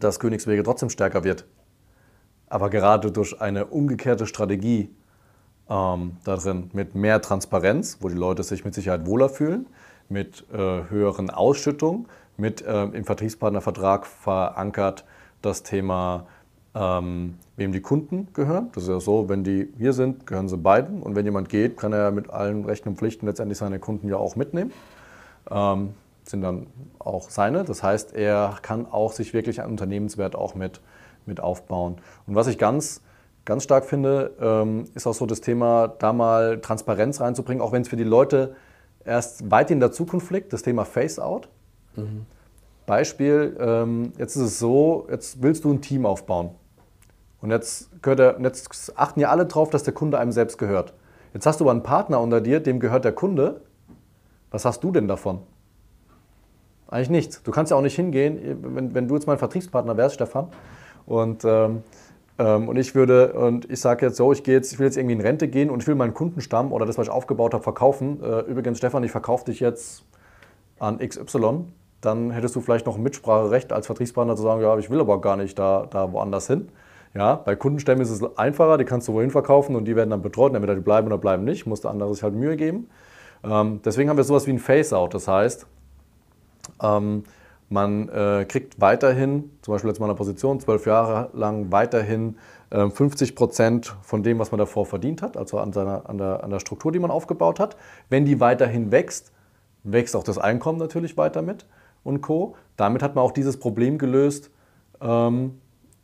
dass 0.00 0.18
Königswege 0.18 0.64
trotzdem 0.64 0.90
stärker 0.90 1.22
wird. 1.22 1.46
Aber 2.48 2.70
gerade 2.70 3.12
durch 3.12 3.40
eine 3.40 3.66
umgekehrte 3.66 4.26
Strategie 4.26 4.90
ähm, 5.68 6.16
da 6.24 6.36
drin 6.36 6.70
mit 6.72 6.94
mehr 6.94 7.20
Transparenz, 7.20 7.98
wo 8.00 8.08
die 8.08 8.14
Leute 8.14 8.42
sich 8.42 8.64
mit 8.64 8.74
Sicherheit 8.74 9.06
wohler 9.06 9.28
fühlen, 9.28 9.66
mit 10.08 10.44
äh, 10.52 10.56
höheren 10.56 11.30
Ausschüttungen, 11.30 12.06
mit 12.36 12.62
äh, 12.62 12.84
im 12.84 13.04
Vertriebspartnervertrag 13.04 14.06
verankert 14.06 15.04
das 15.42 15.62
Thema, 15.62 16.26
ähm, 16.74 17.38
wem 17.56 17.72
die 17.72 17.80
Kunden 17.80 18.28
gehören. 18.34 18.70
Das 18.74 18.84
ist 18.84 18.88
ja 18.90 19.00
so, 19.00 19.28
wenn 19.28 19.42
die 19.42 19.72
hier 19.78 19.92
sind, 19.92 20.26
gehören 20.26 20.48
sie 20.48 20.58
beiden. 20.58 21.02
Und 21.02 21.16
wenn 21.16 21.24
jemand 21.24 21.48
geht, 21.48 21.76
kann 21.76 21.92
er 21.92 22.10
mit 22.10 22.30
allen 22.30 22.64
Rechten 22.64 22.90
und 22.90 22.98
Pflichten 22.98 23.26
letztendlich 23.26 23.58
seine 23.58 23.78
Kunden 23.78 24.08
ja 24.08 24.16
auch 24.16 24.36
mitnehmen 24.36 24.72
ähm, 25.50 25.94
sind 26.24 26.42
dann 26.42 26.66
auch 26.98 27.30
seine. 27.30 27.64
Das 27.64 27.82
heißt, 27.82 28.14
er 28.14 28.58
kann 28.62 28.86
auch 28.86 29.12
sich 29.12 29.32
wirklich 29.32 29.60
einen 29.60 29.72
Unternehmenswert 29.72 30.34
auch 30.34 30.54
mit, 30.54 30.80
mit 31.24 31.40
aufbauen. 31.40 31.96
Und 32.26 32.34
was 32.34 32.46
ich 32.46 32.58
ganz, 32.58 33.00
ganz 33.46 33.62
stark 33.62 33.86
finde, 33.86 34.34
ähm, 34.38 34.84
ist 34.94 35.06
auch 35.06 35.14
so 35.14 35.24
das 35.24 35.40
Thema, 35.40 35.88
da 35.88 36.12
mal 36.12 36.60
Transparenz 36.60 37.22
reinzubringen, 37.22 37.62
auch 37.62 37.72
wenn 37.72 37.80
es 37.80 37.88
für 37.88 37.96
die 37.96 38.04
Leute 38.04 38.54
erst 39.04 39.50
weit 39.50 39.70
in 39.70 39.80
der 39.80 39.92
Zukunft 39.92 40.30
liegt, 40.30 40.52
das 40.52 40.62
Thema 40.62 40.84
Face-Out. 40.84 41.48
Mhm. 41.94 42.26
Beispiel, 42.84 43.56
ähm, 43.58 44.12
jetzt 44.18 44.36
ist 44.36 44.42
es 44.42 44.58
so, 44.58 45.06
jetzt 45.10 45.42
willst 45.42 45.64
du 45.64 45.72
ein 45.72 45.80
Team 45.80 46.04
aufbauen. 46.04 46.50
Und 47.40 47.50
jetzt, 47.50 48.02
gehört 48.02 48.20
er, 48.20 48.40
jetzt 48.42 48.92
achten 48.96 49.20
ja 49.20 49.30
alle 49.30 49.46
drauf, 49.46 49.70
dass 49.70 49.82
der 49.82 49.94
Kunde 49.94 50.18
einem 50.18 50.32
selbst 50.32 50.58
gehört. 50.58 50.92
Jetzt 51.32 51.46
hast 51.46 51.60
du 51.60 51.64
aber 51.64 51.70
einen 51.70 51.82
Partner 51.82 52.20
unter 52.20 52.42
dir, 52.42 52.60
dem 52.60 52.80
gehört 52.80 53.04
der 53.04 53.12
Kunde 53.12 53.62
was 54.50 54.64
hast 54.64 54.82
du 54.82 54.90
denn 54.90 55.08
davon? 55.08 55.40
Eigentlich 56.88 57.10
nichts. 57.10 57.42
Du 57.42 57.50
kannst 57.50 57.70
ja 57.70 57.76
auch 57.76 57.82
nicht 57.82 57.96
hingehen, 57.96 58.58
wenn, 58.62 58.94
wenn 58.94 59.08
du 59.08 59.14
jetzt 59.14 59.26
mein 59.26 59.38
Vertriebspartner 59.38 59.96
wärst, 59.96 60.14
Stefan, 60.14 60.48
und, 61.04 61.44
ähm, 61.44 61.82
und 62.38 62.76
ich 62.76 62.94
würde, 62.94 63.32
und 63.32 63.70
ich 63.70 63.80
sage 63.80 64.06
jetzt 64.06 64.16
so, 64.16 64.32
ich, 64.32 64.46
jetzt, 64.46 64.72
ich 64.72 64.78
will 64.78 64.86
jetzt 64.86 64.96
irgendwie 64.96 65.14
in 65.14 65.20
Rente 65.20 65.48
gehen 65.48 65.70
und 65.70 65.82
ich 65.82 65.88
will 65.88 65.94
meinen 65.94 66.12
Kundenstamm 66.12 66.72
oder 66.72 66.84
das, 66.84 66.98
was 66.98 67.06
ich 67.06 67.12
aufgebaut 67.12 67.54
habe, 67.54 67.62
verkaufen. 67.62 68.22
Äh, 68.22 68.40
übrigens, 68.40 68.78
Stefan, 68.78 69.02
ich 69.04 69.10
verkaufe 69.10 69.46
dich 69.46 69.60
jetzt 69.60 70.04
an 70.78 70.98
XY, 70.98 71.64
dann 72.02 72.30
hättest 72.30 72.54
du 72.54 72.60
vielleicht 72.60 72.86
noch 72.86 72.96
ein 72.96 73.02
Mitspracherecht 73.02 73.72
als 73.72 73.86
Vertriebspartner 73.86 74.36
zu 74.36 74.42
sagen, 74.42 74.60
ja, 74.60 74.76
ich 74.78 74.90
will 74.90 75.00
aber 75.00 75.20
gar 75.20 75.36
nicht 75.36 75.58
da, 75.58 75.86
da 75.88 76.12
woanders 76.12 76.46
hin. 76.46 76.68
Ja, 77.14 77.36
bei 77.36 77.56
Kundenstämmen 77.56 78.02
ist 78.02 78.10
es 78.10 78.36
einfacher, 78.36 78.76
die 78.76 78.84
kannst 78.84 79.08
du 79.08 79.14
wohin 79.14 79.30
verkaufen 79.30 79.74
und 79.74 79.86
die 79.86 79.96
werden 79.96 80.10
dann 80.10 80.20
betreut, 80.20 80.54
entweder 80.54 80.74
die 80.74 80.82
bleiben 80.82 81.06
oder 81.06 81.16
bleiben 81.16 81.44
nicht, 81.44 81.66
musst 81.66 81.84
du 81.84 81.88
andere 81.88 82.12
sich 82.12 82.22
halt 82.22 82.34
Mühe 82.34 82.56
geben. 82.56 82.90
Ähm, 83.42 83.80
deswegen 83.82 84.10
haben 84.10 84.18
wir 84.18 84.24
sowas 84.24 84.46
wie 84.46 84.50
ein 84.50 84.58
Face-Out. 84.58 85.14
Das 85.14 85.26
heißt, 85.26 85.66
ähm, 86.82 87.24
man 87.68 88.08
äh, 88.08 88.44
kriegt 88.48 88.80
weiterhin, 88.80 89.50
zum 89.62 89.72
Beispiel 89.72 89.90
jetzt 89.90 89.98
mal 89.98 90.06
eine 90.06 90.14
Position, 90.14 90.60
zwölf 90.60 90.86
Jahre 90.86 91.30
lang 91.32 91.72
weiterhin 91.72 92.36
äh, 92.70 92.88
50 92.88 93.34
Prozent 93.34 93.96
von 94.02 94.22
dem, 94.22 94.38
was 94.38 94.52
man 94.52 94.58
davor 94.58 94.86
verdient 94.86 95.22
hat, 95.22 95.36
also 95.36 95.58
an, 95.58 95.72
seiner, 95.72 96.08
an, 96.08 96.18
der, 96.18 96.44
an 96.44 96.50
der 96.50 96.60
Struktur, 96.60 96.92
die 96.92 96.98
man 96.98 97.10
aufgebaut 97.10 97.58
hat. 97.58 97.76
Wenn 98.08 98.24
die 98.24 98.40
weiterhin 98.40 98.92
wächst, 98.92 99.32
wächst 99.82 100.14
auch 100.14 100.24
das 100.24 100.38
Einkommen 100.38 100.78
natürlich 100.78 101.16
weiter 101.16 101.42
mit 101.42 101.66
und 102.04 102.20
Co. 102.20 102.54
Damit 102.76 103.02
hat 103.02 103.14
man 103.14 103.24
auch 103.24 103.32
dieses 103.32 103.58
Problem 103.58 103.98
gelöst 103.98 104.50
ähm, 105.00 105.58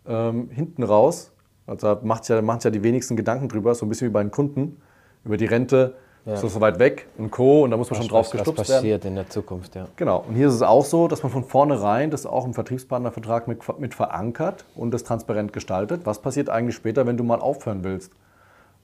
ähm, 0.06 0.50
hinten 0.50 0.82
raus. 0.82 1.32
Also 1.66 1.98
macht 2.02 2.28
ja, 2.28 2.42
macht 2.42 2.64
ja 2.64 2.70
die 2.70 2.82
wenigsten 2.82 3.16
Gedanken 3.16 3.48
drüber, 3.48 3.74
so 3.74 3.86
ein 3.86 3.88
bisschen 3.88 4.08
wie 4.08 4.12
bei 4.12 4.22
den 4.22 4.32
Kunden, 4.32 4.80
über 5.24 5.36
die 5.36 5.46
Rente 5.46 5.94
ja. 6.24 6.36
so, 6.36 6.48
so 6.48 6.60
weit 6.60 6.78
weg 6.78 7.06
und 7.18 7.30
Co. 7.30 7.64
Und 7.64 7.70
da 7.70 7.76
muss 7.76 7.90
man 7.90 7.98
was, 7.98 8.06
schon 8.06 8.12
drauf 8.12 8.26
was, 8.26 8.32
gestupst 8.32 8.60
was 8.60 8.68
passiert 8.68 9.04
werden. 9.04 9.08
in 9.08 9.14
der 9.16 9.28
Zukunft, 9.28 9.74
ja. 9.74 9.86
Genau. 9.96 10.24
Und 10.26 10.34
hier 10.34 10.48
ist 10.48 10.54
es 10.54 10.62
auch 10.62 10.84
so, 10.84 11.08
dass 11.08 11.22
man 11.22 11.32
von 11.32 11.44
vornherein 11.44 12.10
das 12.10 12.26
auch 12.26 12.44
im 12.44 12.54
Vertriebspartnervertrag 12.54 13.48
mit, 13.48 13.60
mit 13.78 13.94
verankert 13.94 14.64
und 14.74 14.92
das 14.92 15.04
transparent 15.04 15.52
gestaltet. 15.52 16.02
Was 16.04 16.20
passiert 16.20 16.48
eigentlich 16.48 16.76
später, 16.76 17.06
wenn 17.06 17.16
du 17.16 17.24
mal 17.24 17.40
aufhören 17.40 17.84
willst? 17.84 18.12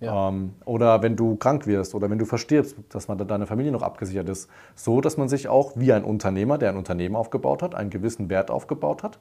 Ja. 0.00 0.28
Ähm, 0.28 0.54
oder 0.64 1.02
wenn 1.02 1.16
du 1.16 1.36
krank 1.36 1.66
wirst 1.66 1.94
oder 1.94 2.08
wenn 2.08 2.18
du 2.18 2.24
verstirbst, 2.24 2.76
dass 2.88 3.08
man 3.08 3.18
deine 3.18 3.46
Familie 3.46 3.72
noch 3.72 3.82
abgesichert 3.82 4.28
ist. 4.28 4.48
So, 4.76 5.00
dass 5.00 5.16
man 5.16 5.28
sich 5.28 5.48
auch 5.48 5.72
wie 5.74 5.92
ein 5.92 6.04
Unternehmer, 6.04 6.58
der 6.58 6.70
ein 6.70 6.76
Unternehmen 6.76 7.16
aufgebaut 7.16 7.62
hat, 7.62 7.74
einen 7.74 7.90
gewissen 7.90 8.28
Wert 8.28 8.50
aufgebaut 8.50 9.02
hat, 9.02 9.18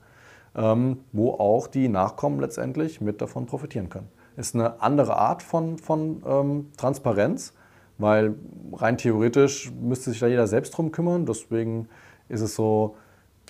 ähm, 0.56 1.00
wo 1.14 1.32
auch 1.32 1.68
die 1.68 1.88
Nachkommen 1.88 2.40
letztendlich 2.40 3.02
mit 3.02 3.22
davon 3.22 3.48
profitieren 3.48 3.90
können. 3.90 4.10
Ist 4.36 4.54
eine 4.54 4.82
andere 4.82 5.18
Art 5.18 5.42
von, 5.42 5.80
von 5.80 6.22
ähm, 6.28 6.68
Transparenz, 6.78 7.54
weil 7.98 8.36
rein 8.74 8.98
theoretisch 8.98 9.72
müsste 9.72 10.12
sich 10.12 10.20
da 10.20 10.28
jeder 10.28 10.48
selbst 10.48 10.72
drum 10.72 10.92
kümmern. 10.92 11.26
Deswegen 11.26 11.90
ist 12.30 12.42
es 12.42 12.56
so, 12.56 12.96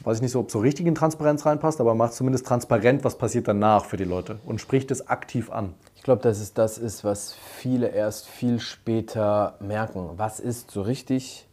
weiß 0.03 0.17
ich 0.17 0.21
nicht 0.21 0.31
so, 0.31 0.39
ob 0.39 0.51
so 0.51 0.59
richtig 0.59 0.85
in 0.85 0.95
Transparenz 0.95 1.45
reinpasst, 1.45 1.81
aber 1.81 1.95
macht 1.95 2.13
zumindest 2.13 2.45
transparent, 2.45 3.03
was 3.03 3.17
passiert 3.17 3.47
danach 3.47 3.85
für 3.85 3.97
die 3.97 4.03
Leute 4.03 4.39
und 4.45 4.61
spricht 4.61 4.91
es 4.91 5.07
aktiv 5.07 5.51
an. 5.51 5.73
Ich 5.95 6.03
glaube, 6.03 6.21
dass 6.21 6.39
es 6.39 6.53
das 6.53 6.77
ist, 6.77 7.03
was 7.03 7.33
viele 7.33 7.89
erst 7.89 8.27
viel 8.27 8.59
später 8.59 9.55
merken. 9.59 10.11
Was 10.17 10.39
ist 10.39 10.71
so 10.71 10.81
richtig 10.81 11.47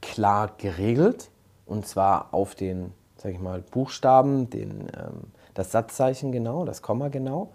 klar 0.00 0.52
geregelt? 0.58 1.30
Und 1.66 1.86
zwar 1.86 2.34
auf 2.34 2.54
den, 2.54 2.92
sag 3.16 3.32
ich 3.32 3.40
mal, 3.40 3.62
Buchstaben, 3.62 4.50
den, 4.50 4.88
ähm, 4.96 5.30
das 5.54 5.72
Satzzeichen 5.72 6.32
genau, 6.32 6.64
das 6.64 6.82
Komma 6.82 7.08
genau 7.08 7.52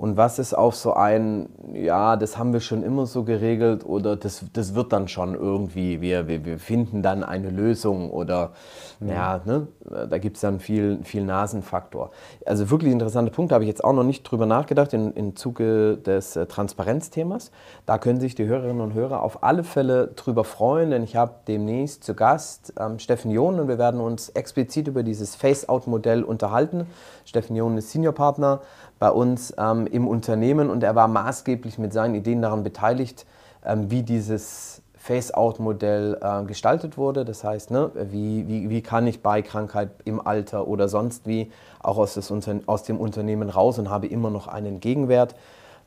und 0.00 0.16
was 0.16 0.38
ist 0.38 0.54
auch 0.54 0.72
so 0.72 0.94
ein, 0.94 1.50
ja, 1.74 2.16
das 2.16 2.38
haben 2.38 2.54
wir 2.54 2.60
schon 2.60 2.82
immer 2.82 3.04
so 3.04 3.22
geregelt 3.22 3.84
oder 3.84 4.16
das, 4.16 4.46
das 4.54 4.74
wird 4.74 4.94
dann 4.94 5.08
schon 5.08 5.34
irgendwie, 5.34 6.00
wir, 6.00 6.26
wir, 6.26 6.46
wir 6.46 6.58
finden 6.58 7.02
dann 7.02 7.22
eine 7.22 7.50
Lösung 7.50 8.10
oder 8.10 8.52
mhm. 9.00 9.08
ja, 9.10 9.42
ne, 9.44 9.68
da 10.08 10.16
gibt 10.16 10.36
es 10.36 10.40
dann 10.40 10.58
viel, 10.58 11.00
viel 11.04 11.22
Nasenfaktor. 11.22 12.12
Also 12.46 12.70
wirklich 12.70 12.90
interessanter 12.90 13.30
Punkt, 13.30 13.52
da 13.52 13.56
habe 13.56 13.64
ich 13.64 13.68
jetzt 13.68 13.84
auch 13.84 13.92
noch 13.92 14.02
nicht 14.02 14.22
drüber 14.22 14.46
nachgedacht 14.46 14.94
im, 14.94 15.12
im 15.12 15.36
Zuge 15.36 15.98
des 15.98 16.34
äh, 16.34 16.46
Transparenzthemas. 16.46 17.50
Da 17.84 17.98
können 17.98 18.20
sich 18.20 18.34
die 18.34 18.46
Hörerinnen 18.46 18.80
und 18.80 18.94
Hörer 18.94 19.22
auf 19.22 19.42
alle 19.42 19.64
Fälle 19.64 20.06
drüber 20.16 20.44
freuen, 20.44 20.92
denn 20.92 21.02
ich 21.02 21.16
habe 21.16 21.34
demnächst 21.46 22.04
zu 22.04 22.14
Gast 22.14 22.72
ähm, 22.80 23.00
Steffen 23.00 23.32
John 23.32 23.60
und 23.60 23.68
wir 23.68 23.76
werden 23.76 24.00
uns 24.00 24.30
explizit 24.30 24.88
über 24.88 25.02
dieses 25.02 25.34
Face-Out-Modell 25.34 26.24
unterhalten. 26.24 26.86
Steffen 27.26 27.54
John 27.54 27.76
ist 27.76 27.90
Seniorpartner 27.90 28.62
bei 28.98 29.10
uns 29.10 29.52
ähm, 29.58 29.86
im 29.90 30.08
Unternehmen 30.08 30.70
und 30.70 30.82
er 30.82 30.94
war 30.94 31.08
maßgeblich 31.08 31.78
mit 31.78 31.92
seinen 31.92 32.14
Ideen 32.14 32.42
daran 32.42 32.62
beteiligt, 32.62 33.26
ähm, 33.64 33.90
wie 33.90 34.02
dieses 34.02 34.82
Face-Out-Modell 35.00 36.18
äh, 36.20 36.44
gestaltet 36.44 36.98
wurde. 36.98 37.24
Das 37.24 37.42
heißt, 37.42 37.70
ne, 37.70 37.90
wie, 37.94 38.46
wie, 38.46 38.68
wie 38.68 38.82
kann 38.82 39.06
ich 39.06 39.22
bei 39.22 39.40
Krankheit 39.42 39.90
im 40.04 40.24
Alter 40.24 40.68
oder 40.68 40.88
sonst 40.88 41.26
wie 41.26 41.50
auch 41.82 41.96
aus, 41.96 42.14
das 42.14 42.32
aus 42.66 42.82
dem 42.82 42.98
Unternehmen 42.98 43.48
raus 43.48 43.78
und 43.78 43.88
habe 43.88 44.06
immer 44.06 44.30
noch 44.30 44.46
einen 44.46 44.80
Gegenwert. 44.80 45.34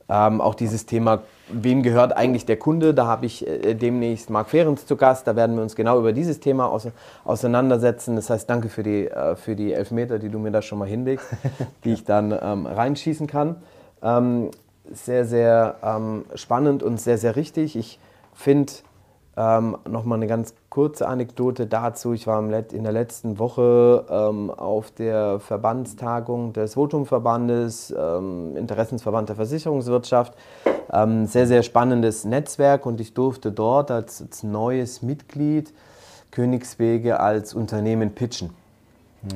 Ähm, 0.09 0.41
auch 0.41 0.55
dieses 0.55 0.85
Thema, 0.85 1.21
wem 1.47 1.81
gehört 1.81 2.17
eigentlich 2.17 2.45
der 2.45 2.57
Kunde? 2.57 2.93
Da 2.93 3.05
habe 3.05 3.25
ich 3.25 3.47
äh, 3.47 3.75
demnächst 3.75 4.29
Marc 4.29 4.49
Fehrens 4.49 4.85
zu 4.85 4.97
Gast. 4.97 5.27
Da 5.27 5.35
werden 5.35 5.55
wir 5.55 5.63
uns 5.63 5.75
genau 5.75 5.99
über 5.99 6.11
dieses 6.11 6.39
Thema 6.39 6.67
aus, 6.67 6.87
auseinandersetzen. 7.23 8.15
Das 8.15 8.29
heißt, 8.29 8.49
danke 8.49 8.67
für 8.67 8.83
die, 8.83 9.07
äh, 9.07 9.35
für 9.35 9.55
die 9.55 9.73
Elfmeter, 9.73 10.19
die 10.19 10.29
du 10.29 10.39
mir 10.39 10.51
da 10.51 10.61
schon 10.61 10.79
mal 10.79 10.87
hinlegst, 10.87 11.27
die 11.85 11.93
ich 11.93 12.03
dann 12.03 12.37
ähm, 12.41 12.65
reinschießen 12.65 13.27
kann. 13.27 13.57
Ähm, 14.03 14.51
sehr, 14.91 15.25
sehr 15.25 15.77
ähm, 15.81 16.25
spannend 16.35 16.83
und 16.83 16.99
sehr, 16.99 17.17
sehr 17.17 17.35
richtig. 17.35 17.75
Ich 17.75 17.99
finde, 18.33 18.73
ähm, 19.35 19.77
Nochmal 19.89 20.19
eine 20.19 20.27
ganz 20.27 20.53
kurze 20.69 21.07
Anekdote 21.07 21.65
dazu. 21.65 22.13
Ich 22.13 22.27
war 22.27 22.39
in 22.39 22.83
der 22.83 22.91
letzten 22.91 23.39
Woche 23.39 24.05
ähm, 24.09 24.51
auf 24.51 24.91
der 24.91 25.39
Verbandstagung 25.39 26.53
des 26.53 26.77
Votumverbandes, 26.77 27.93
ähm, 27.97 28.55
Interessensverband 28.55 29.29
der 29.29 29.35
Versicherungswirtschaft. 29.35 30.35
Ähm, 30.91 31.25
sehr, 31.25 31.47
sehr 31.47 31.63
spannendes 31.63 32.25
Netzwerk 32.25 32.85
und 32.85 33.01
ich 33.01 33.15
durfte 33.15 33.51
dort 33.51 33.89
als, 33.89 34.21
als 34.21 34.43
neues 34.43 35.01
Mitglied 35.01 35.73
Königswege 36.29 37.19
als 37.19 37.55
Unternehmen 37.55 38.13
pitchen. 38.13 38.51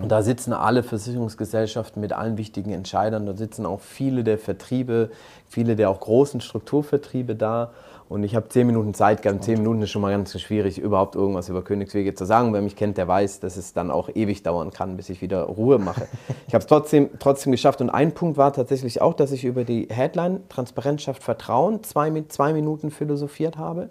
Und 0.02 0.10
da 0.10 0.22
sitzen 0.22 0.52
alle 0.52 0.84
Versicherungsgesellschaften 0.84 2.02
mit 2.02 2.12
allen 2.12 2.38
wichtigen 2.38 2.72
Entscheidern. 2.72 3.26
Da 3.26 3.34
sitzen 3.36 3.66
auch 3.66 3.80
viele 3.80 4.24
der 4.24 4.38
Vertriebe, 4.38 5.12
viele 5.48 5.78
der 5.78 5.90
auch 5.90 6.02
großen 6.02 6.42
Strukturvertriebe 6.42 7.36
da. 7.36 7.72
Und 8.10 8.24
ich 8.24 8.36
habe 8.36 8.48
zehn 8.48 8.68
Minuten 8.68 8.94
Zeit 8.94 9.22
gehabt. 9.22 9.44
Zehn 9.44 9.60
Minuten 9.60 9.82
ist 9.82 9.90
schon 9.92 10.02
mal 10.02 10.12
ganz 10.12 10.38
schwierig, 10.40 10.78
überhaupt 10.78 11.16
irgendwas 11.16 11.50
über 11.50 11.62
Königswege 11.62 12.14
zu 12.14 12.26
sagen. 12.26 12.54
Wer 12.54 12.62
mich 12.62 12.76
kennt, 12.76 12.98
der 12.98 13.08
weiß, 13.08 13.42
dass 13.42 13.58
es 13.58 13.74
dann 13.74 13.92
auch 13.92 14.10
ewig 14.14 14.44
dauern 14.44 14.72
kann, 14.72 14.96
bis 14.96 15.10
ich 15.10 15.22
wieder 15.22 15.44
Ruhe 15.44 15.80
mache. 15.80 16.08
Ich 16.48 16.54
habe 16.54 16.62
es 16.62 16.68
trotzdem, 16.68 17.10
trotzdem 17.20 17.52
geschafft. 17.52 17.82
Und 17.82 17.90
ein 17.90 18.14
Punkt 18.14 18.38
war 18.38 18.54
tatsächlich 18.54 19.02
auch, 19.02 19.14
dass 19.14 19.34
ich 19.34 19.44
über 19.44 19.66
die 19.66 19.88
Headline 19.90 20.48
Transparenz 20.48 21.02
schafft 21.02 21.22
Vertrauen 21.22 21.84
zwei, 21.84 22.24
zwei 22.30 22.54
Minuten 22.54 22.90
philosophiert 22.90 23.58
habe. 23.58 23.90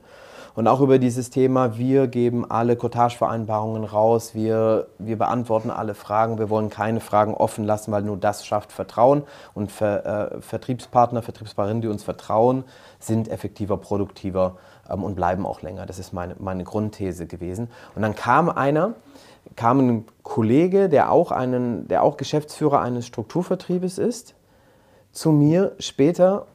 Und 0.56 0.68
auch 0.68 0.80
über 0.80 0.98
dieses 0.98 1.28
Thema, 1.28 1.76
wir 1.76 2.06
geben 2.06 2.50
alle 2.50 2.76
Cottage-Vereinbarungen 2.76 3.84
raus, 3.84 4.34
wir, 4.34 4.86
wir 4.98 5.18
beantworten 5.18 5.70
alle 5.70 5.94
Fragen, 5.94 6.38
wir 6.38 6.48
wollen 6.48 6.70
keine 6.70 7.00
Fragen 7.00 7.34
offen 7.34 7.62
lassen, 7.64 7.92
weil 7.92 8.02
nur 8.02 8.16
das 8.16 8.46
schafft 8.46 8.72
Vertrauen. 8.72 9.24
Und 9.52 9.70
Ver, 9.70 10.32
äh, 10.32 10.40
Vertriebspartner, 10.40 11.20
Vertriebspartnerinnen, 11.20 11.82
die 11.82 11.88
uns 11.88 12.04
vertrauen, 12.04 12.64
sind 12.98 13.28
effektiver, 13.28 13.76
produktiver 13.76 14.56
ähm, 14.88 15.04
und 15.04 15.14
bleiben 15.14 15.44
auch 15.44 15.60
länger. 15.60 15.84
Das 15.84 15.98
ist 15.98 16.14
meine, 16.14 16.36
meine 16.38 16.64
Grundthese 16.64 17.26
gewesen. 17.26 17.68
Und 17.94 18.00
dann 18.00 18.14
kam 18.14 18.48
einer, 18.48 18.94
kam 19.56 19.78
ein 19.80 20.04
Kollege, 20.22 20.88
der 20.88 21.12
auch, 21.12 21.32
einen, 21.32 21.86
der 21.86 22.02
auch 22.02 22.16
Geschäftsführer 22.16 22.80
eines 22.80 23.06
Strukturvertriebes 23.06 23.98
ist, 23.98 24.34
zu 25.12 25.32
mir 25.32 25.72
später 25.78 26.46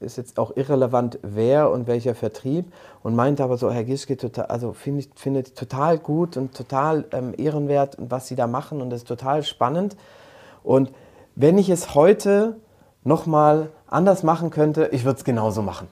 ist 0.00 0.16
jetzt 0.16 0.38
auch 0.38 0.56
irrelevant, 0.56 1.18
wer 1.22 1.70
und 1.70 1.86
welcher 1.86 2.14
Vertrieb 2.14 2.72
und 3.02 3.14
meinte 3.14 3.42
aber 3.42 3.56
so, 3.56 3.70
Herr 3.70 3.84
Gischke, 3.84 4.16
total, 4.16 4.46
also 4.46 4.72
finde 4.72 5.00
ich, 5.00 5.10
find 5.14 5.36
ich 5.36 5.54
total 5.54 5.98
gut 5.98 6.36
und 6.36 6.54
total 6.54 7.04
ähm, 7.12 7.34
ehrenwert 7.36 7.96
was 7.98 8.28
Sie 8.28 8.36
da 8.36 8.46
machen 8.46 8.82
und 8.82 8.90
das 8.90 9.00
ist 9.00 9.08
total 9.08 9.42
spannend. 9.42 9.96
Und 10.62 10.92
wenn 11.34 11.58
ich 11.58 11.70
es 11.70 11.94
heute 11.94 12.56
nochmal 13.04 13.70
anders 13.86 14.22
machen 14.22 14.50
könnte, 14.50 14.88
ich 14.92 15.04
würde 15.04 15.18
es 15.18 15.24
genauso 15.24 15.62
machen. 15.62 15.88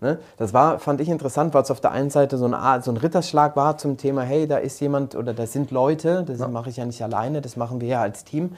Ne? 0.00 0.18
Das 0.36 0.54
war, 0.54 0.78
fand 0.78 1.00
ich 1.00 1.08
interessant, 1.08 1.54
weil 1.54 1.62
es 1.62 1.70
auf 1.70 1.80
der 1.80 1.90
einen 1.90 2.10
Seite 2.10 2.38
so 2.38 2.46
ein, 2.46 2.82
so 2.82 2.90
ein 2.90 2.96
Ritterschlag 2.96 3.56
war 3.56 3.78
zum 3.78 3.96
Thema, 3.96 4.22
hey, 4.22 4.46
da 4.46 4.58
ist 4.58 4.80
jemand 4.80 5.16
oder 5.16 5.34
da 5.34 5.46
sind 5.46 5.70
Leute, 5.70 6.24
das 6.24 6.38
ja. 6.38 6.48
mache 6.48 6.70
ich 6.70 6.76
ja 6.76 6.86
nicht 6.86 7.02
alleine, 7.02 7.40
das 7.40 7.56
machen 7.56 7.80
wir 7.80 7.88
ja 7.88 8.00
als 8.00 8.24
Team 8.24 8.56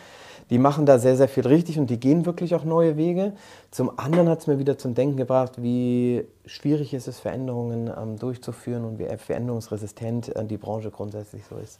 die 0.50 0.58
machen 0.58 0.84
da 0.84 0.98
sehr, 0.98 1.16
sehr 1.16 1.28
viel 1.28 1.46
richtig 1.46 1.78
und 1.78 1.88
die 1.88 1.98
gehen 1.98 2.26
wirklich 2.26 2.54
auch 2.54 2.64
neue 2.64 2.96
Wege. 2.96 3.32
Zum 3.70 3.98
anderen 3.98 4.28
hat 4.28 4.40
es 4.40 4.46
mir 4.48 4.58
wieder 4.58 4.76
zum 4.76 4.94
Denken 4.94 5.16
gebracht, 5.16 5.62
wie 5.62 6.26
schwierig 6.44 6.92
ist 6.92 7.06
es, 7.06 7.20
Veränderungen 7.20 7.88
ähm, 7.96 8.18
durchzuführen 8.18 8.84
und 8.84 8.98
wie 8.98 9.06
veränderungsresistent 9.16 10.34
äh, 10.34 10.44
die 10.44 10.56
Branche 10.56 10.90
grundsätzlich 10.90 11.42
so 11.48 11.56
ist. 11.56 11.78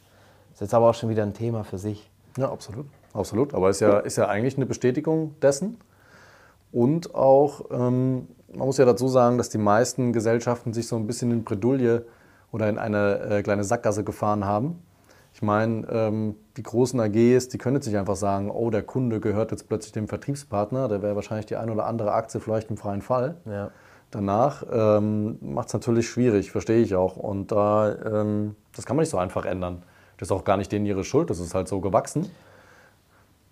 Das 0.49 0.55
ist 0.55 0.61
jetzt 0.61 0.73
aber 0.73 0.89
auch 0.89 0.93
schon 0.93 1.09
wieder 1.09 1.23
ein 1.23 1.33
Thema 1.33 1.63
für 1.65 1.77
sich. 1.77 2.09
Ja, 2.37 2.49
absolut. 2.49 2.85
Absolut. 3.13 3.53
Aber 3.53 3.69
es 3.69 3.77
ist 3.77 3.81
ja, 3.81 3.99
ist 3.99 4.17
ja 4.17 4.27
eigentlich 4.29 4.55
eine 4.55 4.65
Bestätigung 4.65 5.35
dessen. 5.41 5.77
Und 6.71 7.13
auch, 7.13 7.65
ähm, 7.71 8.29
man 8.53 8.65
muss 8.67 8.77
ja 8.77 8.85
dazu 8.85 9.09
sagen, 9.09 9.37
dass 9.37 9.49
die 9.49 9.57
meisten 9.57 10.13
Gesellschaften 10.13 10.71
sich 10.71 10.87
so 10.87 10.95
ein 10.95 11.07
bisschen 11.07 11.29
in 11.31 11.43
Bredouille 11.43 12.05
oder 12.53 12.69
in 12.69 12.77
eine 12.77 13.19
äh, 13.19 13.43
kleine 13.43 13.65
Sackgasse 13.65 14.05
gefahren 14.05 14.45
haben 14.45 14.81
ich 15.33 15.41
meine, 15.41 15.87
ähm, 15.89 16.35
die 16.57 16.63
großen 16.63 16.99
AGs, 16.99 17.47
die 17.49 17.57
können 17.57 17.77
jetzt 17.77 17.87
nicht 17.87 17.97
einfach 17.97 18.15
sagen, 18.15 18.51
oh, 18.51 18.69
der 18.69 18.83
Kunde 18.83 19.19
gehört 19.19 19.51
jetzt 19.51 19.67
plötzlich 19.69 19.93
dem 19.93 20.07
Vertriebspartner, 20.07 20.87
da 20.87 21.01
wäre 21.01 21.15
wahrscheinlich 21.15 21.45
die 21.45 21.55
ein 21.55 21.69
oder 21.69 21.85
andere 21.85 22.13
Aktie 22.13 22.39
vielleicht 22.39 22.69
im 22.69 22.77
freien 22.77 23.01
Fall. 23.01 23.37
Ja. 23.45 23.71
Danach 24.11 24.63
ähm, 24.69 25.37
macht 25.41 25.67
es 25.67 25.73
natürlich 25.73 26.09
schwierig, 26.09 26.51
verstehe 26.51 26.81
ich 26.81 26.95
auch. 26.95 27.15
Und 27.15 27.53
da, 27.53 27.95
ähm, 28.03 28.55
das 28.75 28.85
kann 28.85 28.97
man 28.97 29.03
nicht 29.03 29.09
so 29.09 29.17
einfach 29.17 29.45
ändern. 29.45 29.83
Das 30.17 30.27
ist 30.27 30.31
auch 30.33 30.43
gar 30.43 30.57
nicht 30.57 30.71
denen 30.71 30.85
ihre 30.85 31.05
Schuld, 31.05 31.29
das 31.29 31.39
ist 31.39 31.55
halt 31.55 31.69
so 31.69 31.79
gewachsen. 31.79 32.29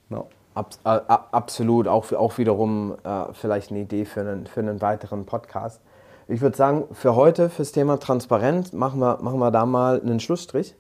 Ja. 0.10 0.26
Abs 0.56 0.80
äh, 0.84 0.90
absolut, 1.08 1.88
auch, 1.88 2.12
auch 2.12 2.38
wiederum 2.38 2.98
äh, 3.04 3.26
vielleicht 3.34 3.72
eine 3.72 3.80
Idee 3.80 4.04
für 4.04 4.22
einen, 4.22 4.48
für 4.48 4.60
einen 4.60 4.82
weiteren 4.82 5.26
Podcast. 5.26 5.80
Ich 6.28 6.42
würde 6.42 6.58
sagen, 6.58 6.84
für 6.92 7.16
heute, 7.16 7.50
fürs 7.50 7.72
Thema 7.72 7.98
Transparenz, 7.98 8.74
machen 8.74 9.00
wir, 9.00 9.20
machen 9.22 9.40
wir 9.40 9.52
da 9.52 9.66
mal 9.66 10.02
einen 10.02 10.20
Schlussstrich. 10.20 10.76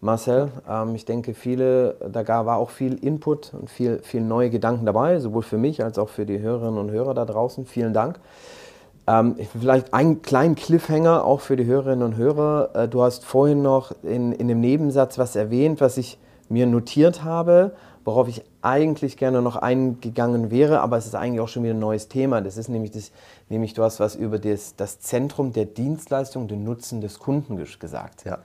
Marcel. 0.00 0.48
Ähm, 0.68 0.94
ich 0.94 1.04
denke, 1.04 1.34
viele, 1.34 1.96
da 2.10 2.46
war 2.46 2.58
auch 2.58 2.70
viel 2.70 2.94
Input 2.94 3.54
und 3.54 3.70
viel, 3.70 4.00
viel 4.02 4.20
neue 4.20 4.50
Gedanken 4.50 4.86
dabei, 4.86 5.18
sowohl 5.20 5.42
für 5.42 5.58
mich 5.58 5.82
als 5.82 5.98
auch 5.98 6.08
für 6.08 6.26
die 6.26 6.40
Hörerinnen 6.40 6.78
und 6.78 6.90
Hörer 6.90 7.14
da 7.14 7.24
draußen. 7.24 7.66
Vielen 7.66 7.92
Dank. 7.92 8.20
Ähm, 9.08 9.36
vielleicht 9.60 9.94
einen 9.94 10.22
kleinen 10.22 10.56
Cliffhanger 10.56 11.24
auch 11.24 11.40
für 11.40 11.56
die 11.56 11.64
Hörerinnen 11.64 12.02
und 12.02 12.16
Hörer. 12.16 12.70
Äh, 12.74 12.88
du 12.88 13.02
hast 13.02 13.24
vorhin 13.24 13.62
noch 13.62 13.92
in, 14.02 14.32
in 14.32 14.48
dem 14.48 14.60
Nebensatz 14.60 15.18
was 15.18 15.36
erwähnt, 15.36 15.80
was 15.80 15.96
ich 15.96 16.18
mir 16.48 16.66
notiert 16.66 17.24
habe, 17.24 17.72
worauf 18.04 18.28
ich 18.28 18.44
eigentlich 18.62 19.16
gerne 19.16 19.42
noch 19.42 19.56
eingegangen 19.56 20.50
wäre, 20.50 20.80
aber 20.80 20.96
es 20.96 21.06
ist 21.06 21.14
eigentlich 21.14 21.40
auch 21.40 21.48
schon 21.48 21.64
wieder 21.64 21.74
ein 21.74 21.80
neues 21.80 22.08
Thema. 22.08 22.40
Das 22.40 22.56
ist 22.56 22.68
nämlich, 22.68 22.90
das, 22.90 23.10
nämlich 23.48 23.74
du 23.74 23.82
hast 23.82 24.00
was 24.00 24.14
über 24.14 24.38
das, 24.38 24.76
das 24.76 25.00
Zentrum 25.00 25.52
der 25.52 25.64
Dienstleistung, 25.66 26.48
den 26.48 26.64
Nutzen 26.64 27.00
des 27.00 27.18
Kunden 27.18 27.56
gesagt. 27.56 28.24
Ja. 28.24 28.38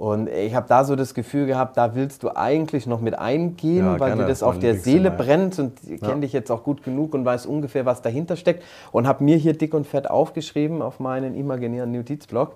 Und 0.00 0.30
ich 0.30 0.54
habe 0.54 0.66
da 0.66 0.84
so 0.84 0.96
das 0.96 1.12
Gefühl 1.12 1.44
gehabt, 1.44 1.76
da 1.76 1.94
willst 1.94 2.22
du 2.22 2.34
eigentlich 2.34 2.86
noch 2.86 3.02
mit 3.02 3.18
eingehen, 3.18 3.84
ja, 3.84 4.00
weil 4.00 4.16
dir 4.16 4.26
das 4.26 4.42
auf 4.42 4.58
der 4.58 4.76
Seele 4.76 5.10
brennt 5.10 5.58
und 5.58 5.74
ich 5.86 6.00
kenne 6.00 6.14
ja. 6.14 6.20
dich 6.20 6.32
jetzt 6.32 6.50
auch 6.50 6.64
gut 6.64 6.82
genug 6.82 7.12
und 7.12 7.26
weiß 7.26 7.44
ungefähr, 7.44 7.84
was 7.84 8.00
dahinter 8.00 8.36
steckt 8.36 8.62
und 8.92 9.06
habe 9.06 9.22
mir 9.22 9.36
hier 9.36 9.52
dick 9.52 9.74
und 9.74 9.86
fett 9.86 10.08
aufgeschrieben 10.08 10.80
auf 10.80 11.00
meinen 11.00 11.34
imaginären 11.34 11.92
Notizblock. 11.92 12.54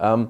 Ähm, 0.00 0.28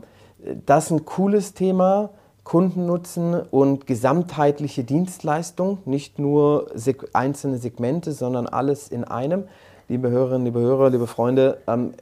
das 0.67 0.87
ist 0.87 0.91
ein 0.91 1.05
cooles 1.05 1.55
Thema, 1.55 2.11
Kundennutzen 2.43 3.41
und 3.41 3.87
gesamtheitliche 3.87 4.83
Dienstleistung, 4.83 5.79
nicht 5.85 6.19
nur 6.19 6.73
einzelne 7.13 7.59
Segmente, 7.59 8.11
sondern 8.11 8.49
alles 8.49 8.89
in 8.89 9.05
einem. 9.05 9.45
Liebe 9.87 10.11
Hörerinnen, 10.11 10.47
liebe 10.47 10.59
Hörer, 10.59 10.91
liebe 10.91 11.07
Freunde, 11.07 11.59
ähm, 11.69 11.93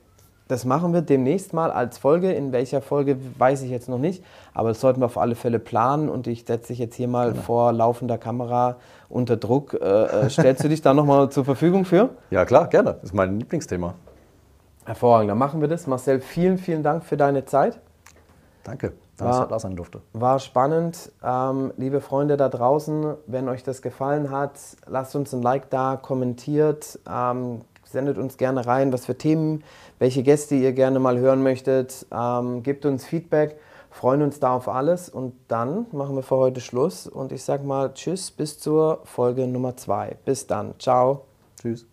das 0.49 0.65
machen 0.65 0.93
wir 0.93 1.03
demnächst 1.03 1.53
mal 1.53 1.71
als 1.71 1.99
Folge. 1.99 2.33
In 2.33 2.53
welcher 2.53 2.81
Folge 2.81 3.17
weiß 3.39 3.63
ich 3.63 3.71
jetzt 3.71 3.89
noch 3.89 3.99
nicht. 3.99 4.23
Aber 4.55 4.69
das 4.69 4.81
sollten 4.81 5.01
wir 5.01 5.07
auf 5.07 5.19
alle 5.19 5.35
Fälle 5.35 5.59
planen. 5.59 6.09
Und 6.09 6.27
ich 6.29 6.45
setze 6.47 6.69
dich 6.69 6.79
jetzt 6.79 6.95
hier 6.95 7.09
mal 7.09 7.33
genau. 7.33 7.43
vor 7.43 7.73
laufender 7.73 8.17
Kamera 8.17 8.77
unter 9.09 9.37
Druck. 9.37 9.75
Äh, 9.75 10.05
äh, 10.05 10.31
stellst 10.31 10.63
du 10.63 10.69
dich 10.69 10.83
da 10.83 10.95
nochmal 10.95 11.31
zur 11.31 11.45
Verfügung 11.45 11.85
für? 11.85 12.11
Ja, 12.31 12.45
klar, 12.45 12.69
gerne. 12.69 12.95
Das 12.95 13.05
ist 13.05 13.15
mein 13.15 13.39
Lieblingsthema. 13.39 13.95
Hervorragend, 14.85 15.31
dann 15.31 15.39
machen 15.39 15.61
wir 15.61 15.69
das. 15.69 15.87
Marcel, 15.87 16.21
vielen, 16.21 16.59
vielen 16.59 16.83
Dank 16.83 17.05
für 17.05 17.17
deine 17.17 17.45
Zeit. 17.45 17.81
Danke, 18.63 18.93
dass 19.17 19.41
ich 19.41 19.45
da 19.47 19.59
sein 19.59 19.77
durfte. 19.77 20.01
War 20.13 20.39
spannend. 20.39 21.13
Ähm, 21.25 21.73
liebe 21.77 22.01
Freunde 22.01 22.37
da 22.37 22.49
draußen, 22.49 23.15
wenn 23.27 23.49
euch 23.49 23.63
das 23.63 23.81
gefallen 23.81 24.31
hat, 24.31 24.59
lasst 24.87 25.15
uns 25.17 25.33
ein 25.33 25.43
Like 25.43 25.71
da, 25.71 25.97
kommentiert, 26.01 26.99
ähm, 27.09 27.61
sendet 27.87 28.19
uns 28.19 28.37
gerne 28.37 28.67
rein, 28.67 28.93
was 28.93 29.07
für 29.07 29.17
Themen 29.17 29.63
welche 29.99 30.23
Gäste 30.23 30.55
ihr 30.55 30.73
gerne 30.73 30.99
mal 30.99 31.19
hören 31.19 31.43
möchtet. 31.43 32.07
Ähm, 32.13 32.63
gebt 32.63 32.85
uns 32.85 33.05
Feedback, 33.05 33.59
freuen 33.91 34.23
uns 34.23 34.41
da 34.41 34.55
auf 34.55 34.69
alles 34.69 35.09
und 35.09 35.35
dann 35.49 35.87
machen 35.93 36.17
wir 36.17 36.23
für 36.23 36.37
heute 36.37 36.61
Schluss 36.61 37.07
und 37.07 37.33
ich 37.33 37.43
sage 37.43 37.65
mal 37.65 37.93
Tschüss 37.95 38.31
bis 38.31 38.59
zur 38.59 39.01
Folge 39.05 39.47
Nummer 39.47 39.77
2. 39.77 40.17
Bis 40.25 40.47
dann. 40.47 40.75
Ciao. 40.79 41.23
Tschüss. 41.61 41.87